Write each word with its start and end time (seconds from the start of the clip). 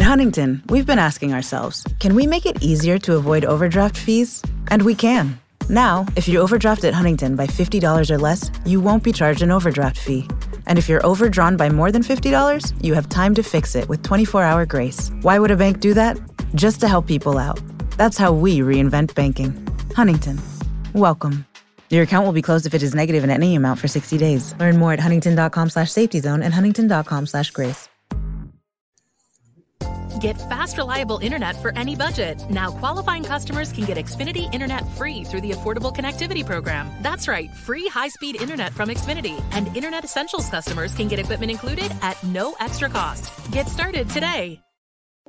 At 0.00 0.06
Huntington, 0.06 0.62
we've 0.70 0.86
been 0.86 0.98
asking 0.98 1.34
ourselves 1.34 1.84
can 1.98 2.14
we 2.14 2.26
make 2.26 2.46
it 2.46 2.62
easier 2.62 2.98
to 3.00 3.16
avoid 3.16 3.44
overdraft 3.44 3.98
fees? 3.98 4.40
And 4.68 4.80
we 4.80 4.94
can. 4.94 5.38
Now, 5.68 6.06
if 6.16 6.26
you 6.26 6.40
overdraft 6.40 6.84
at 6.84 6.94
Huntington 6.94 7.36
by 7.36 7.46
$50 7.46 8.10
or 8.10 8.18
less, 8.18 8.50
you 8.64 8.80
won't 8.80 9.04
be 9.04 9.12
charged 9.12 9.42
an 9.42 9.50
overdraft 9.50 9.98
fee. 9.98 10.26
And 10.64 10.78
if 10.78 10.88
you're 10.88 11.04
overdrawn 11.04 11.58
by 11.58 11.68
more 11.68 11.92
than 11.92 12.02
$50, 12.02 12.72
you 12.82 12.94
have 12.94 13.10
time 13.10 13.34
to 13.34 13.42
fix 13.42 13.76
it 13.76 13.90
with 13.90 14.02
24 14.02 14.42
hour 14.42 14.64
grace. 14.64 15.10
Why 15.20 15.38
would 15.38 15.50
a 15.50 15.54
bank 15.54 15.80
do 15.80 15.92
that? 15.92 16.18
Just 16.54 16.80
to 16.80 16.88
help 16.88 17.06
people 17.06 17.36
out. 17.36 17.60
That's 17.98 18.16
how 18.16 18.32
we 18.32 18.60
reinvent 18.60 19.14
banking. 19.14 19.52
Huntington. 19.94 20.40
Welcome. 20.94 21.44
Your 21.90 22.04
account 22.04 22.24
will 22.24 22.32
be 22.32 22.40
closed 22.40 22.64
if 22.64 22.72
it 22.72 22.82
is 22.82 22.94
negative 22.94 23.22
in 23.22 23.28
any 23.28 23.54
amount 23.54 23.78
for 23.78 23.86
60 23.86 24.16
days. 24.16 24.54
Learn 24.58 24.78
more 24.78 24.94
at 24.94 25.00
huntington.com 25.00 25.68
slash 25.68 25.92
safety 25.92 26.20
zone 26.20 26.42
and 26.42 26.54
huntington.com 26.54 27.26
slash 27.26 27.50
grace. 27.50 27.89
Get 30.20 30.38
fast, 30.50 30.76
reliable 30.76 31.16
internet 31.18 31.56
for 31.56 31.72
any 31.76 31.96
budget. 31.96 32.44
Now, 32.50 32.70
qualifying 32.70 33.24
customers 33.24 33.72
can 33.72 33.86
get 33.86 33.96
Xfinity 33.96 34.52
Internet 34.52 34.86
free 34.98 35.24
through 35.24 35.40
the 35.40 35.52
Affordable 35.52 35.96
Connectivity 35.96 36.44
Program. 36.44 36.90
That's 37.00 37.26
right, 37.26 37.50
free 37.50 37.88
high 37.88 38.08
speed 38.08 38.40
internet 38.40 38.74
from 38.74 38.90
Xfinity. 38.90 39.42
And 39.52 39.74
Internet 39.74 40.04
Essentials 40.04 40.50
customers 40.50 40.94
can 40.94 41.08
get 41.08 41.18
equipment 41.18 41.50
included 41.50 41.90
at 42.02 42.22
no 42.22 42.54
extra 42.60 42.90
cost. 42.90 43.32
Get 43.50 43.66
started 43.66 44.10
today. 44.10 44.60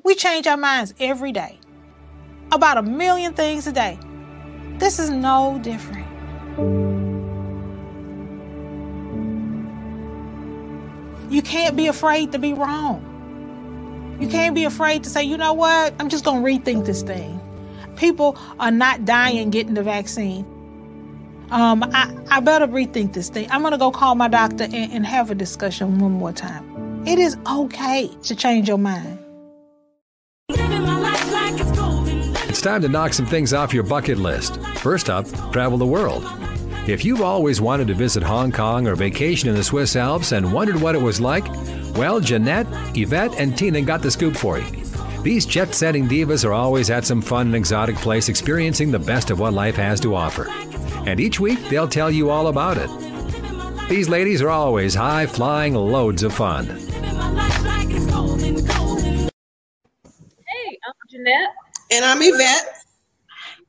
We 0.03 0.15
change 0.15 0.45
our 0.45 0.57
minds 0.57 0.93
every 0.99 1.31
day 1.31 1.57
about 2.51 2.77
a 2.77 2.81
million 2.81 3.33
things 3.33 3.67
a 3.67 3.71
day. 3.71 3.97
This 4.77 4.99
is 4.99 5.09
no 5.09 5.57
different. 5.63 6.07
You 11.31 11.41
can't 11.41 11.77
be 11.77 11.87
afraid 11.87 12.33
to 12.33 12.39
be 12.39 12.53
wrong. 12.53 13.10
You 14.21 14.27
can't 14.27 14.53
be 14.53 14.65
afraid 14.65 15.03
to 15.03 15.09
say, 15.09 15.23
you 15.23 15.35
know 15.35 15.53
what, 15.53 15.95
I'm 15.99 16.07
just 16.07 16.23
going 16.23 16.43
to 16.43 16.47
rethink 16.47 16.85
this 16.85 17.01
thing. 17.01 17.41
People 17.95 18.37
are 18.59 18.69
not 18.69 19.03
dying 19.03 19.49
getting 19.49 19.73
the 19.73 19.81
vaccine. 19.81 20.45
Um, 21.49 21.83
I, 21.91 22.15
I 22.29 22.39
better 22.39 22.67
rethink 22.67 23.13
this 23.13 23.29
thing. 23.29 23.49
I'm 23.49 23.61
going 23.61 23.71
to 23.71 23.79
go 23.79 23.89
call 23.89 24.13
my 24.13 24.27
doctor 24.27 24.65
and, 24.65 24.93
and 24.93 25.07
have 25.07 25.31
a 25.31 25.35
discussion 25.35 25.97
one 25.97 26.11
more 26.11 26.31
time. 26.31 27.03
It 27.07 27.17
is 27.17 27.35
okay 27.49 28.09
to 28.21 28.35
change 28.35 28.67
your 28.67 28.77
mind. 28.77 29.17
It's 32.47 32.61
time 32.61 32.83
to 32.83 32.89
knock 32.89 33.13
some 33.13 33.25
things 33.25 33.53
off 33.53 33.73
your 33.73 33.83
bucket 33.83 34.19
list. 34.19 34.61
First 34.77 35.09
up, 35.09 35.25
travel 35.51 35.79
the 35.79 35.87
world. 35.87 36.23
If 36.87 37.05
you've 37.05 37.21
always 37.21 37.61
wanted 37.61 37.87
to 37.89 37.93
visit 37.93 38.23
Hong 38.23 38.51
Kong 38.51 38.87
or 38.87 38.95
vacation 38.95 39.47
in 39.47 39.55
the 39.55 39.63
Swiss 39.63 39.95
Alps 39.95 40.31
and 40.31 40.51
wondered 40.51 40.81
what 40.81 40.95
it 40.95 41.01
was 41.01 41.21
like, 41.21 41.47
well, 41.95 42.19
Jeanette, 42.19 42.65
Yvette, 42.97 43.35
and 43.39 43.55
Tina 43.55 43.83
got 43.83 44.01
the 44.01 44.09
scoop 44.09 44.35
for 44.35 44.57
you. 44.57 44.65
These 45.21 45.45
jet 45.45 45.75
setting 45.75 46.07
divas 46.07 46.43
are 46.43 46.53
always 46.53 46.89
at 46.89 47.05
some 47.05 47.21
fun 47.21 47.47
and 47.47 47.55
exotic 47.55 47.95
place 47.97 48.29
experiencing 48.29 48.89
the 48.89 48.97
best 48.97 49.29
of 49.29 49.39
what 49.39 49.53
life 49.53 49.75
has 49.75 49.99
to 49.99 50.15
offer. 50.15 50.47
And 51.05 51.19
each 51.19 51.39
week, 51.39 51.59
they'll 51.69 51.87
tell 51.87 52.09
you 52.09 52.31
all 52.31 52.47
about 52.47 52.79
it. 52.79 52.89
These 53.87 54.09
ladies 54.09 54.41
are 54.41 54.49
always 54.49 54.95
high 54.95 55.27
flying 55.27 55.75
loads 55.75 56.23
of 56.23 56.33
fun. 56.33 56.65
Hey, 56.65 56.79
I'm 60.87 60.93
Jeanette. 61.11 61.53
And 61.91 62.03
I'm 62.05 62.21
Yvette. 62.21 62.81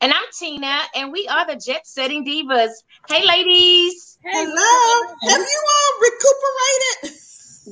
And 0.01 0.13
I'm 0.13 0.25
Tina, 0.37 0.81
and 0.97 1.13
we 1.13 1.29
are 1.29 1.47
the 1.47 1.55
Jet 1.55 1.87
Setting 1.87 2.25
Divas. 2.25 2.71
Hey, 3.09 3.27
ladies. 3.27 4.19
Hello. 4.25 5.15
Have 5.23 5.41
you 5.41 5.63
all 5.71 6.01
recuperated? 6.01 7.19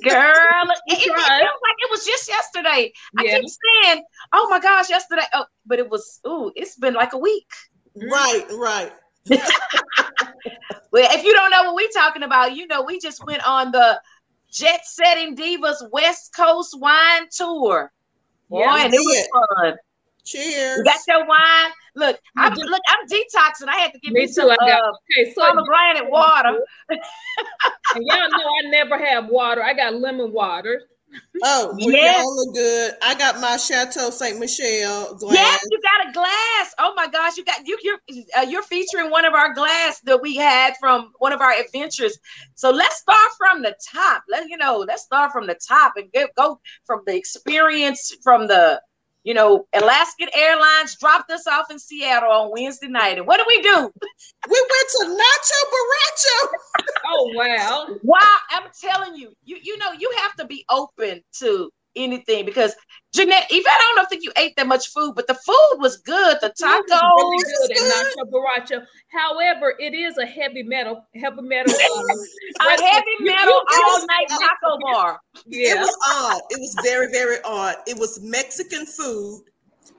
Girl, 0.03 0.75
it, 0.87 0.99
it, 0.99 1.03
feels 1.03 1.17
like 1.17 1.79
it 1.79 1.91
was 1.91 2.05
just 2.05 2.29
yesterday. 2.29 2.93
Yeah. 3.21 3.37
I 3.37 3.41
keep 3.41 3.51
saying, 3.85 4.05
"Oh 4.33 4.49
my 4.49 4.61
gosh, 4.61 4.89
yesterday!" 4.89 5.23
Oh, 5.33 5.45
but 5.67 5.79
it 5.79 5.89
was. 5.89 6.21
Ooh, 6.27 6.53
it's 6.57 6.77
been 6.77 6.95
like 6.95 7.13
a 7.13 7.19
week. 7.19 7.49
Right, 7.95 8.45
right. 8.53 8.93
well, 10.91 11.09
if 11.13 11.25
you 11.25 11.33
don't 11.33 11.51
know 11.51 11.65
what 11.65 11.75
we're 11.75 11.89
talking 11.95 12.23
about, 12.23 12.57
you 12.57 12.67
know, 12.67 12.83
we 12.83 12.99
just 12.99 13.25
went 13.25 13.47
on 13.47 13.71
the 13.73 14.01
Jet 14.51 14.81
Setting 14.85 15.37
Divas 15.37 15.91
West 15.91 16.35
Coast 16.35 16.79
Wine 16.79 17.29
Tour. 17.31 17.93
Boy, 18.49 18.61
yeah, 18.61 18.85
and 18.85 18.95
it 18.95 18.99
was 18.99 19.29
fun. 19.33 19.77
Cheers. 20.31 20.79
You 20.79 20.85
got 20.85 21.01
your 21.09 21.27
wine. 21.27 21.73
Look, 21.97 22.21
I'm 22.37 22.55
look, 22.55 22.83
I'm 22.89 23.07
detoxing. 23.09 23.69
I 23.69 23.77
had 23.77 23.93
to 23.93 23.99
give 23.99 24.13
me, 24.13 24.21
me 24.21 24.27
some 24.29 24.49
uh, 24.49 24.55
okay, 24.55 25.33
so 25.35 25.43
pomegranate 25.43 26.09
water. 26.09 26.61
and 26.89 27.01
y'all 27.97 28.31
know 28.31 28.39
I 28.39 28.71
never 28.71 28.97
have 28.97 29.27
water. 29.27 29.63
I 29.63 29.75
got 29.75 29.95
lemon 29.95 30.33
water. 30.33 30.83
Oh, 31.43 31.75
well, 31.81 31.91
yes. 31.91 32.23
y'all 32.23 32.37
look 32.37 32.55
good. 32.55 32.95
I 33.03 33.17
got 33.17 33.41
my 33.41 33.57
Chateau 33.57 34.11
Saint 34.11 34.39
Michelle 34.39 35.17
glass. 35.17 35.35
Yes, 35.35 35.65
you 35.69 35.81
got 35.83 36.09
a 36.09 36.13
glass. 36.13 36.75
Oh 36.79 36.93
my 36.95 37.09
gosh, 37.09 37.37
you 37.37 37.45
got 37.45 37.67
you 37.67 37.77
you're 37.83 37.99
uh, 38.39 38.43
you're 38.43 38.63
featuring 38.63 39.11
one 39.11 39.25
of 39.25 39.35
our 39.35 39.53
glass 39.53 40.01
that 40.03 40.23
we 40.23 40.37
had 40.37 40.75
from 40.79 41.13
one 41.19 41.33
of 41.33 41.41
our 41.41 41.53
adventures. 41.53 42.17
So 42.55 42.71
let's 42.71 42.99
start 42.99 43.33
from 43.37 43.63
the 43.63 43.75
top. 43.93 44.23
Let 44.29 44.49
you 44.49 44.59
know. 44.59 44.85
Let's 44.87 45.03
start 45.03 45.33
from 45.33 45.49
the 45.49 45.59
top 45.67 45.95
and 45.97 46.11
get, 46.13 46.33
go 46.37 46.61
from 46.85 47.01
the 47.05 47.17
experience 47.17 48.15
from 48.23 48.47
the 48.47 48.81
you 49.25 49.35
know, 49.35 49.67
Alaskan 49.75 50.29
Airlines 50.35 50.97
dropped 50.99 51.31
us 51.31 51.47
off 51.47 51.71
in 51.71 51.79
Seattle 51.79 52.31
on 52.31 52.51
Wednesday 52.53 52.89
night. 52.89 53.19
And 53.19 53.27
what 53.27 53.37
did 53.37 53.47
we 53.47 53.61
do? 53.63 53.91
We 54.49 54.61
went 54.61 54.89
to 54.91 55.23
Nacho 55.23 55.61
Borracho. 55.73 56.49
oh 57.07 57.33
wow. 57.35 57.87
Wow, 58.03 58.37
I'm 58.51 58.69
telling 58.81 59.15
you, 59.15 59.33
you 59.45 59.59
you 59.63 59.77
know, 59.79 59.93
you 59.93 60.11
have 60.19 60.35
to 60.37 60.47
be 60.47 60.65
open 60.71 61.23
to 61.41 61.71
anything 61.97 62.45
because 62.45 62.75
Jeanette, 63.13 63.47
even 63.51 63.67
I 63.67 63.93
don't 63.97 64.09
think 64.09 64.23
you 64.23 64.31
ate 64.37 64.55
that 64.57 64.69
much 64.69 64.89
food, 64.89 65.15
but 65.17 65.27
the 65.27 65.35
food 65.35 65.77
was 65.79 65.97
good. 65.97 66.39
The 66.41 66.49
tacos 66.49 66.85
really 66.89 67.45
good, 67.45 67.77
good. 67.77 67.93
nacho 67.93 68.31
borracho. 68.31 68.87
However, 69.09 69.75
it 69.81 69.95
is 69.95 70.17
a 70.19 70.27
heavy 70.27 70.63
metal, 70.63 71.05
heavy 71.17 71.43
metal, 71.43 71.75
um, 71.75 72.17
a 72.61 72.83
heavy 72.83 73.17
metal 73.21 73.63
all 73.75 74.07
night 74.07 74.29
taco 74.29 74.79
bar. 74.81 75.21
Yeah. 75.47 75.73
It 75.73 75.79
was 75.81 75.97
odd. 76.09 76.41
It 76.51 76.61
was 76.61 76.77
very, 76.85 77.11
very 77.11 77.39
odd. 77.45 77.77
It 77.89 77.99
was 77.99 78.21
Mexican 78.23 78.87
food, 78.87 79.43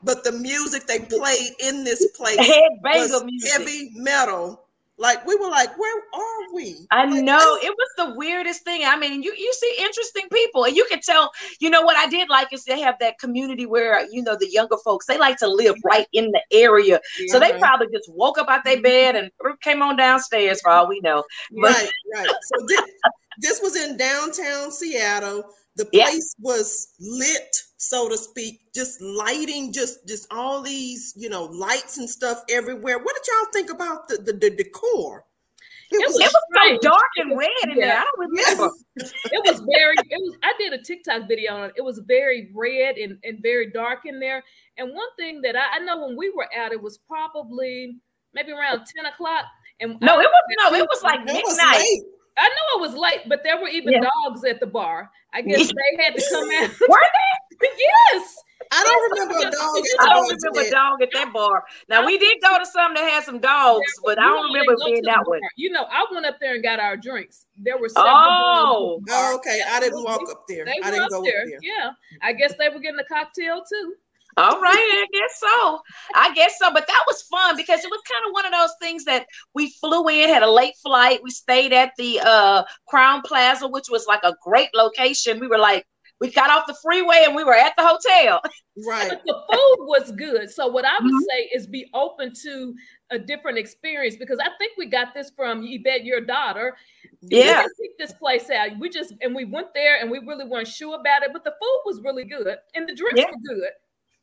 but 0.03 0.23
the 0.23 0.31
music 0.31 0.87
they 0.87 0.99
played 0.99 1.51
in 1.59 1.83
this 1.83 2.11
place 2.15 2.37
was 2.37 3.23
music. 3.25 3.51
heavy 3.51 3.91
metal 3.95 4.63
like 5.01 5.25
we 5.25 5.35
were 5.35 5.49
like, 5.49 5.77
where 5.79 5.97
are 6.13 6.53
we? 6.53 6.87
I 6.91 7.05
like, 7.05 7.23
know 7.23 7.57
it 7.61 7.73
was 7.75 7.89
the 7.97 8.15
weirdest 8.15 8.63
thing. 8.63 8.83
I 8.85 8.95
mean, 8.97 9.23
you 9.23 9.33
you 9.35 9.53
see 9.53 9.75
interesting 9.79 10.29
people, 10.31 10.63
and 10.65 10.75
you 10.75 10.85
can 10.89 11.01
tell. 11.01 11.31
You 11.59 11.69
know 11.69 11.81
what 11.81 11.97
I 11.97 12.07
did 12.07 12.29
like 12.29 12.53
is 12.53 12.63
they 12.63 12.79
have 12.81 12.95
that 12.99 13.17
community 13.19 13.65
where 13.65 14.07
you 14.11 14.21
know 14.21 14.37
the 14.39 14.49
younger 14.49 14.77
folks 14.77 15.07
they 15.07 15.17
like 15.17 15.37
to 15.37 15.47
live 15.47 15.75
right 15.83 16.05
in 16.13 16.31
the 16.31 16.41
area, 16.51 17.01
yeah. 17.19 17.33
so 17.33 17.39
they 17.39 17.57
probably 17.57 17.87
just 17.91 18.11
woke 18.13 18.37
up 18.37 18.47
out 18.47 18.63
their 18.63 18.75
mm-hmm. 18.75 18.83
bed 18.83 19.15
and 19.15 19.31
came 19.61 19.81
on 19.81 19.95
downstairs 19.95 20.61
for 20.61 20.69
all 20.69 20.87
we 20.87 20.99
know. 21.01 21.23
But- 21.51 21.71
right, 21.71 21.89
right. 22.15 22.27
So 22.27 22.65
this, 22.67 22.81
this 23.39 23.59
was 23.61 23.75
in 23.75 23.97
downtown 23.97 24.71
Seattle. 24.71 25.43
The 25.77 25.85
place 25.85 26.35
yeah. 26.37 26.43
was 26.43 26.89
lit 26.99 27.55
so 27.81 28.07
to 28.07 28.15
speak, 28.15 28.61
just 28.75 29.01
lighting, 29.01 29.73
just 29.73 30.07
just 30.07 30.31
all 30.31 30.61
these, 30.61 31.15
you 31.17 31.29
know, 31.29 31.45
lights 31.45 31.97
and 31.97 32.07
stuff 32.07 32.43
everywhere. 32.47 32.99
What 32.99 33.15
did 33.15 33.23
y'all 33.27 33.51
think 33.51 33.71
about 33.71 34.07
the 34.07 34.17
the, 34.17 34.33
the 34.33 34.51
decor? 34.51 35.25
It, 35.89 35.95
it 35.95 36.07
was, 36.07 36.19
it 36.19 36.31
was 36.31 36.79
so 36.83 36.89
dark 36.89 37.09
and 37.17 37.35
red 37.35 37.49
in 37.63 37.69
yeah. 37.71 37.75
there. 37.75 37.97
I 37.97 38.03
don't 38.03 38.19
remember. 38.19 38.75
it 38.95 39.51
was 39.51 39.61
very. 39.73 39.95
It 39.97 40.21
was. 40.21 40.37
I 40.43 40.53
did 40.59 40.73
a 40.73 40.83
TikTok 40.83 41.27
video 41.27 41.55
on 41.55 41.69
it. 41.69 41.73
It 41.75 41.81
was 41.81 41.99
very 42.07 42.51
red 42.53 42.97
and, 42.97 43.17
and 43.23 43.39
very 43.41 43.71
dark 43.71 44.01
in 44.05 44.19
there. 44.19 44.43
And 44.77 44.93
one 44.93 45.09
thing 45.17 45.41
that 45.41 45.55
I, 45.55 45.77
I 45.77 45.79
know 45.79 46.05
when 46.05 46.15
we 46.15 46.29
were 46.29 46.47
out, 46.55 46.71
it 46.71 46.81
was 46.81 46.99
probably 46.99 47.97
maybe 48.35 48.51
around 48.51 48.85
ten 48.95 49.07
o'clock. 49.07 49.45
And 49.79 49.99
no, 50.01 50.19
I, 50.19 50.21
it 50.21 50.29
was 50.29 50.71
no, 50.71 50.77
it 50.77 50.87
was 50.87 51.01
like 51.01 51.25
midnight. 51.25 52.03
I 52.41 52.49
know 52.49 52.83
it 52.83 52.89
was 52.89 52.97
late, 52.97 53.29
but 53.29 53.43
there 53.43 53.61
were 53.61 53.67
even 53.67 53.93
yeah. 53.93 54.01
dogs 54.25 54.43
at 54.43 54.59
the 54.59 54.65
bar. 54.65 55.11
I 55.31 55.41
guess 55.47 55.67
they 55.67 56.03
had 56.03 56.15
to 56.15 56.23
come 56.29 56.49
out. 56.51 56.89
were 56.89 56.99
they? 57.61 57.67
yes. 57.77 58.35
I 58.73 58.83
don't 58.83 59.11
remember 59.11 59.47
a 59.47 59.51
dog. 59.51 59.83
I 59.99 60.13
don't 60.13 60.31
remember 60.31 60.67
a 60.67 60.71
dog 60.71 61.01
at 61.01 61.09
that 61.13 61.33
bar. 61.33 61.65
Now 61.89 62.05
we 62.05 62.17
did 62.17 62.41
go 62.41 62.57
to 62.57 62.65
some 62.65 62.93
that 62.93 63.03
had 63.03 63.23
some 63.25 63.39
dogs, 63.39 63.83
yeah, 63.85 64.01
but 64.05 64.19
I 64.19 64.27
don't 64.27 64.45
remember 64.45 64.75
being 64.85 65.03
that 65.03 65.27
one. 65.27 65.41
You 65.57 65.71
know, 65.71 65.85
I 65.91 66.05
went 66.11 66.25
up 66.25 66.37
there 66.39 66.53
and 66.53 66.63
got 66.63 66.79
our 66.79 66.95
drinks. 66.95 67.47
There 67.57 67.77
were 67.77 67.89
oh, 67.97 69.01
oh 69.09 69.35
okay. 69.35 69.61
I 69.67 69.81
didn't 69.81 70.03
walk 70.03 70.21
up 70.31 70.45
there. 70.47 70.63
They 70.63 70.79
I 70.83 70.89
didn't 70.89 71.09
go 71.09 71.21
there. 71.21 71.41
up 71.41 71.47
there. 71.47 71.59
Yeah, 71.61 71.91
I 72.21 72.31
guess 72.31 72.53
they 72.57 72.69
were 72.69 72.79
getting 72.79 72.99
a 72.99 73.13
cocktail 73.13 73.61
too. 73.67 73.95
All 74.37 74.61
right, 74.61 74.73
I 74.73 75.05
guess 75.11 75.39
so. 75.39 75.79
I 76.15 76.33
guess 76.33 76.57
so. 76.57 76.71
But 76.73 76.87
that 76.87 77.03
was 77.07 77.21
fun 77.23 77.57
because 77.57 77.83
it 77.83 77.89
was 77.91 78.01
kind 78.11 78.25
of 78.27 78.33
one 78.33 78.45
of 78.45 78.51
those 78.51 78.73
things 78.81 79.03
that 79.05 79.25
we 79.53 79.71
flew 79.79 80.07
in, 80.07 80.29
had 80.29 80.43
a 80.43 80.51
late 80.51 80.75
flight. 80.81 81.21
We 81.23 81.31
stayed 81.31 81.73
at 81.73 81.91
the 81.97 82.19
uh, 82.23 82.63
Crowne 82.91 83.23
Plaza, 83.23 83.67
which 83.67 83.87
was 83.89 84.05
like 84.07 84.23
a 84.23 84.35
great 84.43 84.69
location. 84.73 85.39
We 85.39 85.47
were 85.47 85.57
like, 85.59 85.85
we 86.21 86.29
got 86.31 86.51
off 86.51 86.67
the 86.67 86.75
freeway 86.83 87.23
and 87.25 87.35
we 87.35 87.43
were 87.43 87.55
at 87.55 87.73
the 87.77 87.83
hotel. 87.83 88.41
Right. 88.87 89.09
But 89.09 89.23
the 89.25 89.33
food 89.33 89.85
was 89.87 90.11
good. 90.11 90.49
So 90.51 90.67
what 90.67 90.85
I 90.85 90.93
would 91.01 91.11
Mhm. 91.11 91.19
say 91.29 91.49
is 91.53 91.65
be 91.67 91.89
open 91.95 92.31
to 92.43 92.75
a 93.09 93.17
different 93.17 93.57
experience 93.57 94.15
because 94.17 94.37
I 94.39 94.49
think 94.59 94.73
we 94.77 94.85
got 94.85 95.13
this 95.15 95.31
from 95.35 95.63
Yvette, 95.65 96.05
your 96.05 96.21
daughter. 96.21 96.77
Yeah. 97.21 97.65
We 97.79 97.87
picked 97.87 97.97
this 97.99 98.13
place 98.13 98.49
out. 98.51 98.77
We 98.79 98.87
just 98.89 99.13
and 99.21 99.33
we 99.35 99.45
went 99.45 99.73
there 99.73 99.99
and 99.99 100.11
we 100.11 100.19
really 100.19 100.45
weren't 100.45 100.67
sure 100.67 100.95
about 100.99 101.23
it, 101.23 101.31
but 101.33 101.43
the 101.43 101.51
food 101.59 101.81
was 101.85 102.01
really 102.03 102.23
good 102.23 102.55
and 102.75 102.87
the 102.87 102.93
drinks 102.95 103.19
Yeah. 103.19 103.25
were 103.25 103.55
good. 103.55 103.69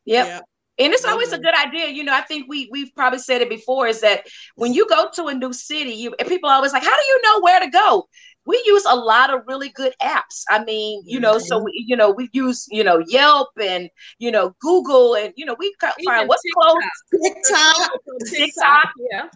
Yep. 0.08 0.26
Yeah. 0.26 0.40
And 0.80 0.92
it's 0.92 1.04
always 1.04 1.32
a 1.32 1.38
good 1.38 1.54
idea. 1.54 1.88
You 1.88 2.04
know, 2.04 2.14
I 2.14 2.20
think 2.20 2.46
we 2.48 2.68
we've 2.70 2.94
probably 2.94 3.18
said 3.18 3.42
it 3.42 3.48
before 3.48 3.88
is 3.88 4.00
that 4.00 4.26
when 4.54 4.72
you 4.72 4.86
go 4.88 5.08
to 5.14 5.26
a 5.26 5.34
new 5.34 5.52
city, 5.52 5.90
you 5.90 6.14
and 6.18 6.28
people 6.28 6.48
are 6.48 6.54
always 6.54 6.72
like, 6.72 6.84
How 6.84 6.96
do 6.96 7.02
you 7.08 7.22
know 7.22 7.40
where 7.40 7.60
to 7.60 7.68
go? 7.68 8.08
We 8.46 8.62
use 8.64 8.84
a 8.88 8.94
lot 8.94 9.34
of 9.34 9.42
really 9.46 9.70
good 9.70 9.92
apps. 10.00 10.44
I 10.48 10.64
mean, 10.64 11.02
you 11.04 11.20
know, 11.20 11.38
so 11.38 11.58
we, 11.58 11.84
you 11.86 11.96
know, 11.96 12.10
we 12.10 12.30
use, 12.32 12.66
you 12.70 12.82
know, 12.82 13.02
Yelp 13.08 13.48
and 13.60 13.90
you 14.18 14.30
know, 14.30 14.54
Google 14.60 15.16
and 15.16 15.34
you 15.36 15.44
know, 15.44 15.56
we 15.58 15.74
find 16.06 16.28
what's 16.28 16.42
TikTok. 16.42 16.64
close. 16.64 17.22
TikTok. 17.22 17.90
TikTok, 18.30 18.92
yeah. 19.10 19.28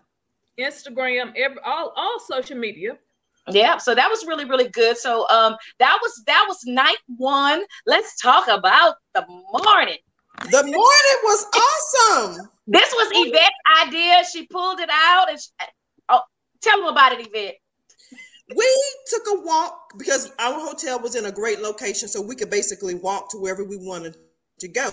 Instagram, 0.58 1.32
every, 1.36 1.58
all 1.64 1.92
all 1.96 2.20
social 2.20 2.56
media. 2.56 2.96
Yeah, 3.50 3.78
so 3.78 3.96
that 3.96 4.08
was 4.08 4.24
really, 4.26 4.44
really 4.44 4.68
good. 4.68 4.96
So 4.96 5.28
um 5.28 5.56
that 5.80 5.98
was 6.00 6.22
that 6.26 6.44
was 6.46 6.58
night 6.66 7.02
one. 7.16 7.64
Let's 7.84 8.16
talk 8.20 8.46
about 8.46 8.94
the 9.12 9.26
morning. 9.28 9.98
The 10.50 10.62
morning 10.62 11.18
was 11.22 11.46
awesome. 11.54 12.48
This 12.66 12.92
was 12.92 13.10
Yvette's 13.14 13.86
idea. 13.86 14.22
She 14.32 14.46
pulled 14.46 14.80
it 14.80 14.90
out 14.90 15.30
and 15.30 15.40
she, 15.40 15.48
oh, 16.08 16.20
tell 16.60 16.78
them 16.78 16.88
about 16.88 17.12
it, 17.12 17.26
Yvette. 17.26 17.56
We 18.54 18.94
took 19.06 19.22
a 19.38 19.40
walk 19.42 19.92
because 19.98 20.30
our 20.38 20.58
hotel 20.60 21.00
was 21.00 21.14
in 21.14 21.26
a 21.26 21.32
great 21.32 21.60
location, 21.60 22.08
so 22.08 22.20
we 22.20 22.34
could 22.34 22.50
basically 22.50 22.94
walk 22.94 23.30
to 23.30 23.38
wherever 23.38 23.64
we 23.64 23.78
wanted 23.78 24.16
to 24.60 24.68
go. 24.68 24.90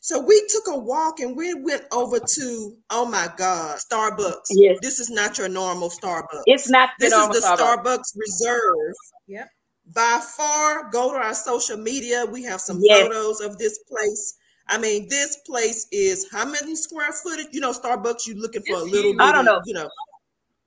So 0.00 0.18
we 0.20 0.44
took 0.48 0.74
a 0.74 0.78
walk 0.78 1.20
and 1.20 1.36
we 1.36 1.54
went 1.54 1.84
over 1.92 2.18
to 2.18 2.76
oh 2.90 3.06
my 3.06 3.28
god, 3.36 3.78
Starbucks. 3.78 4.46
Yes. 4.50 4.78
This 4.82 4.98
is 4.98 5.10
not 5.10 5.38
your 5.38 5.48
normal 5.48 5.88
Starbucks. 5.88 6.42
It's 6.46 6.68
not 6.68 6.90
the 6.98 7.06
this 7.06 7.14
is 7.14 7.28
the 7.28 7.46
Starbucks. 7.46 7.84
Starbucks 7.84 8.16
Reserve. 8.16 8.94
Yep. 9.28 9.48
By 9.94 10.20
far, 10.36 10.90
go 10.90 11.12
to 11.12 11.18
our 11.18 11.34
social 11.34 11.76
media. 11.76 12.24
We 12.26 12.42
have 12.44 12.60
some 12.60 12.80
Yes. 12.82 13.06
photos 13.06 13.40
of 13.40 13.56
this 13.58 13.78
place. 13.88 14.34
I 14.68 14.78
mean, 14.78 15.08
this 15.08 15.38
place 15.46 15.86
is 15.92 16.26
how 16.30 16.44
many 16.44 16.74
square 16.74 17.12
footage? 17.12 17.46
You 17.52 17.60
know, 17.60 17.72
Starbucks, 17.72 18.26
you're 18.26 18.36
looking 18.36 18.62
for 18.62 18.74
a 18.74 18.82
little 18.82 19.10
huge. 19.12 19.18
bit. 19.18 19.24
I 19.26 19.32
don't 19.32 19.44
know. 19.44 19.60
You 19.64 19.74
know, 19.74 19.88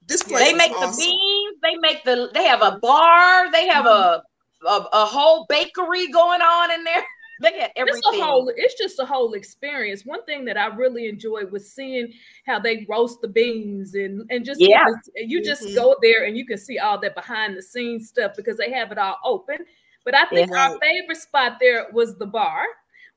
this 0.08 0.24
place 0.24 0.44
They 0.46 0.52
is 0.52 0.58
make 0.58 0.72
awesome. 0.72 0.92
the 0.92 1.06
beans. 1.06 1.58
They 1.62 1.76
make 1.82 2.04
the. 2.06 2.30
They 2.34 2.46
have 2.46 2.62
a 2.62 2.80
bar. 2.82 3.52
They 3.52 3.68
have 3.68 3.86
a 3.86 4.24
a, 4.68 4.86
a 4.94 5.06
whole 5.06 5.46
bakery 5.50 6.08
going 6.12 6.42
on 6.42 6.72
in 6.72 6.84
there. 6.84 7.04
They 7.42 7.52
got 7.52 7.70
everything. 7.78 8.02
It's 8.06 8.18
a 8.20 8.22
whole. 8.26 8.52
It's 8.54 8.74
just 8.78 9.00
a 9.00 9.06
whole 9.06 9.32
experience. 9.32 10.06
One 10.06 10.26
thing 10.26 10.44
that 10.44 10.58
I 10.58 10.66
really 10.76 11.08
enjoyed 11.08 11.50
was 11.54 11.72
seeing 11.72 12.12
how 12.46 12.60
they 12.60 12.86
roast 12.90 13.22
the 13.22 13.30
beans 13.30 13.94
and 13.96 14.30
and 14.30 14.44
just 14.44 14.60
Yeah. 14.60 14.84
you 15.16 15.42
just 15.42 15.64
Mhm. 15.64 15.74
go 15.76 15.96
there 16.02 16.26
and 16.26 16.36
you 16.36 16.46
can 16.46 16.58
see 16.58 16.80
all 16.80 17.00
that 17.00 17.16
behind 17.16 17.56
the 17.56 17.62
scenes 17.62 18.10
stuff 18.10 18.34
because 18.36 18.58
they 18.58 18.70
have 18.74 18.92
it 18.92 18.98
all 18.98 19.16
open. 19.24 19.60
But 20.04 20.16
I 20.16 20.26
think 20.26 20.50
Yeah. 20.52 20.72
our 20.72 20.80
favorite 20.82 21.16
spot 21.18 21.60
there 21.62 21.88
was 21.94 22.18
the 22.18 22.26
bar. 22.26 22.64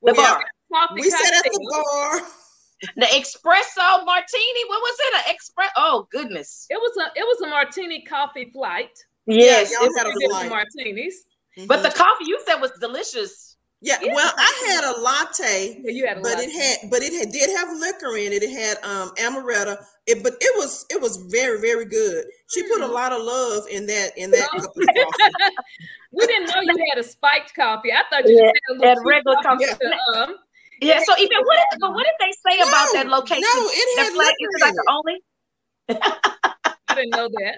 The 0.02 0.12
where 0.12 0.14
we 0.14 0.22
bar. 0.22 0.44
Had 0.74 0.86
coffee 0.88 1.00
We 1.00 1.10
sat 1.10 1.34
at 1.34 1.44
the 1.44 1.68
bar. 1.70 2.20
The 2.96 3.06
espresso 3.06 4.04
martini. 4.04 4.64
What 4.68 4.80
was 4.80 4.96
it? 5.00 5.14
An 5.26 5.34
express? 5.34 5.70
Oh 5.76 6.08
goodness. 6.10 6.66
It 6.70 6.76
was 6.80 6.96
a 6.98 7.18
it 7.18 7.22
was 7.24 7.40
a 7.42 7.48
martini 7.48 8.02
coffee 8.04 8.50
flight. 8.52 8.90
Yes. 9.26 9.70
y'all 9.72 9.84
it 9.84 9.92
had 9.96 10.06
a 10.06 10.08
was- 10.10 10.14
Three 10.16 10.26
different 10.28 10.48
flight. 10.50 10.66
martinis. 10.76 11.24
but 11.68 11.82
the 11.82 11.90
coffee 11.90 12.24
you 12.26 12.40
said 12.44 12.56
was 12.56 12.72
delicious. 12.80 13.56
yeah, 13.80 13.98
Yeah. 14.02 14.14
well, 14.14 14.32
I 14.36 14.64
had 14.68 14.84
a 14.84 15.00
latte, 15.00 15.80
Yeah, 15.84 15.90
you 15.92 16.06
had 16.08 16.18
a 16.18 16.20
but 16.22 16.34
lot. 16.34 16.42
it 16.44 16.50
had, 16.50 16.90
but 16.90 17.02
it 17.02 17.12
had, 17.12 17.30
did 17.30 17.50
have 17.56 17.68
liquor 17.78 18.16
in 18.16 18.32
it. 18.32 18.42
It 18.42 18.50
had 18.50 18.78
um 18.82 19.10
amaretto. 19.16 19.76
It, 20.08 20.24
but 20.24 20.32
it 20.40 20.52
was, 20.58 20.84
it 20.90 21.00
was 21.00 21.18
very, 21.30 21.60
very 21.60 21.84
good. 21.84 22.24
She 22.52 22.62
put 22.64 22.80
a 22.80 22.86
Hmm. 22.88 22.92
lot 22.92 23.12
of 23.12 23.22
love 23.22 23.68
in 23.70 23.86
that, 23.86 24.10
in 24.18 24.32
that 24.32 24.48
cup 24.50 24.64
of 24.64 24.74
coffee. 24.74 25.54
we 26.10 26.26
didn't 26.26 26.48
know 26.48 26.60
you 26.62 26.84
had 26.92 26.98
a 26.98 27.04
spiked 27.06 27.54
coffee. 27.54 27.92
I 27.92 28.02
thought 28.10 28.28
you 28.28 28.34
Yeah, 28.36 28.46
had 28.46 28.54
a 28.70 28.72
little 28.80 28.88
had 28.88 28.98
regular 29.06 29.36
sweet 29.36 29.44
coffee. 29.44 29.64
to, 29.66 30.18
um, 30.18 30.36
Yeah. 30.82 31.00
So 31.04 31.14
even 31.18 31.38
what? 31.44 31.58
Did, 31.70 31.80
but 31.80 31.92
what 31.94 32.04
did 32.04 32.14
they 32.20 32.32
say 32.50 32.60
about 32.60 32.88
that 32.92 33.08
location? 33.08 33.42
no, 33.42 33.62
it 33.68 33.96
that 33.96 34.04
had 34.04 34.12
flag 34.14 34.26
liquor 34.38 34.50
is 34.56 34.62
like 34.62 34.74
the 34.74 34.84
only. 34.90 35.16
I 36.88 36.94
didn't 36.94 37.10
know 37.10 37.28
that. 37.28 37.56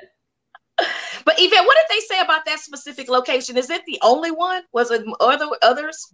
But 1.25 1.35
Yvette, 1.39 1.65
what 1.65 1.77
did 1.77 1.97
they 1.97 2.01
say 2.01 2.21
about 2.21 2.45
that 2.47 2.59
specific 2.61 3.09
location? 3.09 3.57
Is 3.57 3.71
it 3.71 3.83
the 3.87 3.99
only 4.03 4.31
one? 4.31 4.63
Was 4.73 4.91
it 4.91 5.05
other 5.21 5.47
others? 5.63 6.13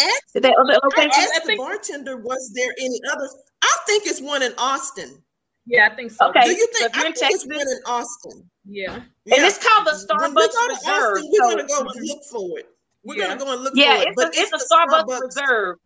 asked, 0.00 0.32
Did 0.34 0.42
they 0.44 0.54
other 0.60 0.78
I 0.96 1.06
asked 1.06 1.32
I 1.42 1.46
the 1.46 1.56
bartender, 1.56 2.16
was 2.18 2.52
there 2.54 2.72
any 2.78 3.00
others? 3.12 3.34
I 3.62 3.76
think 3.86 4.06
it's 4.06 4.20
one 4.20 4.42
in 4.42 4.52
Austin. 4.58 5.22
Yeah, 5.66 5.88
I 5.90 5.96
think 5.96 6.10
so. 6.10 6.28
Okay. 6.28 6.44
Do 6.44 6.50
you 6.50 6.68
think? 6.74 6.90
if 6.90 6.96
you're 6.96 7.04
I 7.04 7.08
in 7.08 7.14
think 7.14 7.32
it's 7.34 7.46
one 7.46 7.60
in 7.60 7.78
Austin. 7.86 8.50
Yeah. 8.66 8.94
And 8.94 9.04
it's 9.26 9.58
called 9.58 9.86
the 9.86 10.06
When 10.18 10.34
we 10.34 10.42
Starbucks 10.42 10.52
go 10.52 10.68
to 10.68 10.74
Reserve. 10.74 11.12
Austin, 11.16 11.30
we're 11.32 11.50
so- 11.50 11.56
gonna 11.56 11.68
go 11.68 11.80
and 11.80 12.08
look 12.08 12.24
for 12.30 12.58
it. 12.58 12.68
We're 13.04 13.16
Yeah. 13.16 13.26
gonna 13.28 13.40
go 13.40 13.52
and 13.52 13.62
look 13.64 13.72
yeah, 13.76 13.96
for 13.96 14.02
it. 14.02 14.08
it's 14.08 14.16
But 14.16 14.26
a, 14.36 14.40
it's 14.40 14.52
a 14.52 14.56
the 14.58 15.04
Starbucks, 15.08 15.20
Reserve. 15.20 15.76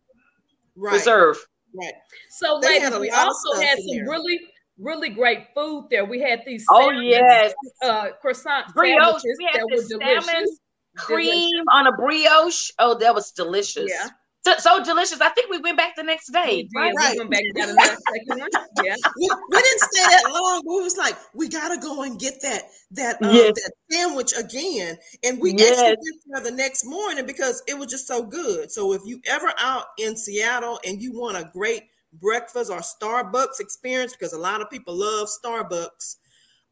Right. 0.79 0.93
Reserve. 0.93 1.37
Right. 1.75 1.93
So, 2.29 2.59
They 2.61 2.79
ladies, 2.81 2.97
we 2.99 3.09
also 3.11 3.59
had 3.61 3.77
some 3.77 3.97
there. 3.97 4.05
really, 4.09 4.39
really 4.79 5.09
great 5.09 5.47
food 5.53 5.87
there. 5.91 6.05
We 6.05 6.19
had 6.21 6.41
these 6.45 6.65
Oh 6.71 6.87
salmon, 6.87 7.03
yes, 7.03 7.53
uh, 7.83 8.07
croissant 8.21 8.73
brioche. 8.73 8.97
sandwiches 9.21 9.37
We 9.37 9.45
had 9.51 9.61
that 9.61 9.67
this 9.69 9.83
were 9.83 9.99
salmon 9.99 10.25
delicious. 10.25 10.59
cream 10.97 11.63
on 11.71 11.87
a 11.87 11.91
brioche. 11.91 12.71
Oh, 12.79 12.97
that 12.97 13.13
was 13.13 13.31
delicious. 13.31 13.89
Yeah. 13.89 14.09
So, 14.57 14.77
so 14.77 14.83
delicious. 14.83 15.21
I 15.21 15.29
think 15.29 15.49
we 15.49 15.59
went 15.59 15.77
back 15.77 15.95
the 15.95 16.03
next 16.03 16.31
day. 16.31 16.67
Right. 16.75 16.93
Right. 16.97 17.13
We 17.13 17.19
went 17.19 17.31
back 17.31 17.43
got 17.55 17.69
another 17.69 17.97
second 18.13 18.39
one. 18.41 18.49
Yeah. 18.83 18.95
We, 19.17 19.29
we 19.49 19.57
didn't 19.61 19.79
stay 19.81 20.01
that 20.03 20.23
long. 20.31 20.61
We 20.65 20.81
was 20.81 20.97
like, 20.97 21.15
we 21.33 21.47
gotta 21.49 21.77
go 21.79 22.03
and 22.03 22.19
get 22.19 22.41
that 22.41 22.63
that 22.91 23.21
um, 23.21 23.35
Yes. 23.35 23.53
that 23.55 23.71
sandwich 23.91 24.33
again. 24.37 24.97
And 25.23 25.39
we 25.39 25.53
Yes. 25.53 25.77
actually 25.79 25.95
went 26.31 26.43
there 26.43 26.51
the 26.51 26.57
next 26.57 26.85
morning 26.85 27.25
because 27.25 27.61
it 27.67 27.77
was 27.77 27.87
just 27.87 28.07
so 28.07 28.23
good. 28.23 28.71
So 28.71 28.93
if 28.93 29.01
you 29.05 29.21
ever 29.27 29.53
out 29.59 29.85
in 29.97 30.15
Seattle 30.17 30.79
and 30.85 31.01
you 31.01 31.13
want 31.13 31.37
a 31.37 31.49
great 31.53 31.83
breakfast 32.13 32.71
or 32.71 32.79
Starbucks 32.79 33.59
experience, 33.59 34.13
because 34.13 34.33
a 34.33 34.37
lot 34.39 34.61
of 34.61 34.69
people 34.69 34.95
love 34.95 35.27
Starbucks, 35.27 36.15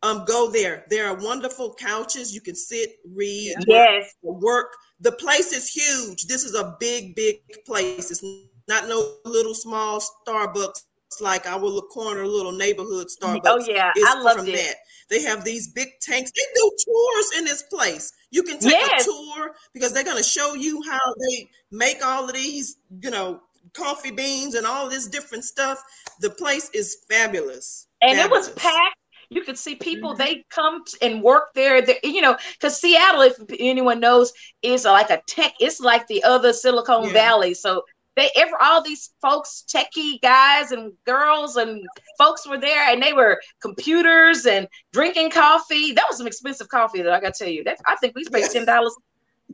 um, 0.03 0.23
go 0.25 0.49
there. 0.51 0.85
There 0.89 1.07
are 1.07 1.15
wonderful 1.15 1.73
couches. 1.73 2.33
You 2.33 2.41
can 2.41 2.55
sit, 2.55 2.97
read, 3.13 3.55
Yes. 3.67 4.13
work. 4.21 4.73
The 4.99 5.11
place 5.13 5.51
is 5.53 5.69
huge. 5.69 6.25
This 6.27 6.43
is 6.43 6.55
a 6.55 6.75
big, 6.79 7.15
big 7.15 7.39
place. 7.65 8.11
It's 8.11 8.23
not 8.67 8.87
no 8.87 9.13
little 9.25 9.53
small 9.55 9.99
Starbucks 10.27 10.81
like 11.21 11.47
our 11.47 11.59
little 11.59 11.81
corner, 11.83 12.25
little 12.27 12.51
neighborhood 12.51 13.07
Starbucks. 13.07 13.41
Oh 13.45 13.63
yeah, 13.67 13.91
It's 13.95 14.09
I 14.09 14.21
loved 14.21 14.39
from 14.39 14.47
it. 14.49 14.55
that. 14.57 14.75
They 15.09 15.21
have 15.23 15.43
these 15.45 15.69
big 15.71 15.87
tanks. 16.01 16.31
They 16.31 16.41
do 16.53 16.71
tours 16.85 17.31
in 17.37 17.45
this 17.45 17.63
place. 17.63 18.11
You 18.29 18.43
can 18.43 18.59
take 18.59 18.73
Yes. 18.73 19.03
a 19.03 19.05
tour 19.05 19.55
because 19.73 19.93
they're 19.93 20.03
going 20.03 20.17
to 20.17 20.23
show 20.23 20.53
you 20.53 20.81
how 20.89 20.99
they 21.29 21.49
make 21.71 22.03
all 22.05 22.25
of 22.27 22.33
these, 22.33 22.77
you 23.01 23.09
know, 23.09 23.39
coffee 23.73 24.11
beans 24.11 24.55
and 24.55 24.67
all 24.67 24.89
this 24.89 25.07
different 25.07 25.45
stuff. 25.45 25.81
The 26.19 26.29
place 26.29 26.69
is 26.73 26.97
fabulous. 27.09 27.87
and 28.01 28.19
it 28.19 28.29
was 28.29 28.49
packed. 28.51 28.96
You 29.29 29.43
could 29.43 29.57
see 29.57 29.75
people. 29.75 30.13
They 30.15 30.45
come 30.49 30.83
and 31.01 31.21
work 31.21 31.49
there. 31.53 31.83
You 32.03 32.21
know, 32.21 32.37
because 32.53 32.79
Seattle, 32.79 33.21
if 33.21 33.35
anyone 33.59 33.99
knows, 33.99 34.31
is 34.61 34.85
like 34.85 35.09
a 35.09 35.21
tech. 35.27 35.53
It's 35.59 35.79
like 35.79 36.07
the 36.07 36.23
other 36.23 36.53
Silicon 36.53 37.05
Yeah. 37.05 37.13
Valley. 37.13 37.53
So 37.53 37.83
they 38.15 38.29
ever 38.35 38.57
all 38.61 38.81
these 38.81 39.11
folks, 39.21 39.63
techie 39.67 40.19
guys 40.21 40.71
and 40.71 40.93
girls 41.05 41.55
and 41.57 41.85
folks 42.17 42.47
were 42.47 42.57
there, 42.57 42.89
and 42.91 43.03
they 43.03 43.13
were 43.13 43.39
computers 43.61 44.45
and 44.45 44.67
drinking 44.93 45.29
coffee. 45.31 45.91
That 45.91 46.05
was 46.09 46.17
some 46.17 46.27
expensive 46.27 46.69
coffee. 46.69 47.01
That 47.01 47.13
I 47.13 47.19
got 47.19 47.35
to 47.35 47.43
tell 47.43 47.53
you. 47.53 47.63
That 47.63 47.77
I 47.85 47.95
think 47.97 48.15
we 48.15 48.25
paid 48.29 48.43
Yeah. 48.43 48.47
ten 48.47 48.65
dollars. 48.65 48.95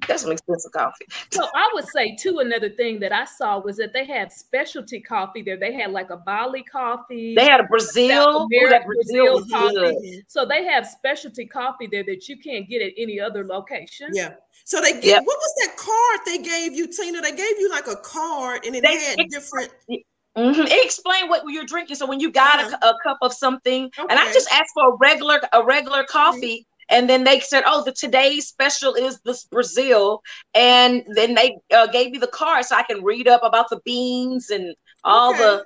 That's 0.07 0.23
some 0.23 0.31
expensive 0.31 0.71
coffee. 0.71 1.05
So 1.31 1.47
I 1.55 1.69
would 1.73 1.85
say 1.87 2.15
too, 2.15 2.39
another 2.39 2.69
thing 2.69 2.99
that 2.99 3.11
I 3.11 3.25
saw 3.25 3.59
was 3.59 3.77
that 3.77 3.93
they 3.93 4.05
had 4.05 4.31
specialty 4.31 4.99
coffee 4.99 5.41
there. 5.41 5.57
They 5.57 5.73
had 5.73 5.91
like 5.91 6.09
a 6.09 6.17
Bali 6.17 6.63
coffee. 6.63 7.35
They 7.35 7.45
had 7.45 7.59
a 7.59 7.63
Brazil. 7.63 8.47
Ooh, 8.51 8.69
that 8.69 8.85
Brazil 8.85 9.35
was 9.35 9.47
Brazil 9.47 9.71
good. 9.73 9.95
Mhm. 9.95 10.21
so 10.27 10.45
they 10.45 10.65
have 10.65 10.85
specialty 10.87 11.45
coffee 11.45 11.87
there 11.87 12.03
that 12.03 12.27
you 12.27 12.37
can't 12.37 12.67
get 12.67 12.81
at 12.81 12.93
any 12.97 13.19
other 13.19 13.45
location. 13.45 14.09
Yeah. 14.13 14.33
So 14.65 14.81
they 14.81 14.93
get 14.93 15.03
Yep. 15.05 15.23
what 15.25 15.37
was 15.37 15.53
that 15.67 15.77
card 15.77 16.19
they 16.25 16.37
gave 16.37 16.73
you, 16.73 16.87
Tina? 16.87 17.21
They 17.21 17.31
gave 17.31 17.59
you 17.59 17.69
like 17.69 17.87
a 17.87 17.95
card 17.97 18.65
and 18.65 18.75
it 18.75 18.83
They- 18.83 18.95
had 18.97 19.19
it- 19.19 19.29
different 19.29 19.71
Mhm. 20.35 20.65
It 20.65 20.83
explained 20.85 21.29
what 21.29 21.43
you're 21.47 21.63
drinking. 21.63 21.95
So 21.95 22.07
when 22.07 22.19
you 22.19 22.31
got 22.31 22.59
a, 22.59 22.87
a 22.89 22.93
cup 23.03 23.19
of 23.21 23.31
something, 23.33 23.91
and 23.99 24.11
I 24.19 24.33
just 24.33 24.51
asked 24.51 24.71
for 24.73 24.89
a 24.93 24.95
regular 24.95 25.39
a 25.51 25.63
regular 25.63 26.03
coffee, 26.05 26.65
and 26.89 27.09
then 27.09 27.23
they 27.23 27.39
said, 27.39 27.63
"Oh, 27.65 27.83
the 27.83 27.91
today's 27.91 28.47
special 28.47 28.93
is 28.95 29.19
this 29.21 29.45
Brazil," 29.45 30.21
and 30.53 31.03
then 31.15 31.35
they 31.35 31.57
uh, 31.73 31.87
gave 31.87 32.11
me 32.11 32.17
the 32.17 32.27
card 32.27 32.65
so 32.65 32.75
I 32.75 32.83
can 32.83 33.03
read 33.03 33.27
up 33.27 33.41
about 33.43 33.69
the 33.69 33.79
beans 33.85 34.49
and 34.49 34.75
all 35.03 35.31
Okay. 35.31 35.39
the 35.41 35.65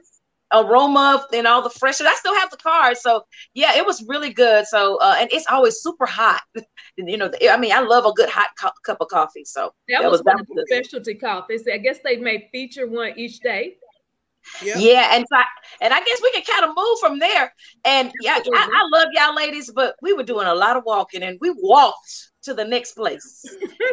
aroma 0.53 1.25
and 1.33 1.45
all 1.45 1.61
the 1.61 1.69
freshness. 1.69 2.07
I 2.07 2.15
still 2.15 2.35
have 2.35 2.49
the 2.49 2.57
card, 2.57 2.97
so 2.97 3.23
yeah, 3.53 3.75
it 3.75 3.85
was 3.85 4.03
really 4.07 4.31
good. 4.31 4.65
So 4.67 4.97
uh, 4.97 5.15
and 5.19 5.29
it's 5.31 5.45
always 5.49 5.77
super 5.81 6.05
hot. 6.05 6.41
you 6.97 7.17
know, 7.17 7.31
I 7.49 7.57
mean, 7.57 7.71
I 7.71 7.81
love 7.81 8.05
a 8.05 8.13
good 8.13 8.29
hot 8.29 8.49
co- 8.59 8.71
cup 8.83 8.97
of 9.01 9.07
coffee. 9.09 9.45
So 9.45 9.73
that, 9.89 10.01
that 10.01 10.11
was, 10.11 10.19
was 10.19 10.25
one 10.25 10.39
of 10.39 10.47
the 10.47 10.65
specialty 10.69 11.15
coffees. 11.15 11.67
I 11.71 11.77
guess 11.77 11.99
they 12.03 12.17
may 12.17 12.49
feature 12.51 12.87
one 12.87 13.13
each 13.17 13.39
day. 13.39 13.75
Yep. 14.63 14.77
Yeah, 14.79 15.09
and 15.13 15.25
so 15.29 15.37
I, 15.37 15.43
and 15.81 15.93
I 15.93 16.03
guess 16.03 16.19
we 16.21 16.31
can 16.31 16.43
kind 16.43 16.65
of 16.65 16.75
move 16.75 16.99
from 16.99 17.19
there. 17.19 17.53
And 17.85 18.11
yeah, 18.21 18.39
I, 18.43 18.69
I, 18.73 18.97
love 18.97 19.07
y'all 19.13 19.35
ladies, 19.35 19.71
but 19.71 19.95
we 20.01 20.13
were 20.13 20.23
doing 20.23 20.47
a 20.47 20.55
lot 20.55 20.77
of 20.77 20.83
walking, 20.85 21.23
and 21.23 21.37
we 21.41 21.53
walked 21.57 22.31
to 22.43 22.53
the 22.53 22.65
next 22.65 22.93
place. 22.93 23.45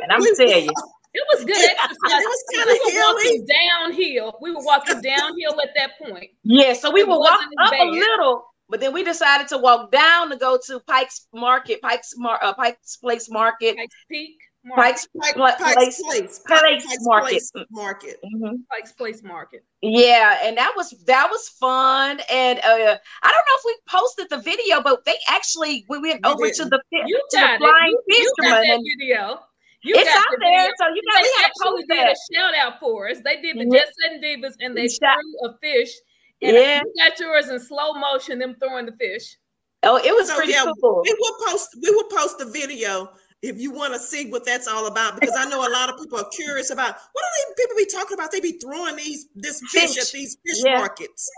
And 0.02 0.10
I'm 0.10 0.20
gonna 0.24 0.36
tell 0.36 0.60
you, 0.60 0.72
it 1.14 1.24
was 1.32 1.44
good 1.44 1.56
exercise. 1.56 1.96
It 2.02 2.26
was 2.26 2.44
kind 2.54 2.70
of 2.70 2.78
we 2.84 3.00
walking 3.02 3.46
downhill. 3.46 4.38
We 4.40 4.54
were 4.54 4.64
walking 4.64 5.00
downhill 5.00 5.60
at 5.62 5.70
that 5.76 5.90
point. 6.02 6.30
Yeah, 6.42 6.72
so 6.72 6.90
we 6.90 7.02
it 7.02 7.08
were 7.08 7.18
walking 7.18 7.48
up 7.62 7.70
bad. 7.70 7.80
a 7.80 7.90
little, 7.90 8.44
but 8.68 8.80
then 8.80 8.92
we 8.92 9.04
decided 9.04 9.48
to 9.48 9.58
walk 9.58 9.92
down 9.92 10.30
to 10.30 10.36
go 10.36 10.58
to 10.66 10.80
Pike's 10.80 11.26
Market, 11.32 11.82
Pike's 11.82 12.14
Mar- 12.16 12.42
uh, 12.42 12.54
Pike's 12.54 12.96
Place 12.96 13.30
Market, 13.30 13.76
Pike's 13.76 13.94
Peak. 14.10 14.36
Pikes, 14.72 15.06
Pike, 15.20 15.36
Pikes 15.36 15.74
Place, 15.74 16.00
Place, 16.00 16.40
Place, 16.46 16.86
Pikes 16.86 16.96
Market, 17.02 17.28
Place 17.28 17.52
Market, 17.70 18.16
mm-hmm. 18.24 18.56
Pikes 18.70 18.92
Place 18.92 19.22
Market. 19.22 19.64
Yeah, 19.82 20.38
and 20.42 20.56
that 20.56 20.72
was 20.74 20.90
that 21.06 21.28
was 21.30 21.48
fun. 21.50 22.20
And 22.30 22.58
uh, 22.60 22.62
I 22.62 23.32
don't 23.32 23.44
know 23.44 23.56
if 23.58 23.64
we 23.66 23.76
posted 23.86 24.30
the 24.30 24.38
video, 24.38 24.80
but 24.80 25.04
they 25.04 25.16
actually 25.28 25.84
we 25.88 25.98
went 25.98 26.20
you 26.24 26.30
over 26.30 26.44
didn't. 26.44 26.56
to 26.56 26.64
the 26.64 26.80
you 26.92 27.22
to 27.30 27.40
the 27.40 27.56
flying 27.58 27.98
you, 28.08 28.32
fisherman. 28.38 28.62
You 28.64 28.68
got 28.68 28.76
that 28.76 28.80
video. 28.98 29.40
You 29.82 29.94
it's 29.98 30.10
out 30.10 30.24
the 30.30 30.38
there, 30.40 30.70
so 30.78 30.86
you 30.94 31.02
got. 31.12 31.22
They 31.22 31.28
we 31.28 31.44
actually 31.44 31.84
did 31.84 32.06
a 32.08 32.34
shout 32.34 32.54
out 32.56 32.80
for 32.80 33.10
us. 33.10 33.18
They 33.22 33.42
did 33.42 33.58
the 33.58 33.66
yeah. 33.70 33.82
Jet 34.00 34.22
Divas, 34.22 34.54
and 34.60 34.74
they 34.74 34.88
threw 34.88 35.50
a 35.50 35.58
fish. 35.60 35.92
And 36.40 36.56
yeah, 36.56 36.80
you 36.80 36.92
got 36.96 37.20
yours 37.20 37.48
in 37.48 37.60
slow 37.60 37.92
motion. 37.92 38.38
Them 38.38 38.56
throwing 38.58 38.86
the 38.86 38.92
fish. 38.92 39.36
Oh, 39.82 39.98
it 39.98 40.14
was 40.14 40.28
so, 40.28 40.36
pretty 40.36 40.52
yeah, 40.52 40.64
cool. 40.80 41.02
We 41.04 41.14
will 41.18 41.46
post. 41.46 41.76
We 41.82 41.90
will 41.90 42.08
post 42.08 42.38
the 42.38 42.46
video 42.46 43.10
if 43.44 43.60
you 43.60 43.70
want 43.70 43.92
to 43.92 43.98
see 43.98 44.30
what 44.30 44.46
that's 44.46 44.66
all 44.66 44.86
about, 44.86 45.20
because 45.20 45.36
I 45.36 45.44
know 45.44 45.60
a 45.60 45.68
lot 45.70 45.90
of 45.90 45.98
people 45.98 46.18
are 46.18 46.28
curious 46.30 46.70
about 46.70 46.96
what 47.12 47.22
do 47.22 47.54
they 47.54 47.62
people 47.62 47.76
be 47.76 47.86
talking 47.86 48.14
about? 48.14 48.32
They 48.32 48.40
be 48.40 48.58
throwing 48.58 48.96
these 48.96 49.26
this 49.34 49.60
fish, 49.70 49.94
fish. 49.94 49.98
at 49.98 50.12
these 50.12 50.38
fish 50.46 50.62
yeah. 50.64 50.78
markets. 50.78 51.30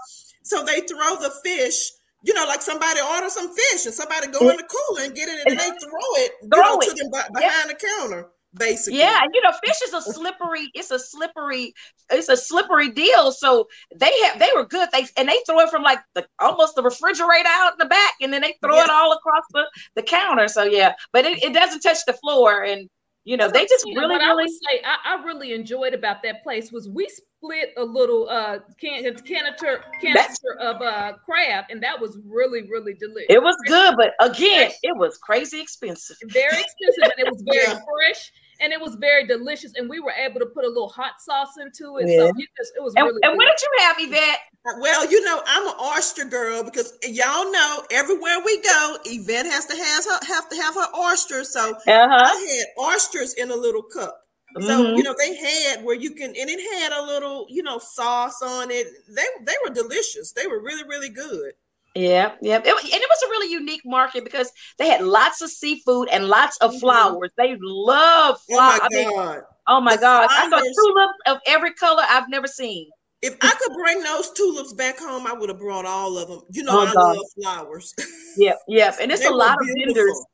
So 0.44 0.64
they 0.64 0.82
throw 0.82 1.16
the 1.16 1.32
fish, 1.42 1.90
you 2.22 2.32
know, 2.32 2.44
like 2.46 2.62
somebody 2.62 3.00
order 3.00 3.28
some 3.28 3.52
fish 3.52 3.86
and 3.86 3.94
somebody 3.94 4.28
go 4.28 4.48
in 4.48 4.56
the 4.56 4.62
cooler 4.62 5.02
and 5.02 5.16
get 5.16 5.28
it 5.28 5.46
and 5.46 5.58
they 5.58 5.64
throw 5.64 6.08
it, 6.22 6.32
throw 6.54 6.62
know, 6.62 6.78
it. 6.80 6.88
to 6.88 6.94
them 6.94 7.10
behind 7.10 7.42
yeah. 7.42 7.62
the 7.66 7.74
counter 7.74 8.28
basically. 8.58 8.98
Yeah, 8.98 9.22
you 9.32 9.42
know, 9.42 9.52
fish 9.64 9.80
is 9.82 9.92
a 9.92 10.02
slippery. 10.02 10.70
It's 10.74 10.90
a 10.90 10.98
slippery. 10.98 11.74
It's 12.10 12.28
a 12.28 12.36
slippery 12.36 12.90
deal. 12.90 13.32
So 13.32 13.68
they 13.94 14.12
have 14.24 14.38
they 14.38 14.48
were 14.54 14.64
good. 14.64 14.88
They 14.92 15.06
and 15.16 15.28
they 15.28 15.38
throw 15.46 15.60
it 15.60 15.70
from 15.70 15.82
like 15.82 16.00
the 16.14 16.26
almost 16.38 16.74
the 16.74 16.82
refrigerator 16.82 17.48
out 17.48 17.72
in 17.72 17.78
the 17.78 17.86
back, 17.86 18.14
and 18.20 18.32
then 18.32 18.42
they 18.42 18.54
throw 18.62 18.80
it 18.80 18.90
all 18.90 19.12
across 19.12 19.44
the 19.52 19.64
the 19.94 20.02
counter. 20.02 20.48
So 20.48 20.64
yeah, 20.64 20.94
but 21.12 21.24
it, 21.24 21.42
it 21.42 21.52
doesn't 21.52 21.80
touch 21.80 21.98
the 22.06 22.14
floor, 22.14 22.64
and 22.64 22.88
you 23.26 23.36
know, 23.36 23.50
they 23.50 23.66
just 23.66 23.84
you 23.84 23.98
really, 23.98 24.16
know, 24.18 24.36
really. 24.36 24.48
say 24.48 24.80
I, 24.84 25.16
I, 25.16 25.24
really 25.24 25.52
enjoyed 25.52 25.94
about 25.94 26.22
that 26.22 26.44
place 26.44 26.70
was 26.70 26.88
we 26.88 27.08
split 27.08 27.72
a 27.76 27.82
little 27.82 28.28
uh 28.28 28.60
can 28.80 29.02
canister 29.02 29.82
canister 30.00 30.56
of 30.60 30.80
uh 30.80 31.14
crab, 31.24 31.64
and 31.68 31.82
that 31.82 32.00
was 32.00 32.18
really 32.24 32.70
really 32.70 32.94
delicious. 32.94 33.26
It 33.28 33.42
was 33.42 33.56
good, 33.66 33.96
but 33.96 34.14
again, 34.20 34.70
it 34.84 34.96
was 34.96 35.18
crazy 35.18 35.60
expensive. 35.60 36.16
Very 36.26 36.56
expensive, 36.60 37.16
and 37.18 37.26
it 37.26 37.32
was 37.32 37.42
very 37.44 37.66
yeah. 37.66 37.80
fresh 37.80 38.30
and 38.60 38.72
it 38.72 38.80
was 38.80 38.94
very 38.96 39.26
delicious. 39.26 39.72
And 39.76 39.88
we 39.88 40.00
were 40.00 40.12
able 40.12 40.40
to 40.40 40.46
put 40.46 40.64
a 40.64 40.68
little 40.68 40.88
hot 40.88 41.20
sauce 41.20 41.54
into 41.60 41.98
it. 41.98 42.08
Yeah. 42.08 42.18
So 42.18 42.26
it, 42.28 42.48
just, 42.56 42.72
it 42.76 42.82
was 42.82 42.94
and, 42.96 43.06
really. 43.06 43.20
And 43.22 43.36
what 43.36 43.46
did 43.46 43.60
you 43.62 43.84
have, 43.84 43.96
Yvette? 43.98 44.38
Well, 44.80 45.10
you 45.10 45.24
know, 45.24 45.42
I'm 45.46 45.66
an 45.68 45.74
oyster 45.80 46.24
girl 46.24 46.64
because 46.64 46.92
y'all 47.04 47.50
know 47.52 47.84
everywhere 47.90 48.40
we 48.44 48.60
go, 48.62 48.96
Yvette 49.04 49.46
has 49.46 49.66
to 49.66 49.76
have 49.76 50.04
her 50.04 50.26
have 50.26 50.48
to 50.48 50.56
have 50.56 50.74
her 50.74 50.88
oysters. 50.98 51.52
So 51.52 51.70
uh-huh. 51.70 51.84
I 51.86 52.56
had 52.56 52.84
oysters 52.84 53.34
in 53.34 53.50
a 53.50 53.56
little 53.56 53.82
cup. 53.82 54.22
So 54.60 54.60
mm-hmm. 54.60 54.96
you 54.96 55.02
know 55.02 55.14
they 55.18 55.36
had 55.36 55.84
where 55.84 55.94
you 55.94 56.12
can, 56.12 56.28
and 56.28 56.50
it 56.50 56.80
had 56.80 56.92
a 56.92 57.04
little, 57.04 57.46
you 57.48 57.62
know, 57.62 57.78
sauce 57.78 58.40
on 58.42 58.70
it. 58.70 58.86
They 59.08 59.22
they 59.44 59.54
were 59.62 59.74
delicious. 59.74 60.32
They 60.32 60.46
were 60.46 60.62
really 60.62 60.84
really 60.88 61.10
good. 61.10 61.52
Yeah, 61.96 62.32
yeah, 62.42 62.58
it, 62.58 62.66
and 62.66 62.68
it 62.68 63.08
was 63.08 63.22
a 63.24 63.30
really 63.30 63.50
unique 63.50 63.80
market 63.86 64.22
because 64.22 64.52
they 64.76 64.86
had 64.86 65.00
lots 65.00 65.40
of 65.40 65.48
seafood 65.48 66.10
and 66.12 66.28
lots 66.28 66.58
of 66.58 66.72
mm-hmm. 66.72 66.80
flowers. 66.80 67.30
They 67.38 67.56
love 67.58 68.38
flowers. 68.42 68.80
Oh 68.82 68.90
my 68.90 69.14
god! 69.14 69.34
Mean, 69.34 69.42
oh 69.66 69.80
my 69.80 69.96
the 69.96 70.02
god! 70.02 70.30
Flowers. 70.30 70.52
I 70.52 70.72
saw 70.74 70.84
tulips 70.84 71.18
of 71.26 71.38
every 71.46 71.72
color 71.72 72.02
I've 72.06 72.28
never 72.28 72.46
seen. 72.46 72.90
If 73.22 73.34
I 73.40 73.50
could 73.50 73.74
bring 73.74 74.02
those 74.02 74.30
tulips 74.32 74.74
back 74.74 74.98
home, 74.98 75.26
I 75.26 75.32
would 75.32 75.48
have 75.48 75.58
brought 75.58 75.86
all 75.86 76.18
of 76.18 76.28
them. 76.28 76.42
You 76.52 76.64
know, 76.64 76.80
oh, 76.80 76.86
I 76.86 76.92
god. 76.92 77.16
love 77.16 77.26
flowers. 77.40 77.94
Yep, 78.38 78.58
yep, 78.68 78.96
and 79.00 79.10
it's 79.10 79.24
a 79.24 79.30
lot 79.30 79.56
of 79.58 79.66
vendors. 79.66 80.26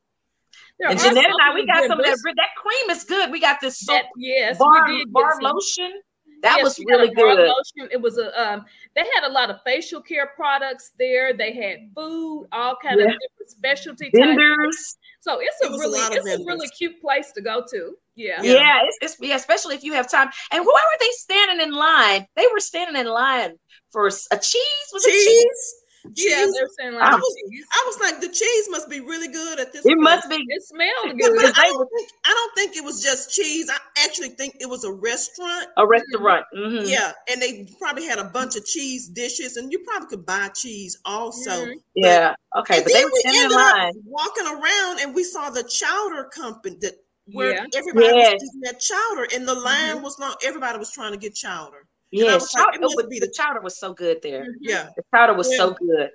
There 0.77 0.89
and 0.89 0.99
Jeanette 0.99 1.23
and 1.23 1.33
I, 1.41 1.53
we 1.53 1.65
got 1.65 1.87
some 1.87 1.97
of 1.97 2.05
that. 2.05 2.17
That 2.35 2.49
cream 2.57 2.89
is 2.89 3.05
good. 3.05 3.31
We 3.31 3.39
got 3.39 3.61
this 3.61 3.79
soap, 3.79 3.95
that, 3.95 4.05
yes, 4.17 4.57
bar, 4.57 4.85
bar 5.07 5.39
lotion. 5.41 6.01
That 6.43 6.57
yes, 6.57 6.63
was 6.63 6.85
really 6.85 7.13
good. 7.13 7.39
Lotion. 7.39 7.89
It 7.89 8.01
was 8.01 8.17
a 8.17 8.27
um, 8.39 8.65
they 8.95 9.05
had 9.15 9.25
a 9.25 9.31
lot 9.31 9.49
of 9.49 9.61
facial 9.65 10.01
care 10.01 10.33
products 10.35 10.91
there. 10.99 11.33
They 11.33 11.53
had 11.53 11.89
food, 11.95 12.47
all 12.51 12.75
kind 12.83 12.99
yeah. 12.99 13.05
of 13.05 13.11
different 13.13 13.49
specialty 13.49 14.11
vendors. 14.13 14.97
So 15.21 15.39
it's 15.41 15.61
a 15.63 15.69
really 15.69 15.99
a 16.01 16.19
it's 16.19 16.41
a 16.41 16.45
really 16.45 16.67
cute 16.67 16.99
place 17.01 17.31
to 17.31 17.41
go 17.41 17.63
to. 17.71 17.95
Yeah. 18.15 18.41
Yeah, 18.43 18.81
it's, 18.83 18.97
it's 19.01 19.17
yeah, 19.21 19.35
especially 19.35 19.75
if 19.75 19.83
you 19.83 19.93
have 19.93 20.11
time. 20.11 20.29
And 20.51 20.63
why 20.65 20.83
were 20.83 20.97
they 20.99 21.09
standing 21.11 21.65
in 21.65 21.73
line? 21.73 22.27
They 22.35 22.45
were 22.51 22.59
standing 22.59 22.99
in 22.99 23.07
line 23.07 23.53
for 23.91 24.07
a 24.07 24.11
cheese. 24.11 24.89
Was 24.91 25.05
cheese? 25.05 25.13
it 25.15 25.43
cheese? 25.43 25.82
Yeah, 26.15 26.45
they're 26.53 26.67
saying 26.77 26.95
like 26.95 27.03
I 27.03 27.15
was, 27.15 27.35
I 27.71 27.83
was 27.87 27.99
like, 27.99 28.21
the 28.21 28.27
cheese 28.27 28.67
must 28.69 28.89
be 28.89 28.99
really 28.99 29.29
good 29.29 29.59
at 29.59 29.71
this. 29.71 29.85
It 29.85 29.89
point. 29.89 30.01
must 30.01 30.29
be. 30.29 30.35
It 30.35 30.63
smelled 30.63 31.17
good. 31.17 31.35
But 31.35 31.57
I 31.57 31.67
don't, 31.67 31.89
think, 31.95 32.09
I 32.25 32.29
don't 32.29 32.55
think 32.55 32.75
it 32.75 32.83
was 32.83 33.01
just 33.01 33.31
cheese. 33.31 33.69
I 33.69 33.77
actually 34.03 34.29
think 34.29 34.55
it 34.59 34.69
was 34.69 34.83
a 34.83 34.91
restaurant. 34.91 35.67
A 35.77 35.87
restaurant. 35.87 36.45
Mm-hmm. 36.55 36.87
Yeah, 36.87 37.13
and 37.29 37.41
they 37.41 37.67
probably 37.79 38.05
had 38.05 38.19
a 38.19 38.25
bunch 38.25 38.57
of 38.57 38.65
cheese 38.65 39.07
dishes, 39.07 39.55
and 39.55 39.71
you 39.71 39.79
probably 39.79 40.09
could 40.09 40.25
buy 40.25 40.49
cheese 40.49 40.99
also. 41.05 41.51
Mm-hmm. 41.51 41.77
Yeah. 41.95 42.35
Okay, 42.57 42.83
but 42.83 42.91
they 42.91 43.05
were 43.05 43.11
in 43.25 43.49
line 43.49 43.93
walking 44.05 44.45
around, 44.45 44.99
and 44.99 45.15
we 45.15 45.23
saw 45.23 45.49
the 45.49 45.63
chowder 45.63 46.25
company 46.25 46.77
that 46.81 46.93
where 47.31 47.53
yeah. 47.53 47.65
everybody 47.75 48.07
yes. 48.07 48.33
was 48.33 48.41
getting 48.41 48.61
that 48.61 48.79
chowder, 48.81 49.27
and 49.33 49.47
the 49.47 49.55
line 49.55 49.95
mm-hmm. 49.95 50.03
was 50.03 50.19
long. 50.19 50.35
Everybody 50.43 50.77
was 50.77 50.91
trying 50.91 51.13
to 51.13 51.17
get 51.17 51.33
chowder. 51.33 51.87
Yeah, 52.13 52.37
chowder, 52.37 52.77
like, 52.79 53.09
the 53.09 53.33
chowder 53.33 53.59
was 53.59 53.79
so 53.79 53.91
good 53.91 54.21
there. 54.21 54.43
Mm-hmm. 54.43 54.51
Yeah, 54.61 54.89
the 54.95 55.03
chowder 55.13 55.33
was 55.33 55.49
yeah. 55.49 55.57
so 55.57 55.73
good. 55.73 56.11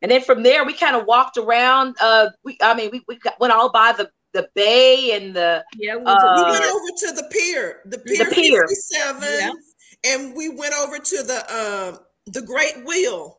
And 0.00 0.10
then 0.10 0.22
from 0.22 0.42
there, 0.42 0.64
we 0.64 0.72
kind 0.72 0.96
of 0.96 1.06
walked 1.06 1.36
around. 1.36 1.94
Uh, 2.00 2.30
we, 2.42 2.56
I 2.62 2.74
mean, 2.74 2.88
we, 2.90 3.02
we 3.06 3.18
got, 3.18 3.38
went 3.38 3.52
all 3.52 3.70
by 3.70 3.92
the 3.92 4.10
the 4.32 4.48
bay 4.54 5.14
and 5.14 5.36
the 5.36 5.62
yeah. 5.76 5.96
We, 5.96 6.04
uh, 6.04 6.36
we 6.36 6.50
went 6.52 6.64
over 6.64 6.86
to 6.96 7.12
the 7.16 7.28
pier, 7.30 7.80
the 7.84 7.98
pier, 7.98 8.24
the 8.24 8.34
pier. 8.34 8.66
57, 8.66 9.22
yeah. 9.22 9.52
and 10.06 10.34
we 10.34 10.48
went 10.48 10.72
over 10.80 10.98
to 10.98 11.22
the 11.22 11.44
uh, 11.50 11.98
the 12.26 12.40
Great 12.40 12.86
Wheel. 12.86 13.38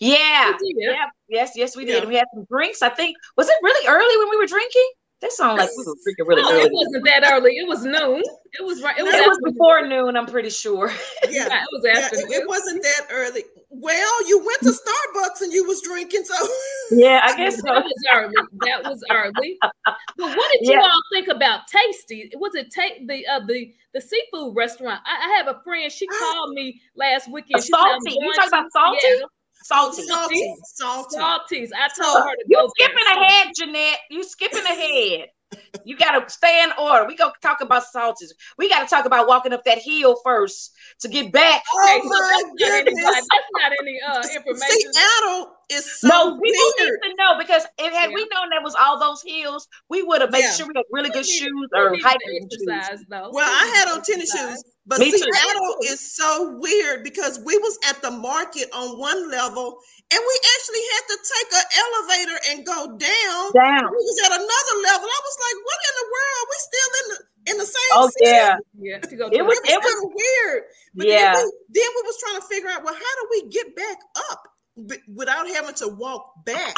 Yeah, 0.00 0.56
yeah, 0.62 1.06
yes, 1.28 1.52
yes, 1.56 1.76
we 1.76 1.84
did. 1.84 2.04
Yeah. 2.04 2.08
We 2.08 2.14
had 2.14 2.26
some 2.34 2.46
drinks. 2.50 2.82
I 2.82 2.88
think 2.88 3.16
was 3.36 3.48
it 3.48 3.56
really 3.62 3.88
early 3.88 4.16
when 4.18 4.30
we 4.30 4.36
were 4.36 4.46
drinking? 4.46 4.88
That 5.20 5.32
sounded 5.32 5.62
like 5.62 5.70
we 5.76 5.84
were 5.84 5.94
freaking 5.94 6.28
really 6.28 6.42
early. 6.42 6.66
It 6.66 6.72
wasn't 6.72 7.04
that 7.06 7.32
early. 7.32 7.56
It 7.56 7.66
was 7.66 7.84
noon. 7.84 8.22
It 8.52 8.64
was 8.64 8.82
right. 8.82 8.96
It 8.96 9.02
was, 9.02 9.14
it 9.14 9.26
was 9.26 9.40
before 9.42 9.84
noon. 9.84 10.16
I'm 10.16 10.26
pretty 10.26 10.50
sure. 10.50 10.92
Yeah, 11.28 11.48
yeah 11.48 11.62
it 11.62 11.68
was 11.72 11.84
after. 11.84 12.16
Yeah, 12.16 12.36
it, 12.36 12.42
it, 12.42 12.48
wasn't 12.48 12.84
that 12.84 13.06
early. 13.10 13.42
Well, 13.68 14.28
you 14.28 14.38
went 14.38 14.60
to 14.62 14.70
Starbucks 14.70 15.42
and 15.42 15.52
you 15.52 15.66
was 15.66 15.82
drinking, 15.82 16.24
so 16.24 16.34
yeah, 16.92 17.20
I 17.24 17.36
guess 17.36 17.56
so. 17.56 17.62
that 17.62 17.82
was 17.82 18.04
early. 18.14 18.34
That 18.64 18.84
was 18.84 19.02
early. 19.10 19.58
But 19.84 20.36
what 20.36 20.52
did 20.52 20.68
you 20.68 20.80
all 20.80 21.00
think 21.12 21.26
about 21.26 21.62
Tasty? 21.66 22.30
Was 22.36 22.54
it 22.54 22.72
ta- 22.72 23.04
the 23.06 23.26
uh, 23.26 23.40
the 23.44 23.74
the 23.94 24.00
seafood 24.00 24.54
restaurant? 24.54 25.00
I, 25.04 25.30
I 25.30 25.36
have 25.38 25.48
a 25.48 25.60
friend. 25.64 25.90
She 25.90 26.06
called 26.06 26.54
me 26.54 26.80
last 26.94 27.28
weekend. 27.30 27.64
She 27.64 27.70
salty. 27.70 28.12
You 28.12 28.32
talking 28.34 28.48
about 28.50 28.72
salty? 28.72 29.24
Yeah. 29.58 29.76
Salty. 29.76 30.02
Salty. 30.02 30.54
Salty. 30.64 31.16
Salties. 31.16 31.70
I 31.74 31.88
told 32.00 32.24
her 32.24 32.34
to 32.34 32.44
you 32.46 32.56
go. 32.56 32.68
Skipping 32.78 33.04
there. 33.04 33.22
ahead, 33.22 33.48
Jeanette. 33.56 33.98
You 34.10 34.24
skipping 34.24 34.64
ahead. 34.64 35.28
You 35.84 35.96
gotta 35.96 36.28
stay 36.28 36.62
in 36.62 36.70
order. 36.78 37.06
We 37.06 37.16
go 37.16 37.30
talk 37.42 37.62
about 37.62 37.84
salties. 37.94 38.32
We 38.58 38.68
gotta 38.68 38.86
talk 38.86 39.06
about 39.06 39.26
walking 39.26 39.52
up 39.52 39.64
that 39.64 39.78
hill 39.78 40.20
first 40.22 40.72
to 41.00 41.08
get 41.08 41.32
back. 41.32 41.62
Oh 41.74 41.98
okay, 41.98 42.06
my 42.06 42.14
so 42.14 42.26
that's, 42.28 42.84
goodness. 42.84 43.02
not 43.02 43.14
that's 43.14 43.48
not 43.52 43.72
any 43.80 43.98
uh, 44.06 44.22
information. 44.36 44.92
Seattle 44.92 45.57
is 45.70 46.00
so 46.00 46.08
no. 46.08 46.38
We 46.40 46.50
need 46.50 46.72
to 47.02 47.14
know 47.18 47.38
because 47.38 47.64
if 47.78 47.92
had 47.92 48.10
yeah. 48.10 48.14
we 48.14 48.22
known 48.32 48.50
there 48.50 48.62
was 48.62 48.74
all 48.78 48.98
those 48.98 49.22
hills, 49.22 49.68
we 49.88 50.02
would 50.02 50.20
have 50.20 50.30
made 50.30 50.40
yeah. 50.40 50.52
sure 50.52 50.66
we 50.66 50.72
had 50.76 50.84
really 50.90 51.10
good 51.10 51.26
we 51.26 51.32
shoes 51.32 51.68
or 51.74 51.94
hiking 52.00 52.48
shoes. 52.50 53.04
Though. 53.08 53.30
Well, 53.32 53.48
I 53.48 53.66
had 53.76 53.92
on 53.94 54.02
tennis 54.02 54.32
shoes. 54.32 54.64
But 54.86 55.00
Me 55.00 55.12
Seattle 55.12 55.76
too. 55.84 55.92
is 55.92 56.00
so 56.16 56.56
weird 56.58 57.04
because 57.04 57.38
we 57.44 57.58
was 57.58 57.78
at 57.86 58.00
the 58.00 58.10
market 58.10 58.72
on 58.72 58.98
one 58.98 59.30
level 59.30 59.76
and 60.10 60.20
we 60.24 60.36
actually 60.56 60.84
had 60.96 61.04
to 61.12 61.16
take 61.28 61.50
an 61.60 61.66
elevator 61.76 62.38
and 62.48 62.56
go 62.64 62.96
down. 62.96 63.42
Down. 63.52 63.84
We 63.84 64.00
was 64.00 64.18
at 64.24 64.32
another 64.32 64.76
level. 64.88 65.04
I 65.04 65.20
was 65.20 65.36
like, 65.44 65.58
what 65.68 65.78
in 65.84 65.94
the 66.00 66.08
world? 66.08 66.44
We 66.48 66.56
still 66.56 66.90
in 66.96 67.06
the 67.12 67.18
in 67.52 67.56
the 67.58 67.66
same. 67.66 67.92
Oh 67.92 68.08
city. 68.16 68.30
yeah, 68.32 68.56
Yeah, 68.80 68.98
to 68.98 69.08
It 69.08 69.18
was- 69.18 69.32
It 69.32 69.44
was, 69.44 69.58
it 69.64 69.76
was- 69.76 69.92
kind 69.92 70.04
of 70.04 70.12
weird. 70.16 70.62
But 70.94 71.06
Yeah. 71.06 71.32
then, 71.34 71.44
we, 71.44 71.52
then 71.68 71.88
we 71.96 72.02
was 72.04 72.16
trying 72.18 72.40
to 72.40 72.46
figure 72.48 72.70
out, 72.70 72.82
well, 72.84 72.94
how 72.94 73.00
do 73.20 73.28
we 73.30 73.48
get 73.48 73.76
back 73.76 73.98
up 74.32 74.40
b- 74.44 74.47
without 75.14 75.48
having 75.48 75.74
to 75.74 75.88
walk 75.88 76.44
back 76.44 76.74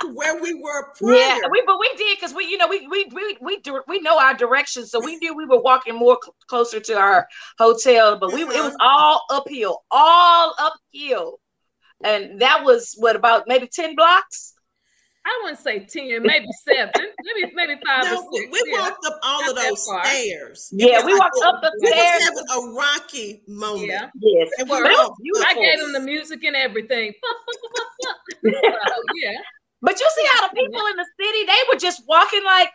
to 0.00 0.08
where 0.12 0.40
we 0.40 0.54
were 0.54 0.92
prior? 0.98 1.14
yeah. 1.14 1.38
We 1.50 1.62
but 1.66 1.78
we 1.78 1.90
did 1.96 2.18
because 2.18 2.34
we 2.34 2.44
you 2.46 2.58
know 2.58 2.68
we 2.68 2.86
we 2.88 3.06
we 3.12 3.36
we 3.40 3.60
do 3.60 3.82
we 3.88 4.00
know 4.00 4.18
our 4.18 4.34
directions, 4.34 4.90
so 4.90 5.00
we 5.04 5.16
knew 5.16 5.34
we 5.34 5.46
were 5.46 5.60
walking 5.60 5.94
more 5.94 6.18
cl- 6.22 6.34
closer 6.48 6.80
to 6.80 6.98
our 6.98 7.26
hotel. 7.58 8.18
But 8.18 8.32
we 8.32 8.42
it 8.42 8.48
was 8.48 8.74
uh-huh. 8.74 8.76
all 8.80 9.24
uphill, 9.30 9.82
all 9.90 10.54
uphill, 10.58 11.40
and 12.04 12.40
that 12.40 12.64
was 12.64 12.94
what 12.98 13.16
about 13.16 13.44
maybe 13.46 13.66
ten 13.66 13.94
blocks. 13.94 14.54
I 15.30 15.40
wouldn't 15.44 15.60
say 15.60 15.78
ten, 15.86 16.22
maybe 16.24 16.46
seven, 16.64 16.90
maybe 17.22 17.52
maybe 17.54 17.80
five 17.86 18.04
No, 18.04 18.22
or 18.22 18.30
we, 18.32 18.38
six. 18.38 18.50
we 18.52 18.72
yeah. 18.72 18.80
walked 18.80 19.06
up 19.06 19.18
all 19.22 19.40
Not 19.42 19.50
of 19.50 19.56
those 19.56 19.86
stairs. 19.86 20.68
Yeah, 20.72 21.04
we 21.06 21.12
like 21.12 21.20
walked 21.20 21.36
a- 21.44 21.48
up 21.48 21.60
the 21.62 21.72
We 21.80 21.86
stairs. 21.88 22.20
was 22.20 22.44
having 22.50 22.72
a 22.72 22.76
rocky 22.76 23.42
moment. 23.46 23.86
Yeah. 23.88 24.08
Yes, 24.20 24.48
And 24.58 24.68
we 24.68 24.76
it 24.76 24.82
was 24.82 24.98
walked 25.08 25.20
beautiful. 25.22 25.48
I 25.48 25.54
gave 25.54 25.78
them 25.78 25.92
the 25.92 26.00
music 26.00 26.42
and 26.44 26.56
everything. 26.56 27.12
so, 28.44 28.50
yeah. 29.22 29.38
But 29.82 29.98
you 30.00 30.08
see 30.16 30.26
how 30.34 30.48
the 30.48 30.54
people 30.54 30.80
in 30.86 30.96
the 30.96 31.06
city 31.20 31.44
they 31.46 31.58
were 31.72 31.78
just 31.78 32.02
walking 32.06 32.44
like 32.44 32.70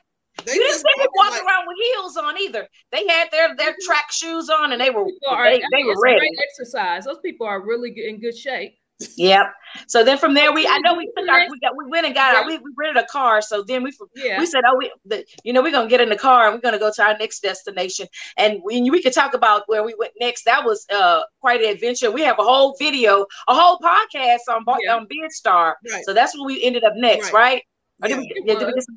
They 0.45 0.53
you 0.53 0.59
didn't 0.59 0.71
just 0.73 0.79
see 0.79 0.91
them 0.97 1.07
walking 1.13 1.31
walking 1.39 1.45
like- 1.45 1.53
around 1.53 1.67
with 1.67 1.77
heels 1.83 2.17
on 2.17 2.37
either. 2.39 2.67
They 2.91 3.05
had 3.07 3.29
their 3.31 3.55
their 3.55 3.75
track 3.85 4.11
shoes 4.11 4.49
on 4.49 4.71
and 4.71 4.81
they 4.81 4.89
were 4.89 5.05
People 5.05 5.29
are, 5.29 5.49
they, 5.49 5.61
I 5.61 5.67
they 5.71 5.83
were 5.83 5.91
it's 5.91 6.01
ready. 6.03 6.19
great 6.19 6.31
exercise. 6.49 7.05
Those 7.05 7.19
people 7.19 7.45
are 7.47 7.61
really 7.65 7.91
good, 7.91 8.05
in 8.05 8.19
good 8.19 8.37
shape. 8.37 8.75
Yep. 9.17 9.53
So 9.87 10.05
then 10.05 10.17
from 10.17 10.33
there, 10.33 10.53
we 10.53 10.65
I 10.65 10.77
know 10.79 10.95
we 10.95 11.11
took 11.17 11.27
our, 11.27 11.45
we 11.51 11.59
got 11.59 11.75
we 11.75 11.85
went 11.87 12.05
and 12.05 12.15
got 12.15 12.33
our, 12.33 12.47
we, 12.47 12.57
we 12.59 12.71
rented 12.77 13.03
a 13.03 13.05
car. 13.07 13.41
So 13.41 13.61
then 13.61 13.83
we 13.83 13.91
Yeah. 14.15 14.39
we 14.39 14.45
said, 14.45 14.61
oh, 14.65 14.77
we 14.77 14.89
the, 15.03 15.25
you 15.43 15.51
know 15.51 15.61
we're 15.61 15.71
gonna 15.73 15.89
get 15.89 15.99
in 15.99 16.07
the 16.07 16.15
car 16.17 16.45
and 16.45 16.55
we're 16.55 16.61
gonna 16.61 16.79
go 16.79 16.91
to 16.95 17.03
our 17.03 17.17
next 17.17 17.41
destination. 17.41 18.07
And 18.37 18.61
we 18.63 18.89
we 18.89 19.01
could 19.01 19.13
talk 19.13 19.33
about 19.33 19.63
where 19.67 19.83
we 19.83 19.93
went 19.99 20.13
next. 20.21 20.45
That 20.45 20.63
was 20.63 20.85
uh 20.93 21.23
quite 21.41 21.61
an 21.61 21.69
adventure. 21.71 22.09
We 22.09 22.21
have 22.21 22.39
a 22.39 22.43
whole 22.43 22.75
video, 22.79 23.25
a 23.49 23.53
whole 23.53 23.77
podcast 23.79 24.47
on 24.49 24.63
Yeah. 24.81 24.95
on 24.95 25.07
Beer 25.09 25.29
Star. 25.29 25.77
Right. 25.91 26.05
So 26.05 26.13
that's 26.13 26.33
where 26.37 26.45
we 26.45 26.63
ended 26.63 26.85
up 26.85 26.93
next, 26.95 27.33
Right. 27.33 27.63
right? 28.01 28.09
Yeah. 28.11 28.17
we- 28.17 28.43
yeah, 28.45 28.53
did 28.53 28.59
we 28.67 28.73
was. 28.73 28.75
just- 28.75 28.89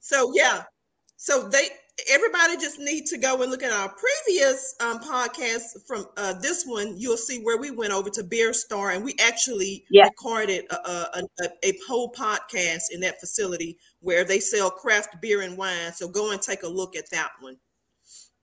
So 0.00 0.32
yeah, 0.34 0.64
so 1.16 1.48
they 1.48 1.68
everybody 2.10 2.56
just 2.56 2.78
need 2.78 3.06
to 3.06 3.18
go 3.18 3.40
and 3.42 3.50
look 3.50 3.62
at 3.62 3.72
our 3.72 3.88
previous 3.94 4.74
um, 4.80 5.00
podcast 5.00 5.86
from 5.86 6.06
uh, 6.16 6.34
this 6.34 6.64
one. 6.64 6.94
You'll 6.96 7.16
see 7.16 7.40
where 7.42 7.58
we 7.58 7.70
went 7.70 7.92
over 7.92 8.10
to 8.10 8.22
Beer 8.22 8.52
Star 8.52 8.90
and 8.90 9.04
we 9.04 9.14
actually 9.20 9.84
Yeah. 9.90 10.04
recorded 10.04 10.64
a, 10.70 10.76
a, 10.90 11.22
a, 11.42 11.48
a 11.68 11.78
whole 11.86 12.12
podcast 12.12 12.84
in 12.92 13.00
that 13.00 13.20
facility 13.20 13.78
where 14.00 14.24
they 14.24 14.40
sell 14.40 14.70
craft 14.70 15.20
beer 15.20 15.42
and 15.42 15.56
wine. 15.56 15.92
So 15.92 16.08
go 16.08 16.30
and 16.30 16.40
take 16.40 16.62
a 16.62 16.68
look 16.68 16.96
at 16.96 17.10
that 17.10 17.30
one. 17.40 17.56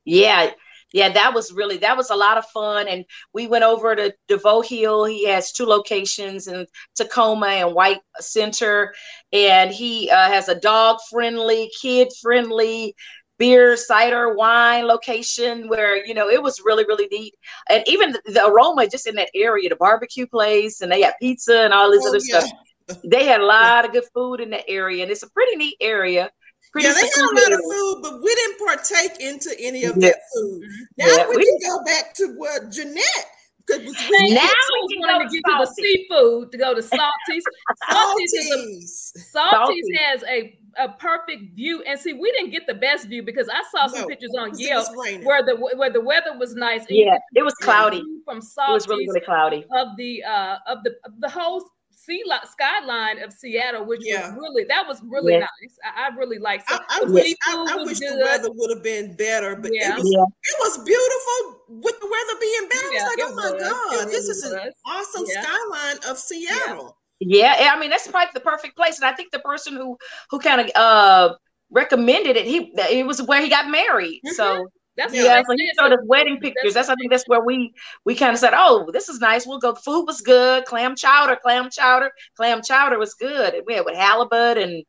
Yeah, 0.03 0.51
yeah, 0.93 1.09
that 1.11 1.33
was 1.33 1.51
really 1.51 1.77
that 1.77 1.97
was 1.97 2.09
a 2.11 2.15
lot 2.15 2.37
of 2.37 2.45
fun. 2.47 2.87
And 2.87 3.05
we 3.33 3.47
went 3.47 3.63
over 3.63 3.95
to 3.95 4.13
DeVoe 4.27 4.61
Hill. 4.61 5.05
He 5.05 5.27
has 5.27 5.51
two 5.51 5.65
locations 5.65 6.47
in 6.47 6.67
Tacoma 6.95 7.47
and 7.47 7.73
White 7.73 8.01
Center, 8.19 8.93
and 9.33 9.71
he 9.71 10.09
uh, 10.11 10.27
has 10.29 10.47
a 10.47 10.59
dog 10.59 10.97
friendly, 11.09 11.71
kid 11.81 12.09
friendly 12.21 12.95
beer, 13.37 13.75
cider, 13.77 14.33
wine 14.35 14.85
location 14.87 15.67
where 15.67 16.05
you 16.05 16.13
know 16.13 16.29
it 16.29 16.41
was 16.41 16.61
really 16.65 16.85
really 16.85 17.07
neat. 17.11 17.33
And 17.69 17.83
even 17.87 18.11
the, 18.13 18.21
the 18.31 18.45
aroma 18.45 18.87
just 18.87 19.07
in 19.07 19.15
that 19.15 19.29
area, 19.35 19.69
the 19.69 19.75
barbecue 19.75 20.27
place, 20.27 20.81
and 20.81 20.91
they 20.91 21.01
had 21.01 21.13
pizza 21.21 21.61
and 21.61 21.73
all 21.73 21.91
this 21.91 22.03
Oh, 22.05 22.09
other 22.09 22.19
yeah. 22.23 22.39
stuff. 22.39 22.99
They 23.03 23.25
had 23.25 23.41
a 23.41 23.45
lot 23.45 23.83
of 23.85 23.91
good 23.93 24.03
food 24.13 24.39
in 24.41 24.49
that 24.51 24.65
area, 24.67 25.01
and 25.03 25.11
it's 25.11 25.23
a 25.23 25.29
pretty 25.31 25.55
neat 25.55 25.75
area. 25.81 26.29
Pretty 26.71 26.87
Yeah, 26.87 26.93
they 26.93 26.99
had 27.01 27.07
a 27.07 27.11
secluded 27.11 27.43
lot 27.51 27.53
of 27.53 27.59
food, 27.61 27.99
but 28.03 28.21
we 28.21 28.35
didn't 28.35 28.59
partake 28.59 29.19
into 29.19 29.55
any 29.59 29.85
of 29.85 29.95
Yeah. 29.97 30.09
that 30.09 30.17
food. 30.35 30.61
Mm-hmm. 30.61 30.83
Now 30.97 31.05
Yeah, 31.07 31.29
we, 31.29 31.37
we- 31.37 31.45
can 31.61 31.69
go 31.71 31.83
back 31.83 32.13
to 32.15 32.27
what 32.37 32.69
Jeanette 32.69 33.01
Now 33.69 33.75
I 33.75 33.79
we 33.79 33.85
was 33.85 33.95
can 33.97 34.99
wanting 34.99 35.17
go 35.17 35.23
to 35.23 35.29
to 35.29 35.29
get 35.29 35.41
to 35.49 35.57
the 35.57 35.73
seafood 35.73 36.51
to 36.51 36.57
go 36.59 36.75
to 36.75 36.83
Salty's. 36.83 37.43
Salty's 37.89 38.33
is 38.33 38.51
a 38.51 38.57
Salties. 39.37 39.49
Salty's 39.51 39.85
has 39.97 40.23
a, 40.23 40.59
a 40.77 40.89
perfect 40.89 41.55
view, 41.55 41.81
and 41.83 41.99
see, 41.99 42.13
we 42.13 42.31
didn't 42.33 42.51
get 42.51 42.67
the 42.67 42.73
best 42.73 43.07
view 43.07 43.23
because 43.23 43.47
I 43.49 43.61
saw 43.71 43.87
some 43.87 44.01
No, 44.01 44.07
pictures 44.07 44.33
on 44.37 44.51
because 44.51 44.59
Yelp 44.61 44.87
where 45.25 45.43
the 45.43 45.55
where 45.55 45.89
the 45.89 46.01
weather 46.01 46.37
was 46.37 46.55
nice. 46.55 46.85
Yeah, 46.89 47.13
could 47.13 47.21
it 47.39 47.43
was 47.43 47.53
cloudy. 47.55 47.97
view 48.01 48.21
from 48.25 48.39
It 48.39 48.43
Salty's 48.43 48.73
was 48.73 48.87
really 48.87 49.07
really 49.07 49.21
cloudy. 49.21 49.65
of 49.71 49.95
the 49.97 50.23
uh 50.23 50.57
of 50.67 50.83
the 50.83 50.91
of 51.05 51.13
the 51.19 51.29
whole 51.29 51.63
sea 51.91 52.21
li- 52.27 52.37
skyline 52.51 53.17
of 53.23 53.33
Seattle, 53.33 53.83
which 53.85 54.01
Yeah. 54.03 54.27
was 54.29 54.37
really 54.37 54.63
that 54.65 54.85
was 54.87 55.01
really 55.03 55.33
Yeah. 55.33 55.39
nice. 55.39 55.77
I, 55.83 56.07
I 56.11 56.15
really 56.15 56.37
liked. 56.37 56.65
I, 56.69 56.75
So 56.75 56.83
I 56.89 57.05
the 57.05 57.11
wish, 57.13 57.33
I, 57.47 57.65
I 57.79 57.83
wish 57.83 57.99
the 57.99 58.19
weather 58.23 58.49
would 58.53 58.69
have 58.75 58.83
been 58.83 59.15
better, 59.15 59.55
but 59.55 59.71
Yeah. 59.73 59.89
it, 59.93 59.95
was, 59.99 60.11
Yeah. 60.11 60.23
it 60.23 60.57
was 60.59 60.77
beautiful 60.85 61.61
with 61.81 61.99
the 61.99 62.05
weather 62.05 62.39
being 62.39 62.69
better. 62.69 62.91
Yeah, 62.93 62.99
I 62.99 63.03
was 63.03 63.09
like, 63.09 63.19
it 63.19 63.25
oh 63.25 63.35
my 63.35 63.51
was. 63.51 63.61
God, 63.63 64.03
It 64.07 64.11
this 64.11 64.27
really 64.27 64.29
is 64.29 64.43
an 64.67 64.71
awesome 64.85 65.25
Yeah. 65.27 65.41
skyline 65.41 65.97
of 66.11 66.19
Seattle. 66.19 66.97
Yeah, 67.19 67.71
I 67.73 67.79
mean 67.79 67.89
that's 67.89 68.07
probably 68.07 68.31
the 68.33 68.39
perfect 68.41 68.75
place, 68.75 68.97
and 68.99 69.05
I 69.05 69.13
think 69.13 69.31
the 69.31 69.39
person 69.39 69.73
who 69.75 69.97
who 70.29 70.39
kind 70.39 70.61
of 70.61 70.69
uh 70.75 71.33
recommended 71.71 72.35
it, 72.37 72.45
he 72.45 72.73
it 72.91 73.05
was 73.05 73.21
where 73.21 73.41
he 73.41 73.49
got 73.49 73.69
married. 73.69 74.21
Mhm. 74.25 74.33
So 74.35 74.67
That's 74.97 75.13
Yeah, 75.13 75.23
what 75.23 75.31
yeah, 75.31 75.39
I 75.39 75.43
so 75.43 75.53
he 75.57 75.71
said. 75.77 75.83
showed 75.89 75.93
us 75.93 75.99
wedding 76.07 76.39
pictures. 76.41 76.73
That's 76.73 76.89
I 76.89 76.95
think 76.95 77.11
that's 77.11 77.27
where 77.27 77.41
we 77.43 77.73
we 78.05 78.15
kind 78.15 78.31
of 78.33 78.39
said, 78.39 78.53
oh, 78.55 78.89
this 78.93 79.09
is 79.09 79.19
nice. 79.19 79.45
We'll 79.45 79.59
go. 79.59 79.73
The 79.73 79.81
food 79.81 80.05
was 80.05 80.21
good. 80.21 80.65
Clam 80.65 80.95
chowder, 80.95 81.37
clam 81.41 81.69
chowder, 81.69 82.11
clam 82.37 82.61
chowder 82.61 82.97
was 82.99 83.13
good. 83.15 83.53
And 83.55 83.63
we 83.67 83.75
had 83.75 83.85
with 83.85 83.95
halibut 83.95 84.57
and 84.57 84.83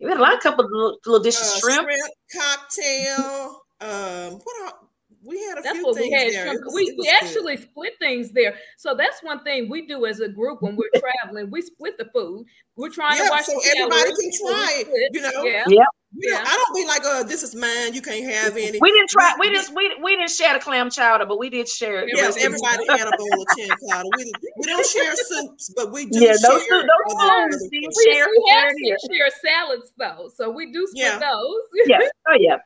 we 0.00 0.08
had 0.08 0.18
a 0.18 0.22
lot 0.22 0.34
of 0.34 0.40
couple 0.40 0.64
little, 0.70 0.98
little 1.06 1.22
dishes, 1.22 1.42
Uh, 1.52 1.60
shrimp. 1.60 1.88
cocktail. 2.34 3.62
Um, 3.80 4.40
what 4.44 4.56
are, 4.66 4.74
we 5.22 5.38
had 5.44 5.58
a 5.58 5.62
That's 5.62 5.76
few 5.76 5.84
what 5.86 5.96
we 5.96 6.10
things 6.10 6.14
had. 6.14 6.32
there. 6.32 6.46
Some- 6.54 6.64
was- 6.64 6.74
we 6.74 6.82
it 6.84 6.96
was 6.96 7.06
good. 7.06 7.14
actually 7.22 7.56
split 7.58 7.92
things 7.98 8.30
there. 8.32 8.54
So 8.78 8.94
that's 8.94 9.22
one 9.22 9.42
thing 9.44 9.68
we 9.68 9.86
do 9.86 10.06
as 10.06 10.20
a 10.20 10.28
group 10.28 10.62
when 10.62 10.76
we're 10.76 10.90
traveling. 11.24 11.50
We 11.50 11.62
split 11.62 11.98
the 11.98 12.06
food. 12.14 12.46
We're 12.76 12.88
trying 12.90 13.18
Yeah, 13.18 13.24
to 13.24 13.30
watch 13.30 13.44
so 13.44 13.52
the 13.52 13.72
everybody 13.76 14.00
calories, 14.02 14.18
can 14.18 14.32
so 14.32 14.48
try 14.50 14.68
it, 14.86 15.10
you 15.14 15.20
know? 15.20 15.44
Yeah. 15.44 15.64
Yeah. 15.68 15.84
We 16.16 16.26
don't, 16.26 16.42
Yeah. 16.42 16.44
I 16.44 16.56
don't 16.56 16.74
be 16.74 16.86
like, 16.86 17.02
oh, 17.04 17.22
this 17.22 17.42
is 17.44 17.54
mine. 17.54 17.94
You 17.94 18.02
can't 18.02 18.28
have 18.32 18.56
any. 18.56 18.78
We 18.80 18.90
didn't 18.90 19.10
try. 19.10 19.32
We 19.38 19.50
just 19.50 19.72
we 19.76 19.94
we 20.02 20.16
didn't 20.16 20.30
share 20.32 20.54
the 20.54 20.58
clam 20.58 20.90
chowder, 20.90 21.24
but 21.26 21.38
we 21.38 21.50
did 21.50 21.68
share. 21.68 22.00
the 22.00 22.12
Yes, 22.16 22.34
rest 22.34 22.36
of 22.38 22.42
the- 22.42 22.46
everybody 22.46 22.98
had 22.98 23.06
a 23.06 23.16
bowl 23.18 23.42
of 23.42 23.56
chin 23.56 23.68
powder. 23.88 24.08
We, 24.16 24.32
we 24.56 24.66
don't 24.66 24.84
share 24.86 25.14
soups, 25.14 25.72
but 25.76 25.92
we 25.92 26.06
do 26.06 26.18
Yeah, 26.18 26.32
share. 26.32 26.50
those 26.50 26.64
two- 26.66 26.82
those 26.82 27.14
other- 27.20 27.52
spoons, 27.52 27.54
other 27.54 27.58
see, 27.58 27.68
things. 27.80 27.94
We, 27.96 28.12
Share- 28.12 28.26
we 28.28 28.50
have 28.50 28.72
share 28.84 28.96
share 29.14 29.30
salads 29.40 29.92
though, 29.98 30.30
so 30.34 30.50
we 30.50 30.72
do 30.72 30.84
split 30.88 31.04
Yeah. 31.04 31.18
those. 31.20 31.60
yeah. 31.86 31.98
Oh 32.28 32.36
yeah. 32.40 32.56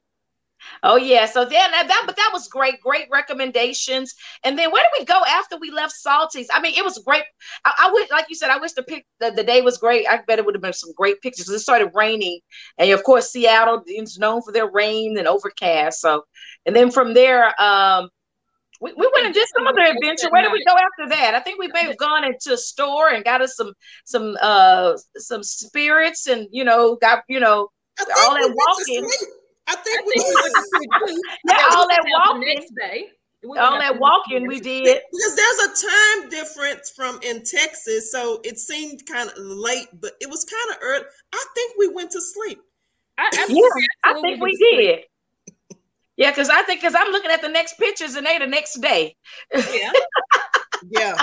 Oh 0.82 0.96
yeah. 0.96 1.26
So 1.26 1.44
then 1.44 1.70
that, 1.70 1.88
that 1.88 2.02
but 2.06 2.16
that 2.16 2.30
was 2.32 2.48
great, 2.48 2.80
great 2.80 3.06
recommendations. 3.10 4.14
And 4.44 4.58
then 4.58 4.70
where 4.70 4.82
did 4.82 5.00
we 5.00 5.04
go 5.04 5.20
after 5.26 5.56
we 5.58 5.70
left 5.70 5.94
Salties? 5.94 6.46
I 6.52 6.60
mean, 6.60 6.74
it 6.76 6.84
was 6.84 6.98
great. 6.98 7.24
I, 7.64 7.72
I 7.78 7.90
wish, 7.92 8.10
like 8.10 8.26
you 8.28 8.34
said, 8.34 8.50
I 8.50 8.58
wish 8.58 8.72
the 8.72 8.82
pic 8.82 9.06
the, 9.20 9.30
the 9.30 9.44
day 9.44 9.60
was 9.62 9.78
great. 9.78 10.06
I 10.08 10.20
bet 10.26 10.38
it 10.38 10.44
would 10.44 10.54
have 10.54 10.62
been 10.62 10.72
some 10.72 10.92
great 10.96 11.20
pictures 11.20 11.48
it 11.48 11.58
started 11.60 11.90
raining. 11.94 12.40
And 12.78 12.90
of 12.90 13.02
course, 13.04 13.30
Seattle 13.30 13.82
is 13.86 14.18
known 14.18 14.42
for 14.42 14.52
their 14.52 14.70
rain 14.70 15.16
and 15.18 15.26
overcast. 15.26 16.00
So 16.00 16.24
and 16.66 16.74
then 16.74 16.90
from 16.90 17.14
there, 17.14 17.60
um 17.60 18.08
we, 18.80 18.92
we 18.92 19.10
went 19.14 19.26
and 19.26 19.34
did 19.34 19.48
some 19.56 19.66
other 19.66 19.82
adventure. 19.82 20.28
Where 20.30 20.42
did 20.42 20.52
we 20.52 20.62
go 20.64 20.74
after 20.74 21.08
that? 21.16 21.34
I 21.34 21.40
think 21.40 21.58
we 21.58 21.68
may 21.68 21.84
have 21.84 21.96
gone 21.96 22.24
into 22.24 22.52
a 22.52 22.56
store 22.56 23.08
and 23.08 23.24
got 23.24 23.40
us 23.40 23.56
some 23.56 23.72
some 24.04 24.36
uh 24.42 24.94
some 25.16 25.42
spirits 25.42 26.26
and 26.26 26.48
you 26.50 26.64
know 26.64 26.96
got 26.96 27.22
you 27.28 27.40
know 27.40 27.70
all 28.18 28.34
that 28.34 28.54
walking. 28.54 29.08
Sleep. 29.66 29.78
I 29.78 29.82
think 29.82 30.06
we 30.06 30.12
think 30.12 30.24
we 30.28 30.42
went 30.42 30.54
to 30.54 30.62
sleep. 30.62 30.90
Yeah, 31.48 31.56
Yeah, 31.58 31.76
all 31.76 31.88
that 31.88 31.98
out 31.98 32.04
the 32.04 32.10
walking. 32.40 32.54
next 32.54 32.72
day. 32.80 33.08
We 33.46 33.58
all 33.58 33.78
that 33.78 33.98
walking 34.00 34.46
we 34.46 34.58
did. 34.58 34.84
because 35.12 35.36
there's 35.36 35.58
a 35.68 35.86
time 36.22 36.30
difference 36.30 36.90
from 36.90 37.20
in 37.22 37.42
Texas, 37.44 38.10
so 38.10 38.40
it 38.42 38.58
seemed 38.58 39.04
kind 39.06 39.28
of 39.28 39.36
late, 39.36 39.88
but 40.00 40.12
it 40.20 40.30
was 40.30 40.44
kind 40.44 40.70
of 40.76 40.82
early. 40.82 41.04
I 41.34 41.44
think 41.54 41.74
we 41.78 41.88
went 41.88 42.10
to 42.12 42.22
sleep. 42.22 42.58
I, 43.18 43.28
I, 43.34 43.46
Yeah, 43.50 43.68
I 44.04 44.14
think 44.14 44.24
we 44.26 44.40
went 44.40 44.52
to 44.52 44.56
sleep. 44.56 44.78
did. 44.80 44.98
Yeah, 46.16 46.30
because 46.30 46.48
I 46.48 46.62
think 46.62 46.80
because 46.80 46.94
I'm 46.96 47.10
looking 47.12 47.30
at 47.30 47.42
the 47.42 47.48
next 47.48 47.76
pictures 47.76 48.14
and 48.14 48.24
they 48.26 48.38
the 48.38 48.46
next 48.46 48.80
day. 48.80 49.14
Yeah. 49.52 49.92
Yeah, 50.90 51.16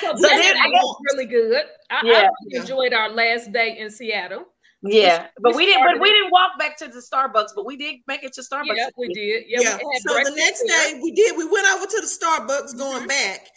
So, 0.00 0.16
So 0.16 0.22
that 0.22 0.38
then 0.38 0.56
I 0.56 0.62
day 0.64 0.70
was 0.72 0.96
really 1.12 1.26
good. 1.26 1.64
I, 1.90 2.00
Yeah. 2.02 2.12
I 2.12 2.20
really 2.22 2.30
Yeah. 2.48 2.60
enjoyed 2.62 2.92
our 2.94 3.10
last 3.10 3.52
day 3.52 3.76
in 3.78 3.90
Seattle. 3.90 4.46
Yeah, 4.82 5.26
but 5.40 5.54
we 5.54 5.66
didn't. 5.66 5.80
But 5.80 5.88
started- 5.96 6.00
we 6.00 6.10
didn't 6.10 6.30
walk 6.30 6.58
back 6.58 6.76
to 6.78 6.88
the 6.88 7.00
Starbucks, 7.00 7.50
but 7.54 7.66
we 7.66 7.76
did 7.76 7.96
make 8.06 8.22
it 8.24 8.32
to 8.34 8.40
Starbucks. 8.40 8.76
Yeah, 8.76 8.88
we 8.96 9.08
did. 9.12 9.44
Yeah, 9.46 9.60
yeah. 9.60 9.76
we 9.76 9.98
So 10.06 10.14
the 10.14 10.34
next 10.36 10.62
day 10.64 10.98
we 11.02 11.12
did. 11.12 11.36
We 11.36 11.44
went 11.46 11.66
over 11.74 11.84
to 11.86 12.00
the 12.00 12.06
Starbucks 12.06 12.76
going 12.78 13.04
Mhm. 13.04 13.08
back, 13.08 13.48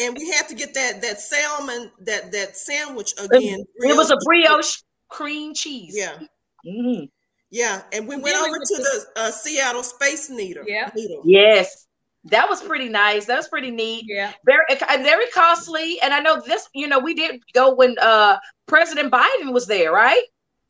and 0.00 0.16
we 0.18 0.28
had 0.30 0.48
to 0.48 0.54
get 0.56 0.74
that 0.74 1.00
that 1.02 1.20
salmon 1.20 1.92
that 2.00 2.32
that 2.32 2.56
sandwich 2.56 3.12
again. 3.18 3.64
it 3.76 3.96
was 3.96 4.10
a 4.10 4.16
brioche 4.24 4.82
cream 5.08 5.54
cheese. 5.54 5.94
Yeah, 5.96 6.18
Mhm. 6.66 7.08
yeah, 7.50 7.82
and 7.92 8.08
we 8.08 8.16
went 8.16 8.34
then 8.34 8.42
over 8.42 8.50
went 8.50 8.64
to 8.66 8.76
to- 8.76 8.82
the 8.82 9.20
uh, 9.22 9.30
Seattle 9.30 9.84
Space 9.84 10.30
Needle. 10.30 10.64
Yeah. 10.66 10.90
Needle. 10.96 11.22
Yes, 11.24 11.86
that 12.24 12.48
was 12.48 12.60
pretty 12.60 12.88
nice. 12.88 13.26
That 13.26 13.36
was 13.36 13.46
pretty 13.48 13.70
neat. 13.70 14.04
Yeah. 14.08 14.32
Very, 14.44 14.64
very 15.04 15.28
costly. 15.28 16.00
And 16.02 16.12
I 16.12 16.18
know 16.18 16.40
this. 16.40 16.68
You 16.74 16.88
know, 16.88 16.98
we 16.98 17.14
did 17.14 17.40
go 17.52 17.72
when 17.72 17.96
uh 18.00 18.38
President 18.66 19.12
Biden 19.12 19.52
was 19.52 19.66
there, 19.68 19.92
right? 19.92 20.22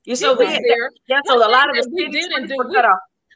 You 0.04 0.16
so 0.16 0.36
we 0.36 0.46
there. 0.46 0.90
yeah. 1.06 1.20
So 1.26 1.36
a 1.36 1.48
lot 1.50 1.68
of 1.70 1.76
the 1.76 1.90
we 1.92 2.08
didn't 2.08 2.48
do, 2.48 2.56
we- 2.58 2.76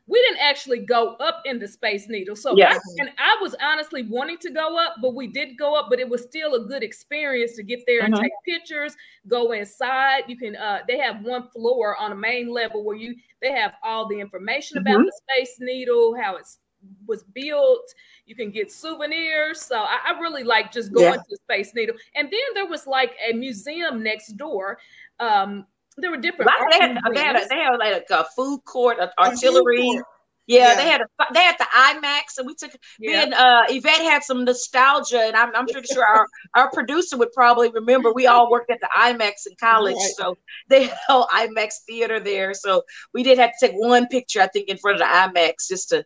we 0.09 0.21
didn't 0.23 0.39
actually 0.41 0.79
go 0.87 1.15
up 1.17 1.43
in 1.47 1.59
the 1.59 1.67
Space 1.67 2.09
Needle. 2.09 2.37
So, 2.37 2.57
Yeah. 2.57 2.75
I, 2.75 2.79
and 3.01 3.11
I 3.19 3.37
was 3.43 3.57
honestly 3.61 4.05
wanting 4.05 4.39
to 4.39 4.51
go 4.51 4.79
up, 4.79 4.97
but 5.03 5.15
we 5.17 5.27
did 5.27 5.59
go 5.59 5.75
up, 5.75 5.87
but 5.91 5.99
it 5.99 6.09
was 6.09 6.23
still 6.23 6.55
a 6.55 6.61
good 6.61 6.85
experience 6.85 7.57
to 7.57 7.65
get 7.65 7.81
there 7.89 8.03
and 8.03 8.15
Mhm. 8.15 8.23
take 8.23 8.33
pictures, 8.45 8.95
go 9.27 9.51
inside. 9.51 10.23
You 10.29 10.37
can, 10.37 10.55
uh, 10.55 10.83
they 10.87 10.97
have 10.99 11.25
one 11.25 11.49
floor 11.49 11.97
on 11.97 12.11
the 12.11 12.17
main 12.17 12.49
level 12.49 12.85
where 12.85 12.95
you, 12.97 13.17
they 13.43 13.51
have 13.51 13.75
all 13.83 14.07
the 14.07 14.21
information 14.21 14.79
about 14.79 15.01
Mhm. 15.01 15.07
the 15.07 15.13
Space 15.29 15.57
Needle, 15.61 16.15
how 16.15 16.37
it's 16.37 16.61
was 17.09 17.25
built. 17.25 17.93
You 18.27 18.37
can 18.37 18.53
get 18.53 18.71
souvenirs. 18.71 19.61
So 19.61 19.77
I, 19.81 19.99
I 20.07 20.21
really 20.21 20.45
like 20.45 20.71
just 20.71 20.93
going 20.93 21.15
Yeah. 21.15 21.23
to 21.31 21.37
Space 21.37 21.75
Needle. 21.75 21.97
And 22.15 22.31
then 22.31 22.41
there 22.55 22.67
was 22.67 22.87
like 22.87 23.17
a 23.29 23.33
museum 23.33 24.05
next 24.05 24.37
door. 24.37 24.79
Um, 25.19 25.67
there 25.99 26.11
were 26.11 26.17
different. 26.19 26.51
They 26.71 26.79
had 26.79 26.99
they 27.15 27.21
had 27.21 27.37
a, 27.37 27.47
they 27.49 27.57
had 27.57 27.77
like 27.79 28.07
a 28.11 28.25
food 28.37 28.61
court, 28.65 28.99
a 28.99 29.05
A 29.05 29.07
food 29.09 29.15
artillery. 29.19 29.83
court. 29.83 30.05
Yeah, 30.49 30.69
Yeah. 30.71 30.75
they 30.77 30.89
had 30.89 31.01
a 31.01 31.07
they 31.35 31.41
had 31.41 31.57
the 31.59 31.65
IMAX, 31.75 32.39
and 32.39 32.47
we 32.47 32.55
took 32.55 32.73
me 32.73 32.79
Yeah. 33.13 33.23
and 33.23 33.35
uh, 33.35 33.63
Yvette 33.69 34.01
had 34.03 34.23
some 34.23 34.45
nostalgia, 34.45 35.19
and 35.23 35.35
I'm, 35.35 35.51
I'm 35.57 35.67
pretty 35.67 35.89
sure 35.93 36.05
our 36.07 36.25
our 36.55 36.71
producer 36.71 37.17
would 37.17 37.33
probably 37.33 37.69
remember. 37.71 38.13
We 38.13 38.29
all 38.29 38.49
worked 38.49 38.71
at 38.71 38.79
the 38.81 38.89
IMAX 38.97 39.47
in 39.49 39.57
college, 39.59 39.97
Right. 39.97 40.13
so 40.17 40.39
they 40.69 40.85
had 40.85 40.99
IMAX 41.09 41.79
theater 41.89 42.21
there. 42.21 42.55
So 42.55 42.83
we 43.13 43.25
did 43.25 43.39
have 43.39 43.51
to 43.59 43.67
take 43.67 43.75
one 43.77 44.07
picture, 44.07 44.41
I 44.41 44.47
think, 44.47 44.69
in 44.69 44.77
front 44.79 45.01
of 45.01 45.01
the 45.01 45.07
IMAX 45.41 45.67
just 45.69 45.89
to 45.89 46.05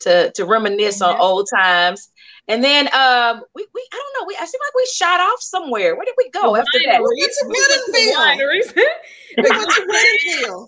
to 0.00 0.30
to 0.32 0.44
reminisce 0.44 1.00
on 1.02 1.18
old 1.20 1.48
times. 1.54 2.08
And 2.48 2.64
then 2.64 2.86
um, 2.94 3.42
we 3.54 3.66
we 3.74 3.88
I 3.92 3.96
don't 3.96 4.22
know, 4.22 4.26
we 4.26 4.34
I 4.36 4.44
seem 4.44 4.60
like 4.66 4.74
we 4.74 4.86
shot 4.92 5.20
off 5.20 5.40
somewhere. 5.40 5.94
Where 5.96 6.04
did 6.04 6.14
we 6.18 6.30
go 6.30 6.56
after 6.56 6.78
that? 6.86 7.00
Wineries. 7.00 7.06
went 7.18 7.32
to 7.32 7.46
We 7.46 7.54
went 7.54 7.70
to 7.70 8.74
the 8.74 8.88
We 9.36 9.42
went 9.48 9.70
to 9.70 9.82
Woodinville. 9.82 10.66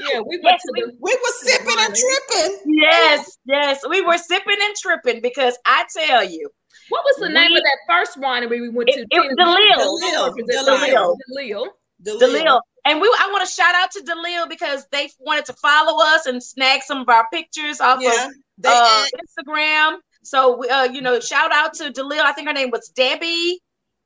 yeah, 0.00 0.20
we 0.20 0.38
went 0.42 0.58
Yes, 0.58 0.62
to 0.62 0.72
the 0.74 0.92
We 1.00 1.14
were 1.14 1.34
sipping 1.38 1.76
and 1.78 1.94
tripping. 1.94 2.58
Yes, 2.66 3.38
yes, 3.46 3.80
we 3.88 4.02
were 4.02 4.18
sipping 4.18 4.56
and 4.60 4.74
tripping 4.76 5.22
because 5.22 5.56
I 5.64 5.84
tell 5.96 6.22
you, 6.24 6.48
what 6.90 7.02
was 7.04 7.16
the 7.20 7.28
name 7.32 7.52
of 7.56 7.62
that 7.62 7.78
first 7.88 8.18
winery 8.18 8.60
we 8.60 8.68
went 8.68 8.90
It- 8.90 8.94
to? 8.96 9.06
it 9.10 9.18
was 9.18 9.34
Delille. 9.38 10.34
Delille. 10.36 11.14
Delille. 11.32 11.66
Delille. 12.04 12.20
Delille. 12.20 12.60
And 12.84 13.00
we 13.00 13.08
I 13.20 13.28
want 13.32 13.46
to 13.46 13.52
shout 13.52 13.74
out 13.74 13.90
to 13.92 14.00
Delille 14.02 14.48
because 14.48 14.86
they 14.92 15.10
wanted 15.18 15.44
to 15.46 15.52
follow 15.54 16.02
us 16.04 16.26
and 16.26 16.42
snag 16.42 16.82
some 16.82 16.98
of 17.00 17.08
our 17.08 17.26
pictures 17.32 17.80
off 17.80 18.00
Yeah. 18.00 18.26
of 18.26 18.32
They 18.58 18.72
uh, 18.72 19.04
Instagram. 19.22 19.98
So 20.22 20.68
uh, 20.68 20.88
you 20.92 21.00
know, 21.00 21.20
shout 21.20 21.52
out 21.52 21.74
to 21.74 21.90
Delille. 21.90 22.20
I 22.20 22.32
think 22.32 22.48
her 22.48 22.54
name 22.54 22.70
was 22.70 22.88
Debbie. 22.94 23.60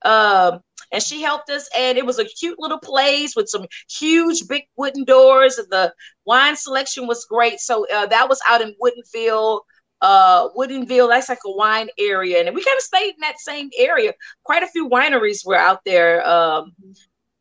Um, 0.04 0.60
and 0.92 1.02
she 1.02 1.22
helped 1.22 1.48
us, 1.48 1.68
and 1.76 1.96
it 1.96 2.04
was 2.04 2.18
a 2.18 2.24
cute 2.24 2.58
little 2.58 2.78
place 2.78 3.34
with 3.34 3.48
some 3.48 3.66
huge 3.90 4.46
big 4.46 4.64
wooden 4.76 5.04
doors, 5.04 5.58
and 5.58 5.68
the 5.70 5.92
wine 6.26 6.56
selection 6.56 7.06
was 7.06 7.24
great. 7.24 7.60
So 7.60 7.86
uh, 7.92 8.06
that 8.06 8.28
was 8.28 8.40
out 8.48 8.60
in 8.60 8.74
Woodinville. 8.82 9.60
Uh, 10.02 10.48
Woodinville, 10.50 11.08
that's 11.08 11.28
like 11.28 11.38
a 11.46 11.52
wine 11.52 11.88
area, 11.98 12.40
and 12.40 12.54
we 12.54 12.62
kind 12.62 12.76
of 12.76 12.82
stayed 12.82 13.10
in 13.10 13.20
that 13.20 13.38
same 13.38 13.70
area. 13.78 14.12
Quite 14.44 14.64
a 14.64 14.68
few 14.68 14.88
wineries 14.88 15.46
were 15.46 15.56
out 15.56 15.80
there. 15.86 16.26
Um, 16.28 16.72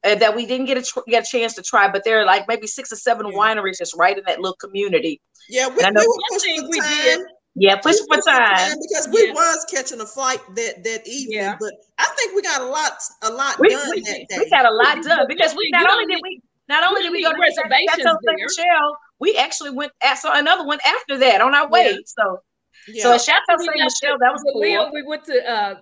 uh, 0.03 0.15
that 0.15 0.35
we 0.35 0.45
didn't 0.45 0.65
get 0.65 0.77
a 0.77 0.81
tr- 0.81 0.99
get 1.07 1.23
a 1.23 1.29
chance 1.29 1.53
to 1.55 1.61
try, 1.61 1.87
but 1.89 2.03
there 2.03 2.19
are 2.21 2.25
like 2.25 2.47
maybe 2.47 2.67
six 2.67 2.91
or 2.91 2.95
seven 2.95 3.27
Yeah. 3.27 3.37
wineries 3.37 3.77
just 3.77 3.95
right 3.95 4.17
in 4.17 4.23
that 4.27 4.39
little 4.39 4.55
community. 4.57 5.21
yeah, 5.49 5.67
we, 5.67 5.83
And 5.83 5.85
I 5.85 5.89
we 5.89 5.93
know- 5.93 6.01
were 6.01 6.07
One 6.07 6.21
pushing 6.31 6.55
thing 6.55 6.65
for 6.65 6.69
we 6.69 7.03
did- 7.03 7.19
Yeah, 7.55 7.75
We 7.83 7.91
for 7.93 8.05
pushed 8.07 8.25
time. 8.25 8.77
because 8.81 9.09
we 9.11 9.27
Yeah. 9.27 9.33
was 9.33 9.65
catching 9.69 9.99
a 9.99 10.05
flight 10.05 10.39
that 10.55 10.83
that 10.85 11.05
evening. 11.05 11.39
Yeah. 11.39 11.57
But 11.59 11.73
I 11.99 12.07
think 12.17 12.33
we 12.35 12.41
got 12.41 12.61
a 12.61 12.65
lot 12.65 12.93
a 13.23 13.29
lot 13.29 13.59
We, 13.59 13.69
done 13.69 13.89
we, 13.93 14.01
that 14.01 14.27
day. 14.29 14.37
we 14.39 14.49
got 14.49 14.65
a 14.65 14.71
lot 14.71 14.95
We- 14.97 15.03
done 15.03 15.25
because 15.27 15.51
we 15.51 15.57
we 15.65 15.71
not 15.71 15.89
only 15.91 16.05
did 16.05 16.21
we 16.23 16.41
not 16.69 16.83
only 16.87 17.01
did 17.03 17.11
we 17.11 17.21
go 17.23 17.33
to 17.33 17.37
reservations 17.39 18.03
Saint 18.03 18.17
there. 18.23 18.35
Michelle, 18.37 18.97
we 19.19 19.35
actually 19.35 19.71
went 19.71 19.91
at 20.01 20.15
so 20.19 20.31
another 20.31 20.63
one 20.65 20.79
after 20.85 21.17
that 21.17 21.41
on 21.41 21.53
our 21.53 21.67
way. 21.69 21.97
So 22.05 22.39
yeah. 22.87 23.03
so 23.03 23.13
at 23.15 23.21
Chateau 23.21 23.57
We 23.57 23.65
Saint 23.65 23.77
got 23.79 23.83
Michelle, 23.83 24.17
that 24.19 24.31
was 24.31 24.43
Delille, 24.55 24.83
cool. 24.85 24.93
We 24.93 25.03
went 25.03 25.25
to 25.25 25.51
uh 25.51 25.75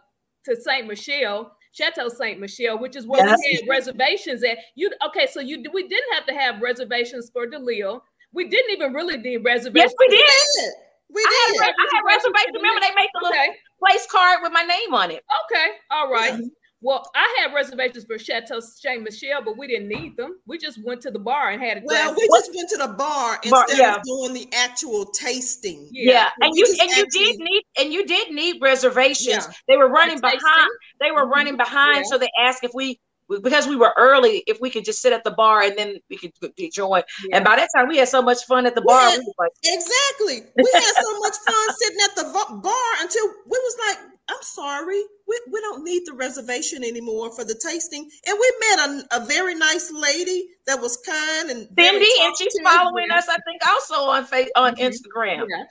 to 0.46 0.60
Saint 0.62 0.88
Michelle, 0.88 1.56
Chateau 1.72 2.10
Saint 2.10 2.40
Michelle, 2.40 2.78
which 2.80 2.96
is 2.96 3.06
where 3.08 3.26
Yes. 3.26 3.40
we 3.44 3.56
had 3.62 3.70
reservations 3.70 4.44
at. 4.44 4.58
You 4.76 4.90
okay? 5.08 5.28
So 5.28 5.40
you 5.40 5.64
we 5.74 5.88
didn't 5.88 6.14
have 6.14 6.26
to 6.28 6.34
have 6.34 6.62
reservations 6.62 7.30
for 7.32 7.48
Delille. 7.48 8.02
We 8.34 8.48
didn't 8.48 8.72
even 8.72 8.94
really 8.94 9.18
need 9.18 9.38
reservations. 9.46 9.92
Yes, 9.92 9.94
we 10.00 10.08
we 10.08 10.18
did. 10.18 10.26
did. 10.26 10.74
We 11.12 11.22
I 11.26 11.48
did. 11.52 11.62
had, 11.62 11.68
re- 11.68 11.76
I 11.78 11.96
had 11.96 12.02
reservations. 12.06 12.56
Remember, 12.56 12.80
they 12.82 12.94
made 12.96 13.10
the 13.14 13.20
little 13.24 13.40
Okay, 13.40 13.56
place 13.80 14.06
card 14.12 14.40
with 14.44 14.52
my 14.52 14.62
name 14.62 14.94
on 14.94 15.10
it. 15.12 15.24
okay, 15.52 15.68
all 15.90 16.12
right. 16.12 16.40
Yeah. 16.82 16.88
Well, 16.88 17.12
I 17.15 17.38
had 17.44 17.54
reservations 17.54 18.06
for 18.06 18.18
Chateau 18.18 18.60
Saint 18.60 19.04
Michelle, 19.04 19.42
but 19.44 19.58
we 19.58 19.68
didn't 19.68 19.89
need 19.89 20.15
them. 20.18 20.39
We 20.48 20.58
just 20.58 20.84
went 20.84 21.02
to 21.02 21.12
the 21.12 21.20
bar 21.20 21.50
and 21.50 21.62
had 21.62 21.78
a 21.78 21.82
Well, 21.84 22.13
glass. 22.13 22.18
we 22.18 22.28
just 22.28 22.52
went 22.56 22.70
to 22.70 22.78
the 22.78 22.88
bar 22.94 23.39
Bar, 23.50 23.65
instead 23.68 23.78
yeah. 23.80 23.96
of 23.96 24.04
doing 24.04 24.34
the 24.34 24.48
actual 24.54 25.06
tasting. 25.08 25.89
Yeah. 25.92 26.12
Yeah, 26.13 26.30
We 26.42 26.48
and 26.48 26.56
you 26.58 26.65
just 26.65 26.82
and 26.82 26.89
you 26.92 27.06
did 27.10 27.36
need 27.39 27.63
and 27.80 27.94
you 27.94 28.06
did 28.06 28.32
need 28.32 28.62
reservations. 28.62 29.28
Yeah. 29.28 29.52
They 29.68 29.78
were 29.78 29.89
running 29.89 30.20
tasting. 30.22 30.39
behind. 30.39 30.70
They 31.02 31.12
were 31.12 31.26
Mhm. 31.26 31.32
running 31.32 31.58
behind, 31.58 31.98
Yeah. 31.98 32.04
so 32.10 32.18
they 32.18 32.30
asked 32.39 32.63
if 32.63 32.72
we 32.74 33.00
because 33.44 33.68
we 33.68 33.76
were 33.76 33.94
early 33.96 34.44
if 34.48 34.60
we 34.60 34.72
could 34.72 34.84
just 34.84 35.04
sit 35.04 35.13
at 35.13 35.24
the 35.24 35.30
bar 35.30 35.62
and 35.62 35.78
then 35.78 35.98
we 36.10 36.18
could 36.18 36.32
g- 36.58 36.72
join. 36.72 37.04
Yeah. 37.28 37.36
And 37.36 37.46
by 37.46 37.58
that 37.58 37.70
time, 37.76 37.88
we 37.88 37.98
had 37.98 38.10
so 38.10 38.24
much 38.24 38.44
fun 38.46 38.65
at 38.65 38.74
the 38.74 38.82
We 38.82 38.88
bar. 38.88 39.02
had- 39.12 39.20
we 39.20 39.34
like, 39.38 39.52
Exactly. 39.63 40.50
We 40.58 40.68
had 40.74 40.82
so 41.00 41.20
much 41.20 41.36
fun 41.46 41.76
sitting 41.78 42.00
at 42.06 42.15
the 42.15 42.24
bar 42.63 42.84
until 43.02 43.28
we 43.46 43.60
was 43.60 43.76
like, 43.88 43.98
I'm 44.30 44.42
sorry, 44.60 45.02
we, 45.28 45.39
we 45.52 45.62
don't 45.62 45.84
need 45.84 46.04
the 46.06 46.13
reservation 46.13 46.84
anymore 46.84 47.32
for 47.32 47.43
the 47.45 47.56
tasting. 47.56 48.10
And 48.28 48.38
we 48.39 48.54
met 48.69 48.89
a, 48.89 49.22
a 49.24 49.26
very 49.26 49.56
nice 49.56 49.91
lady 49.91 50.50
that 50.67 50.80
was 50.80 50.98
kind 50.98 51.50
and 51.50 51.67
very 51.72 51.89
Cindy, 52.04 52.10
and 52.22 52.36
she's 52.38 52.56
following 52.63 53.10
us, 53.12 53.28
I 53.30 53.38
think, 53.45 53.62
also 53.67 53.95
on 54.10 54.26
face 54.26 54.50
on 54.56 54.76
Mhm. 54.76 54.89
Instagram. 54.91 55.45
Yeah. 55.50 55.65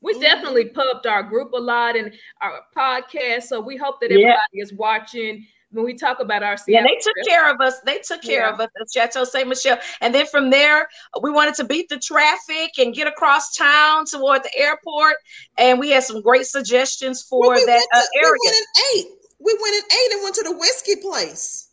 We 0.00 0.18
definitely 0.20 0.66
pubbed 0.66 1.06
our 1.06 1.22
group 1.22 1.52
a 1.54 1.58
lot 1.58 1.96
and 1.96 2.12
our 2.42 2.60
podcast. 2.76 3.44
So 3.44 3.60
we 3.60 3.76
hope 3.76 4.00
that 4.00 4.10
Yeah. 4.10 4.16
everybody 4.18 4.58
is 4.60 4.72
watching 4.74 5.46
when 5.74 5.84
we 5.84 5.94
talk 5.94 6.20
about 6.20 6.42
our 6.42 6.56
Yeah, 6.66 6.82
they 6.82 6.94
took 6.94 7.14
trip. 7.14 7.26
care 7.26 7.50
of 7.52 7.60
us. 7.60 7.80
They 7.84 7.98
took 7.98 8.22
care 8.22 8.42
Yeah. 8.46 8.52
of 8.54 8.60
us 8.60 8.68
at 8.80 8.86
Chateau 8.92 9.24
Saint 9.24 9.48
Michelle, 9.48 9.78
and 10.00 10.14
then 10.14 10.26
from 10.26 10.50
there, 10.50 10.88
we 11.20 11.30
wanted 11.30 11.54
to 11.56 11.64
beat 11.64 11.88
the 11.88 11.98
traffic 11.98 12.70
and 12.78 12.94
get 12.94 13.06
across 13.08 13.54
town 13.54 14.04
toward 14.06 14.42
the 14.44 14.56
airport. 14.56 15.16
And 15.58 15.78
we 15.80 15.90
had 15.90 16.04
some 16.04 16.22
great 16.22 16.46
suggestions 16.46 17.22
for 17.22 17.40
Well, 17.40 17.50
we 17.58 17.64
that 17.66 17.72
went 17.76 17.88
uh, 17.92 18.00
to- 18.00 18.08
We 18.22 18.38
went 18.46 18.56
and 18.56 18.66
ate. 18.94 19.06
We 19.40 19.58
went 19.60 19.74
and 19.74 19.92
ate 19.92 20.12
and 20.14 20.22
went 20.22 20.34
to 20.36 20.42
the 20.44 20.56
whiskey 20.56 20.96
place. 20.96 21.68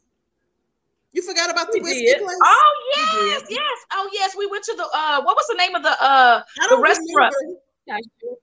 You 1.13 1.21
forgot 1.21 1.49
about 1.51 1.67
the 1.71 1.79
We 1.79 1.83
whiskey 1.83 2.05
did. 2.05 2.17
place? 2.23 2.37
Oh 2.43 2.73
yes, 2.95 3.43
yes. 3.49 3.77
Oh 3.93 4.09
yes, 4.13 4.35
we 4.35 4.47
went 4.47 4.63
to 4.63 4.73
the 4.75 4.87
uh 4.93 5.21
what 5.23 5.35
was 5.35 5.45
the 5.47 5.55
name 5.55 5.75
of 5.75 5.83
the 5.83 5.91
uh 5.91 6.41
I 6.61 6.67
don't 6.69 6.81
restaurant. 6.81 7.33
remember. 7.87 8.40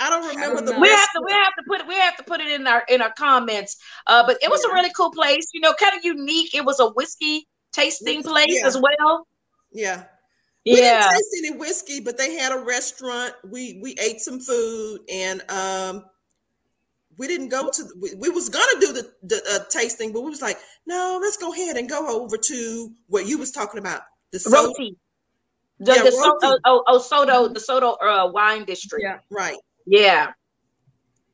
Yeah. 0.00 0.06
I 0.06 0.10
don't 0.10 0.28
remember 0.28 0.56
don't 0.56 0.66
the 0.66 0.72
know. 0.72 0.80
we 0.80 0.88
have 0.88 1.12
to 1.14 1.22
we 1.24 1.32
have 1.32 1.54
to 1.56 1.62
put 1.66 1.80
it 1.80 1.88
we 1.88 1.94
have 1.94 2.16
to 2.16 2.22
put 2.24 2.40
it 2.40 2.48
in 2.48 2.66
our 2.66 2.84
in 2.88 3.02
our 3.02 3.12
comments. 3.12 3.76
Uh 4.06 4.24
but 4.26 4.38
it 4.42 4.50
was 4.50 4.64
a 4.64 4.68
really 4.72 4.90
cool 4.96 5.10
place, 5.10 5.48
you 5.52 5.60
know, 5.60 5.72
kind 5.74 5.96
of 5.96 6.04
unique. 6.04 6.54
It 6.54 6.64
was 6.64 6.80
a 6.80 6.88
whiskey 6.90 7.48
tasting 7.72 8.22
place 8.22 8.60
Yeah. 8.60 8.66
as 8.66 8.78
well. 8.78 9.26
Yeah. 9.72 10.04
We 10.64 10.80
Yeah. 10.80 11.00
didn't 11.00 11.10
taste 11.12 11.36
any 11.38 11.50
whiskey, 11.58 12.00
but 12.00 12.16
they 12.18 12.34
had 12.34 12.52
a 12.52 12.58
restaurant. 12.58 13.34
We 13.44 13.80
we 13.82 13.94
ate 14.00 14.20
some 14.20 14.38
food, 14.40 15.00
and 15.10 15.42
um, 15.50 16.04
we 17.16 17.26
didn't 17.26 17.48
go 17.48 17.70
to. 17.70 17.84
We, 18.00 18.14
we 18.14 18.28
was 18.28 18.48
gonna 18.48 18.80
do 18.80 18.92
the 18.92 19.12
the 19.22 19.42
uh, 19.50 19.64
tasting, 19.70 20.12
but 20.12 20.20
we 20.22 20.30
was 20.30 20.42
like, 20.42 20.58
no, 20.86 21.18
let's 21.22 21.36
go 21.38 21.52
ahead 21.52 21.76
and 21.76 21.88
go 21.88 22.06
over 22.22 22.36
to 22.36 22.90
what 23.08 23.26
you 23.26 23.38
was 23.38 23.50
talking 23.50 23.78
about. 23.78 24.02
The 24.32 24.38
soda, 24.40 24.68
Rotie. 24.68 24.96
The, 25.80 25.94
Yeah, 25.94 26.02
the 26.02 26.12
so, 26.12 26.18
Rotie. 26.18 26.38
oh, 26.42 26.58
oh, 26.64 26.82
oh, 26.86 26.98
SoDo, 26.98 27.54
the 27.54 27.60
SoDo 27.60 27.96
uh, 28.02 28.30
wine 28.30 28.64
district. 28.64 29.04
Yeah. 29.04 29.18
right? 29.30 29.56
Yeah. 29.88 30.34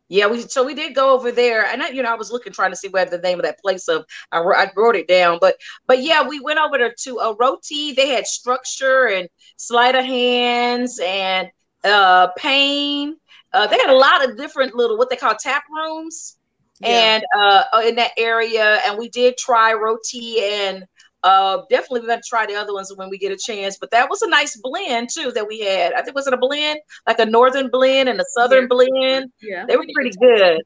Yeah, 0.09 0.27
we 0.27 0.43
so 0.43 0.65
we 0.65 0.75
did 0.75 0.95
go 0.95 1.15
over 1.15 1.33
there, 1.33 1.65
and 1.65 1.83
I, 1.83 1.89
you 1.89 2.03
know, 2.03 2.11
I 2.13 2.15
was 2.15 2.31
looking 2.31 2.53
trying 2.53 2.71
to 2.73 2.77
see 2.77 2.89
where 2.89 3.07
the 3.07 3.19
name 3.19 3.39
of 3.39 3.45
that 3.47 3.59
place 3.61 3.89
of 3.89 4.05
I, 4.31 4.39
I 4.41 4.71
wrote 4.77 4.97
it 4.97 5.09
down, 5.09 5.39
but 5.41 5.57
but 5.87 6.03
yeah, 6.03 6.29
we 6.29 6.41
went 6.41 6.59
over 6.59 6.77
there 6.77 6.95
to 7.05 7.19
a 7.19 7.35
Rotie. 7.37 7.97
They 7.97 8.09
had 8.09 8.27
structure 8.27 9.07
and 9.09 9.29
sleight 9.57 9.95
of 9.95 10.05
hands 10.05 11.01
and 11.03 11.49
uh 11.85 12.29
pain. 12.37 13.17
Uh, 13.53 13.67
they 13.67 13.79
had 13.79 13.91
a 13.91 13.97
lot 13.97 14.29
of 14.29 14.37
different 14.37 14.75
little 14.75 14.99
what 14.99 15.09
they 15.09 15.17
call 15.17 15.35
tap 15.41 15.65
rooms, 15.75 16.37
Yeah. 16.81 17.17
and 17.17 17.25
uh 17.37 17.63
in 17.87 17.95
that 17.97 18.13
area, 18.19 18.81
and 18.87 18.99
we 18.99 19.09
did 19.09 19.39
try 19.39 19.73
Rotie 19.73 20.41
and 20.43 20.85
uh 21.25 21.63
definitely 21.71 22.01
we're 22.03 22.07
gonna 22.09 22.23
try 22.27 22.47
the 22.47 22.55
other 22.55 22.73
ones 22.73 22.93
when 22.95 23.11
we 23.11 23.19
get 23.19 23.33
a 23.33 23.37
chance. 23.37 23.77
But 23.79 23.91
that 23.91 24.09
was 24.09 24.23
a 24.23 24.29
nice 24.29 24.57
blend 24.63 25.09
too 25.13 25.33
that 25.33 25.47
we 25.49 25.61
had. 25.61 25.93
I 25.95 25.97
think 25.97 26.09
it 26.11 26.15
was 26.15 26.27
it 26.29 26.35
a 26.35 26.37
blend 26.37 26.79
like 27.07 27.19
a 27.19 27.27
northern 27.27 27.69
blend 27.71 28.09
and 28.09 28.21
a 28.21 28.25
southern 28.37 28.63
Yeah. 28.65 28.69
blend. 28.71 29.33
Yeah. 29.43 29.65
They 29.67 29.77
were 29.77 29.87
pretty 29.93 30.17
good. 30.21 30.63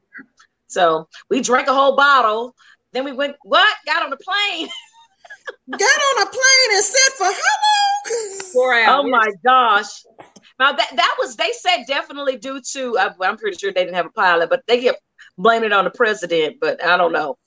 So 0.67 1.07
we 1.29 1.41
drank 1.41 1.67
a 1.67 1.73
whole 1.73 1.95
bottle. 1.95 2.55
Then 2.93 3.03
we 3.05 3.11
went 3.11 3.35
what? 3.43 3.75
Got 3.87 4.03
on 4.03 4.09
the 4.11 4.17
plane. 4.17 4.67
Got 5.71 5.81
on 5.81 6.23
a 6.23 6.25
plane 6.29 6.69
and 6.75 6.83
sat 6.83 7.13
for 7.17 7.23
how 7.25 7.31
long? 7.31 8.39
Four 8.53 8.73
hours. 8.75 8.87
Oh 9.05 9.07
my 9.09 9.27
gosh. 9.45 10.03
Now 10.59 10.73
that 10.73 10.89
that 10.95 11.15
was 11.19 11.35
they 11.35 11.51
said 11.53 11.85
definitely 11.87 12.37
due 12.37 12.61
to 12.73 12.97
uh, 12.97 13.13
I'm 13.21 13.37
pretty 13.37 13.57
sure 13.57 13.71
they 13.71 13.83
didn't 13.83 13.95
have 13.95 14.07
a 14.07 14.11
pilot, 14.11 14.49
but 14.49 14.61
they 14.67 14.81
kept 14.81 14.99
blaming 15.37 15.67
it 15.67 15.73
on 15.73 15.85
the 15.85 15.91
president. 15.91 16.57
But 16.59 16.83
I 16.83 16.97
don't 16.97 17.13
know. 17.13 17.37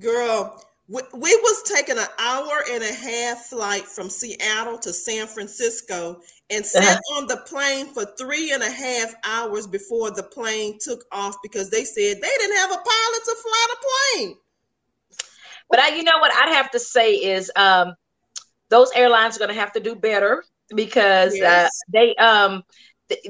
Girl, 0.00 0.62
we, 0.88 1.02
we 1.14 1.34
was 1.36 1.62
taking 1.62 1.98
an 1.98 2.06
hour 2.18 2.62
and 2.70 2.82
a 2.82 2.92
half 2.92 3.46
flight 3.46 3.84
from 3.84 4.08
Seattle 4.08 4.78
to 4.78 4.92
San 4.92 5.26
Francisco 5.26 6.20
and 6.50 6.64
sat 6.64 6.98
uh-huh. 6.98 7.18
on 7.18 7.26
the 7.26 7.38
plane 7.38 7.86
for 7.86 8.04
three 8.16 8.52
and 8.52 8.62
a 8.62 8.70
half 8.70 9.14
hours 9.24 9.66
before 9.66 10.10
the 10.12 10.22
plane 10.22 10.78
took 10.78 11.04
off 11.10 11.36
because 11.42 11.70
they 11.70 11.84
said 11.84 12.16
they 12.16 12.36
didn't 12.38 12.56
have 12.56 12.70
a 12.70 12.74
pilot 12.74 13.24
to 13.24 13.36
fly 13.42 13.66
the 13.70 13.86
plane. 13.86 14.36
But 15.68 15.80
I, 15.80 15.96
you 15.96 16.04
know 16.04 16.18
what 16.20 16.32
I'd 16.32 16.54
have 16.54 16.70
to 16.70 16.78
say 16.78 17.14
is 17.14 17.50
um, 17.56 17.94
those 18.68 18.92
airlines 18.94 19.36
are 19.36 19.40
going 19.40 19.54
to 19.54 19.60
have 19.60 19.72
to 19.72 19.80
do 19.80 19.96
better 19.96 20.44
because 20.74 21.32
uh, 21.32 21.38
yes. 21.38 21.66
uh, 21.66 21.90
they 21.92 22.14
um 22.16 22.62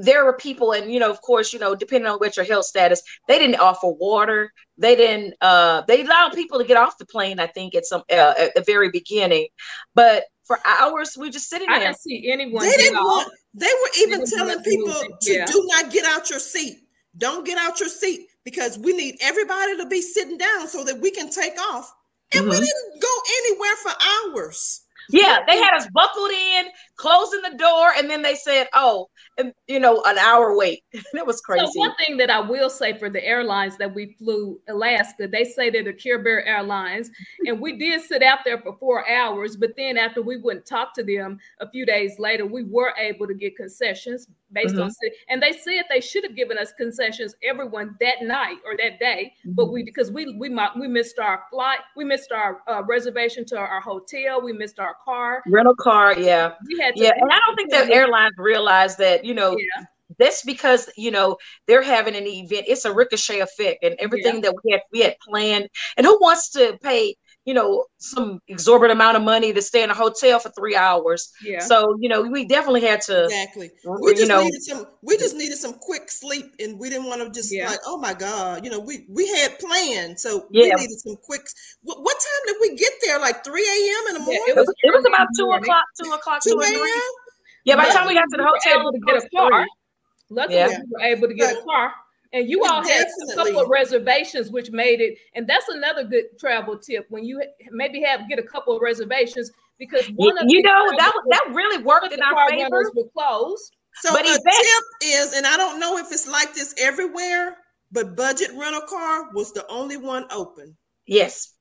there 0.00 0.24
were 0.24 0.32
people 0.32 0.72
and 0.72 0.92
you 0.92 0.98
know 0.98 1.10
of 1.10 1.20
course 1.22 1.52
you 1.52 1.58
know 1.58 1.74
depending 1.74 2.10
on 2.10 2.18
what 2.18 2.36
your 2.36 2.46
health 2.46 2.64
status 2.64 3.02
they 3.28 3.38
didn't 3.38 3.60
offer 3.60 3.88
water. 3.88 4.52
They 4.78 4.94
didn't 4.94 5.34
uh 5.40 5.82
they 5.88 6.02
allowed 6.02 6.34
people 6.34 6.58
to 6.58 6.64
get 6.64 6.76
off 6.76 6.98
the 6.98 7.06
plane 7.06 7.40
i 7.40 7.46
think 7.46 7.74
at 7.74 7.86
some 7.86 8.02
uh, 8.10 8.34
at 8.38 8.54
the 8.54 8.62
very 8.62 8.90
beginning. 8.90 9.48
But 9.94 10.24
for 10.44 10.58
hours 10.64 11.16
we 11.18 11.30
just 11.30 11.48
sitting 11.48 11.68
there. 11.68 11.76
i 11.76 11.80
didn't 11.80 11.98
see 11.98 12.30
anyone 12.30 12.64
they 12.64 12.76
didn't 12.76 12.96
want, 12.96 13.32
they 13.54 13.66
were 13.66 14.06
even 14.06 14.20
they 14.20 14.26
telling 14.36 14.62
people 14.62 14.92
to 15.20 15.32
yeah. 15.32 15.46
do 15.46 15.66
not 15.72 15.90
get 15.90 16.04
out 16.04 16.30
your 16.30 16.38
seat. 16.38 16.78
Don't 17.16 17.46
get 17.46 17.56
out 17.56 17.80
your 17.80 17.88
seat 17.88 18.28
because 18.44 18.78
we 18.78 18.92
need 18.92 19.16
everybody 19.20 19.76
to 19.78 19.86
be 19.86 20.02
sitting 20.02 20.36
down 20.36 20.68
so 20.68 20.84
that 20.84 21.00
we 21.00 21.10
can 21.10 21.30
take 21.30 21.58
off. 21.58 21.92
And 22.34 22.42
mm-hmm. 22.42 22.50
we 22.50 22.56
didn't 22.56 23.00
go 23.00 23.08
anywhere 23.38 23.76
for 23.82 23.92
hours. 24.34 24.82
Yeah, 25.08 25.38
they 25.46 25.56
had 25.56 25.74
us 25.74 25.88
buckled 25.94 26.30
in, 26.30 26.66
closing 26.96 27.42
the 27.42 27.56
door, 27.56 27.92
and 27.96 28.10
then 28.10 28.22
they 28.22 28.34
said, 28.34 28.68
"Oh, 28.74 29.08
and, 29.38 29.52
you 29.66 29.80
know, 29.80 30.02
an 30.06 30.18
hour 30.18 30.56
wait." 30.56 30.82
that 31.12 31.26
was 31.26 31.40
crazy. 31.40 31.66
So 31.66 31.80
one 31.80 31.94
thing 31.96 32.16
that 32.18 32.30
I 32.30 32.40
will 32.40 32.70
say 32.70 32.98
for 32.98 33.10
the 33.10 33.24
airlines 33.24 33.76
that 33.78 33.94
we 33.94 34.14
flew 34.18 34.60
Alaska, 34.68 35.28
they 35.28 35.44
say 35.44 35.70
they're 35.70 35.84
the 35.84 35.92
Care 35.92 36.22
Bear 36.22 36.44
Airlines, 36.44 37.10
and 37.46 37.60
we 37.60 37.78
did 37.78 38.00
sit 38.02 38.22
out 38.22 38.40
there 38.44 38.58
for 38.58 38.76
four 38.78 39.08
hours. 39.08 39.56
But 39.56 39.74
then 39.76 39.96
after 39.96 40.22
we 40.22 40.36
wouldn't 40.38 40.66
talk 40.66 40.94
to 40.94 41.04
them 41.04 41.38
a 41.60 41.70
few 41.70 41.86
days 41.86 42.18
later, 42.18 42.46
we 42.46 42.64
were 42.64 42.94
able 42.98 43.26
to 43.26 43.34
get 43.34 43.56
concessions 43.56 44.28
based 44.52 44.74
mm-hmm. 44.74 44.84
on 44.84 44.90
and 45.28 45.42
they 45.42 45.52
said 45.52 45.82
they 45.88 46.00
should 46.00 46.22
have 46.24 46.36
given 46.36 46.56
us 46.56 46.72
concessions 46.78 47.34
everyone 47.42 47.96
that 48.00 48.22
night 48.22 48.58
or 48.64 48.76
that 48.76 48.98
day 49.00 49.32
mm-hmm. 49.40 49.52
but 49.54 49.72
we 49.72 49.82
because 49.82 50.10
we 50.12 50.36
we 50.38 50.56
we 50.78 50.86
missed 50.86 51.18
our 51.18 51.42
flight 51.50 51.80
we 51.96 52.04
missed 52.04 52.30
our 52.30 52.60
uh, 52.68 52.82
reservation 52.84 53.44
to 53.44 53.56
our, 53.56 53.66
our, 53.66 53.80
hotel 53.80 54.40
we 54.40 54.52
missed 54.52 54.78
our 54.78 54.96
car 55.04 55.42
rental 55.48 55.74
car 55.74 56.16
yeah 56.18 56.52
we 56.68 56.78
had 56.78 56.85
yeah 56.94 57.12
and 57.16 57.30
i 57.32 57.38
don't 57.46 57.56
think 57.56 57.70
the 57.70 57.92
airlines 57.92 58.34
realize 58.38 58.96
that 58.96 59.24
you 59.24 59.34
know 59.34 59.56
yeah. 59.56 59.84
That's 60.18 60.42
because 60.42 60.88
you 60.96 61.10
know 61.10 61.36
they're 61.66 61.82
having 61.82 62.14
an 62.14 62.26
event. 62.26 62.66
It's 62.68 62.84
a 62.84 62.92
ricochet 62.92 63.40
effect, 63.40 63.82
and 63.82 63.96
everything 63.98 64.36
yeah. 64.36 64.40
that 64.42 64.54
we 64.62 64.70
had 64.70 64.80
we 64.92 65.00
had 65.00 65.16
planned. 65.20 65.68
And 65.96 66.06
who 66.06 66.18
wants 66.20 66.50
to 66.50 66.78
pay 66.82 67.16
you 67.46 67.54
know, 67.54 67.86
some 67.98 68.40
exorbitant 68.48 68.96
amount 68.96 69.16
of 69.16 69.22
money 69.22 69.52
to 69.52 69.62
stay 69.62 69.84
in 69.84 69.90
a 69.90 69.94
hotel 69.94 70.40
for 70.40 70.50
three 70.50 70.74
hours. 70.74 71.32
Yeah. 71.42 71.60
So, 71.60 71.96
you 72.00 72.08
know, 72.08 72.22
we 72.22 72.44
definitely 72.44 72.80
had 72.80 73.00
to 73.02 73.24
exactly. 73.24 73.70
We 74.02 74.12
just 74.12 74.22
you 74.22 74.28
know, 74.28 74.42
needed 74.42 74.62
some. 74.62 74.86
We 75.00 75.16
just 75.16 75.36
needed 75.36 75.56
some 75.56 75.74
quick 75.74 76.10
sleep, 76.10 76.46
and 76.58 76.78
we 76.78 76.90
didn't 76.90 77.06
want 77.06 77.22
to 77.22 77.30
just 77.30 77.54
yeah. 77.54 77.70
like, 77.70 77.78
oh 77.86 77.98
my 77.98 78.14
god, 78.14 78.64
you 78.64 78.70
know, 78.70 78.80
we 78.80 79.06
we 79.08 79.28
had 79.28 79.58
planned, 79.60 80.18
so 80.18 80.48
yeah. 80.50 80.74
we 80.74 80.80
needed 80.82 80.98
some 80.98 81.16
quick. 81.22 81.42
What, 81.82 82.02
what 82.02 82.16
time 82.16 82.42
did 82.46 82.56
we 82.60 82.76
get 82.76 82.92
there? 83.04 83.20
Like 83.20 83.44
three 83.44 83.62
a.m. 83.62 84.08
in 84.08 84.14
the 84.14 84.20
morning. 84.20 84.42
Yeah, 84.48 84.52
it 84.52 84.56
was. 84.56 84.74
It 84.82 84.92
was 84.92 85.06
about 85.06 85.28
two 85.38 85.48
o'clock. 85.52 85.84
Two 86.02 86.10
o'clock. 86.10 86.42
Two 86.42 86.60
a.m. 86.60 87.00
Yeah. 87.64 87.76
By 87.76 87.86
the 87.86 87.92
time 87.92 88.08
we 88.08 88.14
got 88.14 88.24
to 88.28 88.36
the 88.36 88.44
hotel, 88.44 88.90
to 88.90 88.98
get 89.06 89.22
a 89.22 89.28
car. 89.30 89.66
Luckily, 90.30 90.56
we 90.56 90.82
were 90.90 91.00
able 91.00 91.28
to 91.28 91.34
get 91.34 91.56
a 91.56 91.62
car. 91.62 91.94
And 92.36 92.50
you 92.50 92.62
all 92.66 92.82
had 92.82 93.06
a 93.30 93.34
couple 93.34 93.60
of 93.60 93.70
reservations, 93.70 94.50
which 94.50 94.70
made 94.70 95.00
it, 95.00 95.16
and 95.34 95.48
that's 95.48 95.68
another 95.70 96.04
good 96.04 96.24
travel 96.38 96.78
tip 96.78 97.06
when 97.08 97.24
you 97.24 97.42
maybe 97.70 98.02
have 98.02 98.28
get 98.28 98.38
a 98.38 98.42
couple 98.42 98.76
of 98.76 98.82
reservations 98.82 99.50
because 99.78 100.04
one 100.16 100.36
of 100.36 100.44
you 100.46 100.60
know 100.60 100.86
that 100.98 101.12
that 101.30 101.44
really 101.54 101.82
worked 101.82 102.12
in 102.12 102.20
our 102.20 102.50
favor. 102.50 102.90
Were 102.94 103.04
closed. 103.16 103.74
So 104.02 104.12
but 104.12 104.26
a 104.26 104.34
tip 104.34 104.84
is, 105.02 105.32
and 105.32 105.46
I 105.46 105.56
don't 105.56 105.80
know 105.80 105.96
if 105.96 106.12
it's 106.12 106.28
like 106.28 106.52
this 106.52 106.74
everywhere, 106.76 107.56
but 107.90 108.14
budget 108.16 108.50
rental 108.54 108.82
car 108.82 109.30
was 109.32 109.54
the 109.54 109.66
only 109.70 109.96
one 109.96 110.26
open. 110.30 110.76
Yes. 111.06 111.54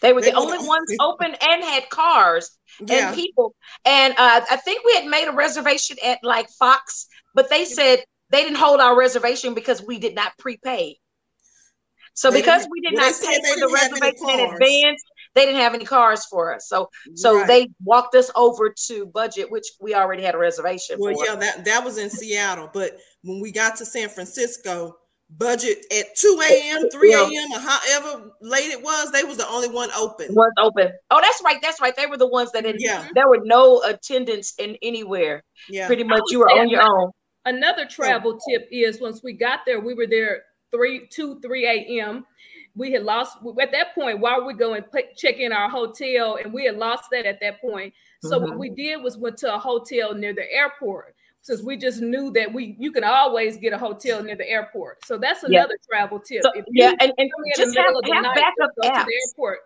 They 0.00 0.14
were 0.14 0.22
they 0.22 0.30
the 0.30 0.36
only 0.38 0.56
ones 0.66 0.90
open 0.98 1.34
and 1.42 1.62
had 1.62 1.90
cars 1.90 2.56
yeah. 2.86 3.08
and 3.08 3.16
people. 3.16 3.54
And 3.84 4.14
uh, 4.14 4.40
I 4.50 4.56
think 4.56 4.82
we 4.86 4.94
had 4.94 5.04
made 5.04 5.28
a 5.28 5.32
reservation 5.32 5.98
at 6.02 6.20
like 6.22 6.48
Fox, 6.58 7.06
but 7.34 7.50
they 7.50 7.66
said 7.66 8.04
they 8.30 8.42
didn't 8.42 8.58
hold 8.58 8.80
our 8.80 8.96
reservation 8.96 9.54
because 9.54 9.82
we 9.82 9.98
did 9.98 10.14
not 10.14 10.32
prepay. 10.38 10.96
So 12.14 12.30
they 12.30 12.40
because 12.40 12.66
we 12.70 12.80
did 12.80 12.94
not 12.94 13.14
pay 13.14 13.34
for 13.34 13.60
the 13.60 13.70
reservation 13.72 14.28
in 14.30 14.52
advance, 14.52 15.02
they 15.34 15.46
didn't 15.46 15.60
have 15.60 15.74
any 15.74 15.84
cars 15.84 16.26
for 16.26 16.54
us. 16.54 16.68
So 16.68 16.90
so 17.14 17.38
right. 17.38 17.46
they 17.46 17.68
walked 17.84 18.14
us 18.14 18.30
over 18.34 18.74
to 18.86 19.06
budget, 19.06 19.50
which 19.50 19.66
we 19.80 19.94
already 19.94 20.22
had 20.22 20.34
a 20.34 20.38
reservation 20.38 20.96
well, 20.98 21.14
for. 21.14 21.24
yeah, 21.24 21.36
that, 21.36 21.64
that 21.64 21.84
was 21.84 21.98
in 21.98 22.10
Seattle. 22.10 22.68
But 22.72 22.98
when 23.22 23.40
we 23.40 23.52
got 23.52 23.76
to 23.76 23.86
San 23.86 24.08
Francisco, 24.08 24.96
budget 25.36 25.86
at 25.96 26.16
2 26.16 26.42
a.m., 26.50 26.90
3 26.90 27.12
a.m., 27.12 27.52
or 27.52 27.60
however 27.60 28.32
late 28.40 28.70
it 28.70 28.82
was, 28.82 29.12
they 29.12 29.22
was 29.22 29.36
the 29.36 29.48
only 29.48 29.68
one 29.68 29.90
open. 29.96 30.34
Was 30.34 30.52
open. 30.58 30.90
Oh, 31.10 31.20
that's 31.22 31.40
right. 31.44 31.58
That's 31.62 31.80
right. 31.80 31.94
They 31.94 32.06
were 32.06 32.16
the 32.16 32.26
ones 32.26 32.50
that 32.52 32.64
didn't 32.64 32.80
yeah. 32.80 33.08
there 33.14 33.28
were 33.28 33.40
no 33.44 33.82
attendance 33.82 34.54
in 34.58 34.76
anywhere. 34.82 35.44
Yeah. 35.68 35.86
Pretty 35.86 36.04
much 36.04 36.22
you 36.28 36.40
were 36.40 36.50
on 36.50 36.68
your 36.68 36.82
own. 36.82 37.12
Another 37.46 37.86
travel 37.86 38.38
tip 38.48 38.68
is 38.70 39.00
once 39.00 39.22
we 39.22 39.32
got 39.32 39.60
there, 39.66 39.80
we 39.80 39.94
were 39.94 40.06
there 40.06 40.42
three, 40.70 41.06
two, 41.08 41.40
three 41.40 41.66
a.m. 41.66 42.26
We 42.76 42.92
had 42.92 43.02
lost 43.02 43.38
at 43.60 43.72
that 43.72 43.94
point. 43.94 44.20
While 44.20 44.46
we 44.46 44.54
going 44.54 44.84
check 45.16 45.36
in 45.36 45.52
our 45.52 45.68
hotel, 45.68 46.36
and 46.36 46.52
we 46.52 46.64
had 46.64 46.76
lost 46.76 47.04
that 47.12 47.26
at 47.26 47.40
that 47.40 47.60
point. 47.60 47.92
So 48.22 48.38
mm-hmm. 48.38 48.50
what 48.50 48.58
we 48.58 48.70
did 48.70 49.02
was 49.02 49.16
went 49.16 49.38
to 49.38 49.54
a 49.54 49.58
hotel 49.58 50.14
near 50.14 50.34
the 50.34 50.50
airport 50.52 51.14
since 51.42 51.62
we 51.62 51.76
just 51.76 52.00
knew 52.00 52.30
that 52.32 52.52
we 52.52 52.76
you 52.78 52.92
can 52.92 53.04
always 53.04 53.56
get 53.56 53.72
a 53.72 53.78
hotel 53.78 54.22
near 54.22 54.36
the 54.36 54.48
airport. 54.48 55.04
So 55.04 55.18
that's 55.18 55.42
another 55.42 55.78
travel 55.88 56.20
tip. 56.20 56.42
So, 56.42 56.52
yeah, 56.72 56.92
and, 57.00 57.12
and 57.16 57.30
just 57.56 57.76
have, 57.76 57.86
have 57.86 58.22
night, 58.22 58.34
backup 58.34 58.70
apps. 58.84 59.06
airport. 59.28 59.60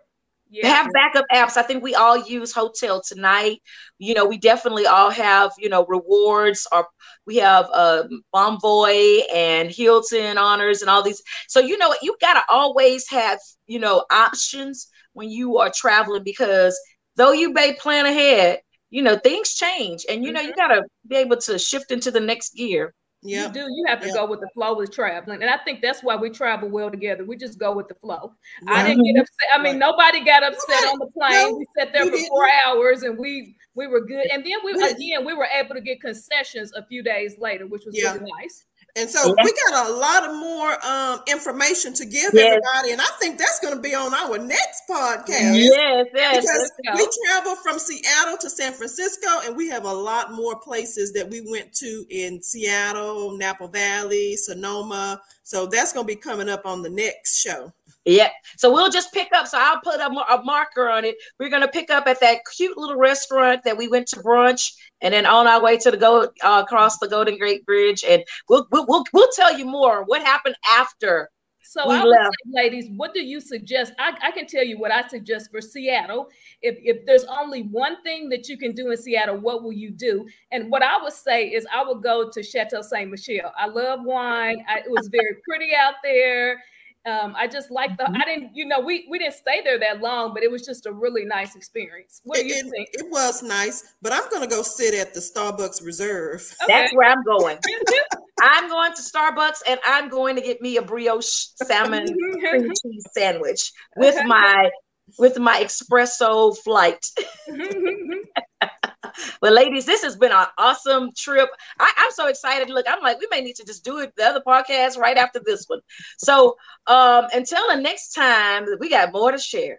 Yeah. 0.50 0.68
Have 0.68 0.92
backup 0.92 1.24
apps. 1.32 1.56
I 1.56 1.62
think 1.62 1.82
we 1.82 1.94
all 1.94 2.16
use 2.16 2.52
Hotel 2.52 3.02
Tonight. 3.02 3.60
You 3.98 4.14
know, 4.14 4.26
we 4.26 4.38
definitely 4.38 4.86
all 4.86 5.10
have, 5.10 5.52
you 5.58 5.68
know, 5.68 5.84
rewards 5.86 6.66
or 6.70 6.86
we 7.26 7.36
have 7.36 7.68
uh 7.72 8.04
Bonvoy 8.32 9.22
and 9.34 9.70
Hilton 9.70 10.38
honors 10.38 10.80
and 10.80 10.90
all 10.90 11.02
these. 11.02 11.22
So, 11.48 11.60
you 11.60 11.76
know, 11.78 11.94
you 12.02 12.14
got 12.20 12.34
to 12.34 12.42
always 12.48 13.08
have, 13.10 13.38
you 13.66 13.80
know, 13.80 14.04
options 14.10 14.88
when 15.14 15.30
you 15.30 15.58
are 15.58 15.72
traveling 15.74 16.22
because 16.22 16.78
though 17.16 17.32
you 17.32 17.52
may 17.52 17.74
plan 17.74 18.06
ahead, 18.06 18.60
you 18.90 19.02
know, 19.02 19.16
things 19.16 19.54
change 19.54 20.04
and, 20.08 20.24
you 20.24 20.30
know, 20.30 20.40
you 20.40 20.52
mm-hmm. 20.52 20.72
got 20.72 20.74
to 20.74 20.84
be 21.08 21.16
able 21.16 21.38
to 21.38 21.58
shift 21.58 21.90
into 21.90 22.10
the 22.10 22.20
next 22.20 22.54
gear. 22.54 22.94
Yep. 23.24 23.54
You 23.56 23.62
do. 23.62 23.66
You 23.72 23.84
have 23.88 24.00
to 24.00 24.08
yep. 24.08 24.16
go 24.16 24.26
with 24.26 24.40
the 24.40 24.48
flow 24.52 24.76
with 24.76 24.92
traveling, 24.92 25.40
and 25.40 25.50
I 25.50 25.56
think 25.56 25.80
that's 25.80 26.02
why 26.02 26.14
we 26.14 26.28
travel 26.28 26.68
well 26.68 26.90
together. 26.90 27.24
We 27.24 27.38
just 27.38 27.58
go 27.58 27.74
with 27.74 27.88
the 27.88 27.94
flow. 27.94 28.34
Right. 28.62 28.84
I 28.84 28.86
didn't 28.86 29.04
get 29.04 29.18
upset. 29.18 29.48
I 29.54 29.62
mean, 29.62 29.72
right. 29.72 29.78
nobody 29.78 30.22
got 30.22 30.42
upset 30.42 30.84
on 30.84 30.98
the 30.98 31.06
plane. 31.06 31.32
No, 31.32 31.56
we 31.56 31.66
sat 31.78 31.92
there 31.94 32.04
for 32.04 32.10
didn't. 32.10 32.28
four 32.28 32.46
hours, 32.66 33.02
and 33.02 33.16
we 33.16 33.56
we 33.74 33.86
were 33.86 34.04
good. 34.04 34.26
And 34.30 34.44
then 34.44 34.58
we 34.62 34.72
again 34.72 35.24
we 35.24 35.32
were 35.32 35.48
able 35.58 35.74
to 35.74 35.80
get 35.80 36.02
concessions 36.02 36.72
a 36.74 36.84
few 36.84 37.02
days 37.02 37.36
later, 37.38 37.66
which 37.66 37.84
was 37.86 37.96
yeah. 37.96 38.12
really 38.12 38.30
nice. 38.38 38.66
And 38.96 39.10
so 39.10 39.34
we 39.42 39.52
got 39.68 39.88
a 39.88 39.92
lot 39.92 40.24
of 40.28 40.36
more 40.36 40.86
um, 40.86 41.20
information 41.26 41.94
to 41.94 42.04
give 42.04 42.30
yes. 42.32 42.46
everybody, 42.46 42.92
and 42.92 43.00
I 43.00 43.08
think 43.18 43.38
that's 43.38 43.58
going 43.58 43.74
to 43.74 43.80
be 43.80 43.92
on 43.92 44.14
our 44.14 44.38
next 44.38 44.82
podcast. 44.88 45.58
Yes, 45.58 46.06
yes. 46.14 46.40
Because 46.40 46.72
we 46.94 47.08
travel 47.26 47.56
from 47.56 47.80
Seattle 47.80 48.36
to 48.40 48.48
San 48.48 48.72
Francisco, 48.72 49.28
and 49.44 49.56
we 49.56 49.68
have 49.68 49.84
a 49.84 49.92
lot 49.92 50.32
more 50.32 50.60
places 50.60 51.12
that 51.14 51.28
we 51.28 51.40
went 51.50 51.72
to 51.74 52.06
in 52.08 52.40
Seattle, 52.40 53.36
Napa 53.36 53.66
Valley, 53.66 54.36
Sonoma. 54.36 55.20
So 55.44 55.66
that's 55.66 55.92
going 55.92 56.06
to 56.06 56.12
be 56.12 56.18
coming 56.18 56.48
up 56.48 56.64
on 56.64 56.82
the 56.82 56.88
next 56.88 57.38
show. 57.38 57.70
Yeah. 58.06 58.30
So 58.56 58.72
we'll 58.72 58.90
just 58.90 59.12
pick 59.12 59.28
up. 59.34 59.46
So 59.46 59.58
I'll 59.60 59.80
put 59.80 60.00
a, 60.00 60.06
a 60.06 60.42
marker 60.42 60.88
on 60.88 61.04
it. 61.04 61.16
We're 61.38 61.50
going 61.50 61.62
to 61.62 61.68
pick 61.68 61.90
up 61.90 62.06
at 62.06 62.20
that 62.20 62.40
cute 62.56 62.76
little 62.76 62.96
restaurant 62.96 63.62
that 63.64 63.76
we 63.76 63.88
went 63.88 64.08
to 64.08 64.16
brunch 64.20 64.72
and 65.02 65.12
then 65.12 65.26
on 65.26 65.46
our 65.46 65.62
way 65.62 65.76
to 65.78 65.90
the 65.90 65.96
go 65.96 66.28
uh, 66.42 66.62
across 66.64 66.98
the 66.98 67.08
Golden 67.08 67.38
Gate 67.38 67.64
Bridge. 67.66 68.04
And 68.08 68.24
we'll, 68.48 68.66
we'll, 68.72 68.86
we'll, 68.88 69.04
we'll 69.12 69.30
tell 69.36 69.56
you 69.56 69.66
more 69.66 70.02
what 70.04 70.22
happened 70.22 70.56
after. 70.68 71.30
So 71.66 71.88
we 71.88 71.94
I 71.94 72.04
would 72.04 72.14
say, 72.14 72.30
ladies, 72.52 72.90
what 72.94 73.14
do 73.14 73.20
you 73.20 73.40
suggest? 73.40 73.94
I, 73.98 74.14
I 74.22 74.30
can 74.32 74.46
tell 74.46 74.62
you 74.62 74.78
what 74.78 74.92
I 74.92 75.08
suggest 75.08 75.50
for 75.50 75.62
Seattle. 75.62 76.28
If, 76.60 76.76
if 76.82 77.06
there's 77.06 77.24
only 77.24 77.62
one 77.62 78.02
thing 78.02 78.28
that 78.28 78.48
you 78.48 78.58
can 78.58 78.72
do 78.72 78.90
in 78.90 78.96
Seattle, 78.98 79.38
what 79.38 79.62
will 79.62 79.72
you 79.72 79.90
do? 79.90 80.26
And 80.52 80.70
what 80.70 80.82
I 80.82 81.02
would 81.02 81.14
say 81.14 81.46
is 81.46 81.66
I 81.74 81.82
would 81.82 82.02
go 82.02 82.30
to 82.30 82.42
Chateau 82.42 82.82
Saint 82.82 83.10
Michelle. 83.10 83.52
I 83.58 83.66
love 83.66 84.00
wine. 84.04 84.62
I, 84.68 84.80
it 84.80 84.90
was 84.90 85.08
very 85.08 85.36
pretty 85.48 85.74
out 85.74 85.94
there. 86.02 86.62
Um, 87.06 87.34
I 87.36 87.46
just 87.46 87.70
like 87.70 87.96
the. 87.96 88.04
Mm-hmm. 88.04 88.16
I 88.16 88.24
didn't, 88.24 88.56
you 88.56 88.66
know, 88.66 88.80
we 88.80 89.06
we 89.10 89.18
didn't 89.18 89.34
stay 89.34 89.60
there 89.62 89.78
that 89.78 90.00
long, 90.00 90.32
but 90.32 90.42
it 90.42 90.50
was 90.50 90.64
just 90.64 90.86
a 90.86 90.92
really 90.92 91.24
nice 91.24 91.54
experience. 91.54 92.20
What 92.24 92.38
do 92.38 92.46
you 92.46 92.54
it, 92.54 92.70
think? 92.70 92.88
It 92.92 93.10
was 93.10 93.42
nice, 93.42 93.94
but 94.00 94.12
I'm 94.12 94.28
gonna 94.30 94.46
go 94.46 94.62
sit 94.62 94.94
at 94.94 95.12
the 95.12 95.20
Starbucks 95.20 95.84
Reserve. 95.84 96.40
Okay. 96.62 96.72
That's 96.72 96.94
where 96.94 97.10
I'm 97.10 97.22
going. 97.24 97.58
I'm 98.40 98.68
going 98.68 98.92
to 98.92 99.02
Starbucks 99.02 99.62
and 99.68 99.78
I'm 99.84 100.08
going 100.08 100.36
to 100.36 100.42
get 100.42 100.60
me 100.60 100.76
a 100.76 100.82
brioche 100.82 101.46
salmon 101.62 102.06
cream 102.40 102.70
cheese 102.82 103.06
sandwich 103.12 103.72
with 103.96 104.16
my 104.26 104.70
with 105.18 105.38
my 105.38 105.62
espresso 105.62 106.56
flight. 106.58 107.04
but 109.40 109.52
ladies, 109.52 109.86
this 109.86 110.02
has 110.02 110.16
been 110.16 110.32
an 110.32 110.46
awesome 110.58 111.10
trip. 111.16 111.48
I, 111.78 111.92
am 111.98 112.10
so 112.12 112.28
excited. 112.28 112.70
Look, 112.70 112.86
I'm 112.88 113.02
like, 113.02 113.20
we 113.20 113.28
may 113.30 113.40
need 113.40 113.56
to 113.56 113.64
just 113.64 113.84
do 113.84 113.98
it 113.98 114.14
the 114.16 114.24
other 114.24 114.42
podcast 114.46 114.98
right 114.98 115.16
after 115.16 115.40
this 115.44 115.66
one. 115.66 115.80
So 116.18 116.56
um, 116.86 117.26
until 117.32 117.66
the 117.68 117.80
next 117.80 118.12
time, 118.12 118.66
we 118.80 118.88
got 118.90 119.12
more 119.12 119.32
to 119.32 119.38
share. 119.38 119.78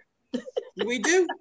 we 0.86 1.00
do. 1.00 1.28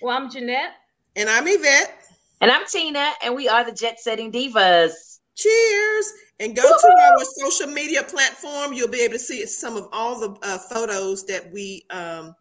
Well, 0.00 0.16
I'm 0.16 0.30
Jeanette. 0.30 0.74
And 1.16 1.28
I'm 1.28 1.48
Yvette. 1.48 1.92
And 2.40 2.52
I'm 2.52 2.64
Tina, 2.66 3.10
and 3.24 3.34
we 3.34 3.48
are 3.48 3.64
the 3.64 3.72
Jet 3.72 3.98
Setting 3.98 4.30
Divas. 4.30 5.18
Cheers. 5.34 6.12
And 6.38 6.54
go 6.54 6.62
Woo-hoo! 6.62 6.78
to 6.80 7.02
our 7.02 7.24
social 7.36 7.66
media 7.66 8.04
platform. 8.04 8.72
You'll 8.72 8.86
be 8.86 9.00
able 9.00 9.14
to 9.14 9.18
see 9.18 9.44
some 9.46 9.76
of 9.76 9.88
all 9.90 10.20
the 10.20 10.38
uh, 10.42 10.58
photos 10.72 11.26
that 11.26 11.50
we 11.52 11.84
um, 11.90 12.36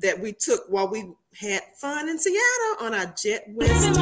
that 0.00 0.20
we 0.20 0.32
took 0.32 0.62
while 0.68 0.88
we 0.88 1.04
had 1.38 1.62
fun 1.80 2.08
in 2.08 2.18
Seattle 2.18 2.76
on 2.80 2.94
our 2.94 3.14
Jet 3.20 3.44
West. 3.48 3.94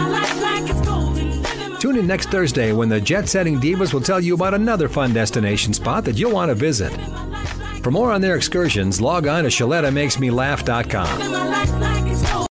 Tune 1.81 1.97
in 1.97 2.07
next 2.07 2.31
Thursday 2.31 2.73
when 2.73 2.89
the 2.89 3.01
Jet 3.01 3.29
Setting 3.29 3.61
Divas 3.61 3.93
will 3.93 4.01
tell 4.01 4.21
you 4.21 4.35
about 4.35 4.55
another 4.55 4.89
fun 4.89 5.13
destination 5.13 5.75
spot 5.75 6.05
that 6.05 6.17
you'll 6.17 6.33
want 6.33 6.49
to 6.49 6.55
visit. 6.55 6.93
For 7.83 7.91
more 7.91 8.11
on 8.11 8.23
their 8.23 8.37
excursions, 8.37 9.01
log 9.01 9.27
on 9.27 9.45
to 9.45 9.51
ShalettaMakesMeLaugh.com. 9.51 12.49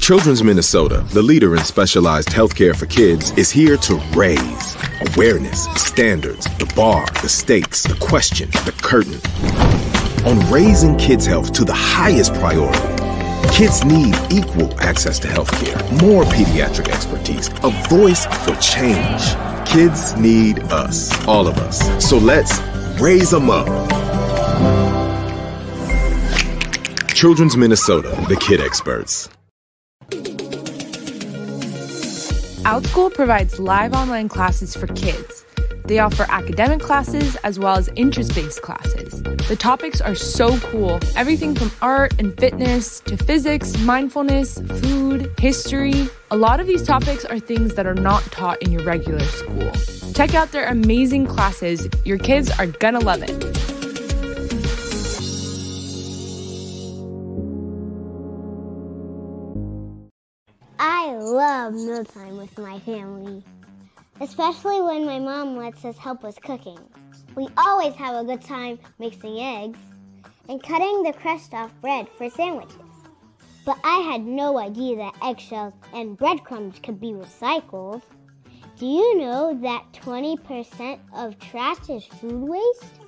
Children's 0.00 0.42
Minnesota, 0.42 1.04
the 1.12 1.22
leader 1.22 1.56
in 1.56 1.64
specialized 1.64 2.28
healthcare 2.28 2.74
for 2.74 2.86
kids, 2.86 3.32
is 3.32 3.50
here 3.50 3.76
to 3.76 3.96
raise 4.14 4.76
awareness, 5.14 5.64
standards, 5.74 6.46
the 6.58 6.72
bar, 6.74 7.06
the 7.22 7.28
stakes, 7.28 7.82
the 7.82 7.96
question, 7.96 8.48
the 8.50 8.74
curtain 8.82 9.20
on 10.26 10.40
raising 10.50 10.96
kids' 10.96 11.24
health 11.24 11.52
to 11.52 11.64
the 11.64 11.72
highest 11.72 12.34
priority. 12.34 12.80
Kids 13.54 13.84
need 13.84 14.14
equal 14.30 14.78
access 14.80 15.20
to 15.20 15.28
health 15.28 15.50
care, 15.64 15.76
more 16.02 16.24
pediatric 16.24 16.88
expertise, 16.88 17.48
a 17.62 17.70
voice 17.88 18.26
for 18.44 18.54
change. 18.56 19.22
Kids 19.66 20.16
need 20.16 20.58
us, 20.64 21.26
all 21.28 21.46
of 21.46 21.56
us. 21.58 22.04
So 22.04 22.18
let's 22.18 22.58
raise 23.00 23.30
them 23.30 23.50
up. 23.50 23.66
Children's 27.14 27.56
Minnesota, 27.56 28.08
the 28.28 28.36
kid 28.36 28.60
experts. 28.60 29.28
OutSchool 32.66 33.14
provides 33.14 33.60
live 33.60 33.94
online 33.94 34.28
classes 34.28 34.74
for 34.74 34.88
kids 34.88 35.46
they 35.86 36.00
offer 36.00 36.26
academic 36.28 36.80
classes 36.80 37.36
as 37.36 37.58
well 37.58 37.76
as 37.76 37.88
interest 37.94 38.34
based 38.34 38.62
classes. 38.62 39.22
The 39.48 39.56
topics 39.56 40.00
are 40.00 40.14
so 40.14 40.58
cool 40.58 40.98
everything 41.14 41.54
from 41.54 41.70
art 41.80 42.18
and 42.18 42.36
fitness 42.38 43.00
to 43.00 43.16
physics, 43.16 43.78
mindfulness, 43.78 44.58
food, 44.58 45.32
history. 45.38 46.08
A 46.30 46.36
lot 46.36 46.58
of 46.58 46.66
these 46.66 46.82
topics 46.82 47.24
are 47.24 47.38
things 47.38 47.74
that 47.74 47.86
are 47.86 47.94
not 47.94 48.22
taught 48.32 48.60
in 48.62 48.72
your 48.72 48.82
regular 48.82 49.20
school. 49.20 49.70
Check 50.14 50.34
out 50.34 50.50
their 50.50 50.68
amazing 50.68 51.26
classes. 51.26 51.88
Your 52.04 52.18
kids 52.18 52.50
are 52.58 52.66
gonna 52.66 53.00
love 53.00 53.22
it. 53.22 53.30
I 60.78 61.12
love 61.12 61.74
mealtime 61.74 62.36
with 62.36 62.58
my 62.58 62.78
family 62.80 63.44
especially 64.20 64.80
when 64.80 65.04
my 65.04 65.18
mom 65.18 65.56
lets 65.56 65.84
us 65.84 65.98
help 65.98 66.22
with 66.22 66.40
cooking. 66.42 66.78
We 67.34 67.48
always 67.56 67.94
have 67.94 68.16
a 68.16 68.24
good 68.24 68.42
time 68.42 68.78
mixing 68.98 69.38
eggs 69.40 69.78
and 70.48 70.62
cutting 70.62 71.02
the 71.02 71.12
crust 71.12 71.52
off 71.54 71.72
bread 71.80 72.08
for 72.16 72.30
sandwiches. 72.30 72.76
But 73.64 73.78
I 73.82 73.98
had 73.98 74.24
no 74.24 74.58
idea 74.58 74.96
that 74.96 75.16
eggshells 75.22 75.74
and 75.92 76.16
breadcrumbs 76.16 76.78
could 76.82 77.00
be 77.00 77.12
recycled. 77.12 78.02
Do 78.78 78.86
you 78.86 79.18
know 79.18 79.58
that 79.62 79.84
20% 79.92 81.00
of 81.14 81.38
trash 81.38 81.88
is 81.88 82.04
food 82.04 82.48
waste? 82.48 83.00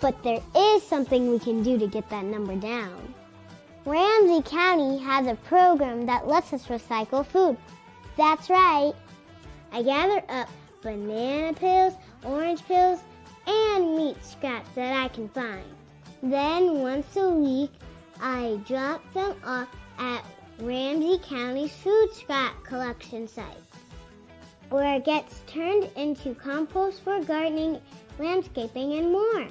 But 0.00 0.22
there 0.22 0.40
is 0.56 0.82
something 0.82 1.30
we 1.30 1.38
can 1.38 1.62
do 1.62 1.78
to 1.78 1.86
get 1.86 2.08
that 2.10 2.24
number 2.24 2.56
down. 2.56 3.14
Ramsey 3.84 4.42
County 4.42 4.98
has 4.98 5.26
a 5.26 5.34
program 5.34 6.06
that 6.06 6.26
lets 6.26 6.52
us 6.52 6.66
recycle 6.66 7.24
food. 7.24 7.56
That's 8.16 8.48
right. 8.48 8.94
I 9.76 9.82
gather 9.82 10.22
up 10.30 10.48
banana 10.80 11.52
peels, 11.52 11.92
orange 12.24 12.66
peels, 12.66 13.00
and 13.46 13.94
meat 13.94 14.16
scraps 14.24 14.70
that 14.74 15.04
I 15.04 15.08
can 15.08 15.28
find. 15.28 15.66
Then 16.22 16.80
once 16.80 17.14
a 17.14 17.28
week, 17.28 17.72
I 18.18 18.58
drop 18.66 19.02
them 19.12 19.36
off 19.44 19.68
at 19.98 20.24
Ramsey 20.60 21.18
County's 21.18 21.74
food 21.74 22.08
scrap 22.14 22.64
collection 22.64 23.28
site, 23.28 23.44
where 24.70 24.96
it 24.96 25.04
gets 25.04 25.42
turned 25.46 25.90
into 25.94 26.34
compost 26.34 27.04
for 27.04 27.22
gardening, 27.22 27.78
landscaping, 28.18 28.94
and 28.94 29.12
more. 29.12 29.46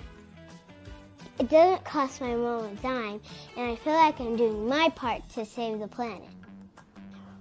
It 1.38 1.50
doesn't 1.50 1.86
cost 1.86 2.20
my 2.20 2.36
mom 2.36 2.66
a 2.66 2.76
dime, 2.82 3.22
and 3.58 3.72
I 3.74 3.76
feel 3.76 3.94
like 3.94 4.20
I'm 4.20 4.36
doing 4.36 4.68
my 4.68 4.90
part 4.96 5.22
to 5.36 5.46
save 5.46 5.78
the 5.78 5.88
planet. 5.88 6.35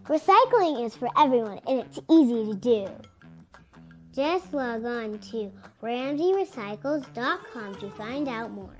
Recycling 0.05 0.85
is 0.85 0.95
for 0.95 1.09
everyone 1.17 1.61
and 1.67 1.81
it's 1.81 1.99
easy 2.11 2.45
to 2.45 2.55
do. 2.55 2.88
Just 4.14 4.53
log 4.53 4.85
on 4.85 5.19
to 5.31 5.51
RamseyRecycles.com 5.83 7.75
to 7.77 7.90
find 7.90 8.29
out 8.29 8.51
more. 8.51 8.77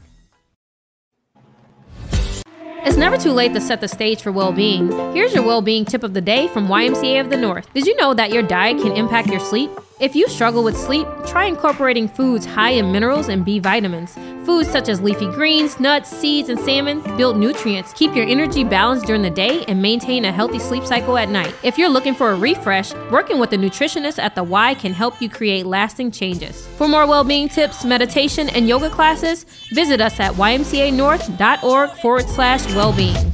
It's 2.87 2.99
never 2.99 3.17
too 3.17 3.33
late 3.33 3.55
to 3.55 3.61
set 3.63 3.81
the 3.81 3.89
stage 3.89 4.21
for 4.21 4.31
well 4.31 4.53
being. 4.53 4.93
Here's 5.15 5.33
your 5.35 5.45
well 5.45 5.63
being 5.63 5.87
tip 5.87 6.03
of 6.03 6.13
the 6.13 6.21
day 6.21 6.47
from 6.49 6.69
YMCA 6.69 7.21
of 7.23 7.31
the 7.31 7.39
North. 7.39 7.73
Did 7.73 7.87
you 7.87 7.97
know 7.97 8.13
that 8.13 8.31
your 8.31 8.43
diet 8.43 8.83
can 8.83 8.93
impact 8.93 9.29
your 9.29 9.41
sleep? 9.41 9.71
If 10.01 10.17
you 10.17 10.29
struggle 10.29 10.65
with 10.65 10.77
sleep, 10.77 11.07
try 11.25 11.45
incorporating 11.45 12.09
foods 12.09 12.45
high 12.45 12.71
in 12.71 12.91
minerals 12.91 13.29
and 13.29 13.45
B 13.45 13.61
vitamins. 13.61 14.13
Foods 14.45 14.69
such 14.69 14.89
as 14.89 15.01
leafy 15.01 15.27
greens, 15.27 15.79
nuts, 15.79 16.11
seeds, 16.11 16.49
and 16.49 16.59
salmon 16.59 17.01
build 17.17 17.37
nutrients, 17.39 17.93
keep 17.93 18.15
your 18.15 18.27
energy 18.27 18.65
balanced 18.65 19.07
during 19.07 19.23
the 19.23 19.31
day, 19.31 19.65
and 19.67 19.81
maintain 19.81 20.25
a 20.25 20.33
healthy 20.33 20.59
sleep 20.59 20.85
cycle 20.85 21.17
at 21.17 21.29
night. 21.29 21.55
If 21.63 21.79
you're 21.79 21.89
looking 21.89 22.15
for 22.15 22.33
a 22.33 22.37
refresh, 22.37 22.93
working 23.11 23.39
with 23.39 23.53
a 23.53 23.57
nutritionist 23.57 24.19
at 24.19 24.35
the 24.35 24.43
Y 24.43 24.75
can 24.75 24.93
help 24.93 25.23
you 25.23 25.31
create 25.31 25.65
lasting 25.65 26.11
changes. 26.11 26.67
For 26.77 26.89
more 26.89 27.07
well 27.07 27.25
being 27.25 27.49
tips, 27.49 27.85
meditation, 27.85 28.49
and 28.49 28.69
yoga 28.69 28.91
classes, 28.91 29.47
visit 29.73 30.01
us 30.01 30.19
at 30.19 30.33
ymcanorth.org 30.35 31.91
forward 31.91 32.29
slash 32.29 32.67
well 32.75 32.93
being. 32.93 33.34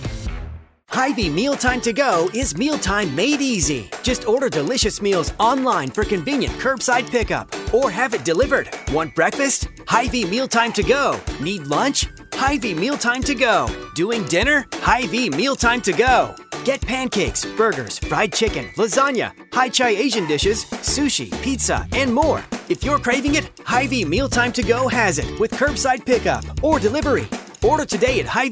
Hy-Vee 0.93 1.29
Mealtime 1.29 1.79
to 1.81 1.93
Go 1.93 2.29
is 2.33 2.57
mealtime 2.57 3.15
made 3.15 3.39
easy. 3.39 3.89
Just 4.03 4.27
order 4.27 4.49
delicious 4.49 5.01
meals 5.01 5.31
online 5.39 5.89
for 5.89 6.03
convenient 6.03 6.53
curbside 6.55 7.09
pickup 7.09 7.47
or 7.73 7.89
have 7.89 8.13
it 8.13 8.25
delivered. 8.25 8.69
Want 8.91 9.15
breakfast? 9.15 9.69
Hy-Vee 9.87 10.25
Mealtime 10.25 10.73
to 10.73 10.83
Go. 10.83 11.17
Need 11.39 11.61
lunch? 11.67 12.07
Hy-Vee 12.33 12.73
Mealtime 12.73 13.23
to 13.23 13.33
Go. 13.33 13.69
Doing 13.95 14.25
dinner? 14.25 14.67
Hy-Vee 14.73 15.29
Mealtime 15.29 15.79
to 15.83 15.93
Go. 15.93 16.35
Get 16.65 16.81
pancakes, 16.81 17.45
burgers, 17.45 17.97
fried 17.97 18.33
chicken, 18.33 18.65
lasagna, 18.75 19.31
high 19.53 19.69
chai 19.69 19.91
Asian 19.91 20.27
dishes, 20.27 20.65
sushi, 20.65 21.31
pizza, 21.41 21.87
and 21.93 22.13
more. 22.13 22.43
If 22.67 22.83
you're 22.83 22.99
craving 22.99 23.35
it, 23.35 23.49
Hy-Vee 23.63 24.03
Mealtime 24.03 24.51
to 24.51 24.61
Go 24.61 24.89
has 24.89 25.19
it 25.19 25.39
with 25.39 25.51
curbside 25.51 26.05
pickup 26.05 26.43
or 26.61 26.79
delivery. 26.79 27.29
Order 27.63 27.85
today 27.85 28.19
at 28.19 28.25
hy 28.25 28.49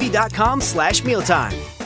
slash 0.60 1.04
mealtime. 1.04 1.79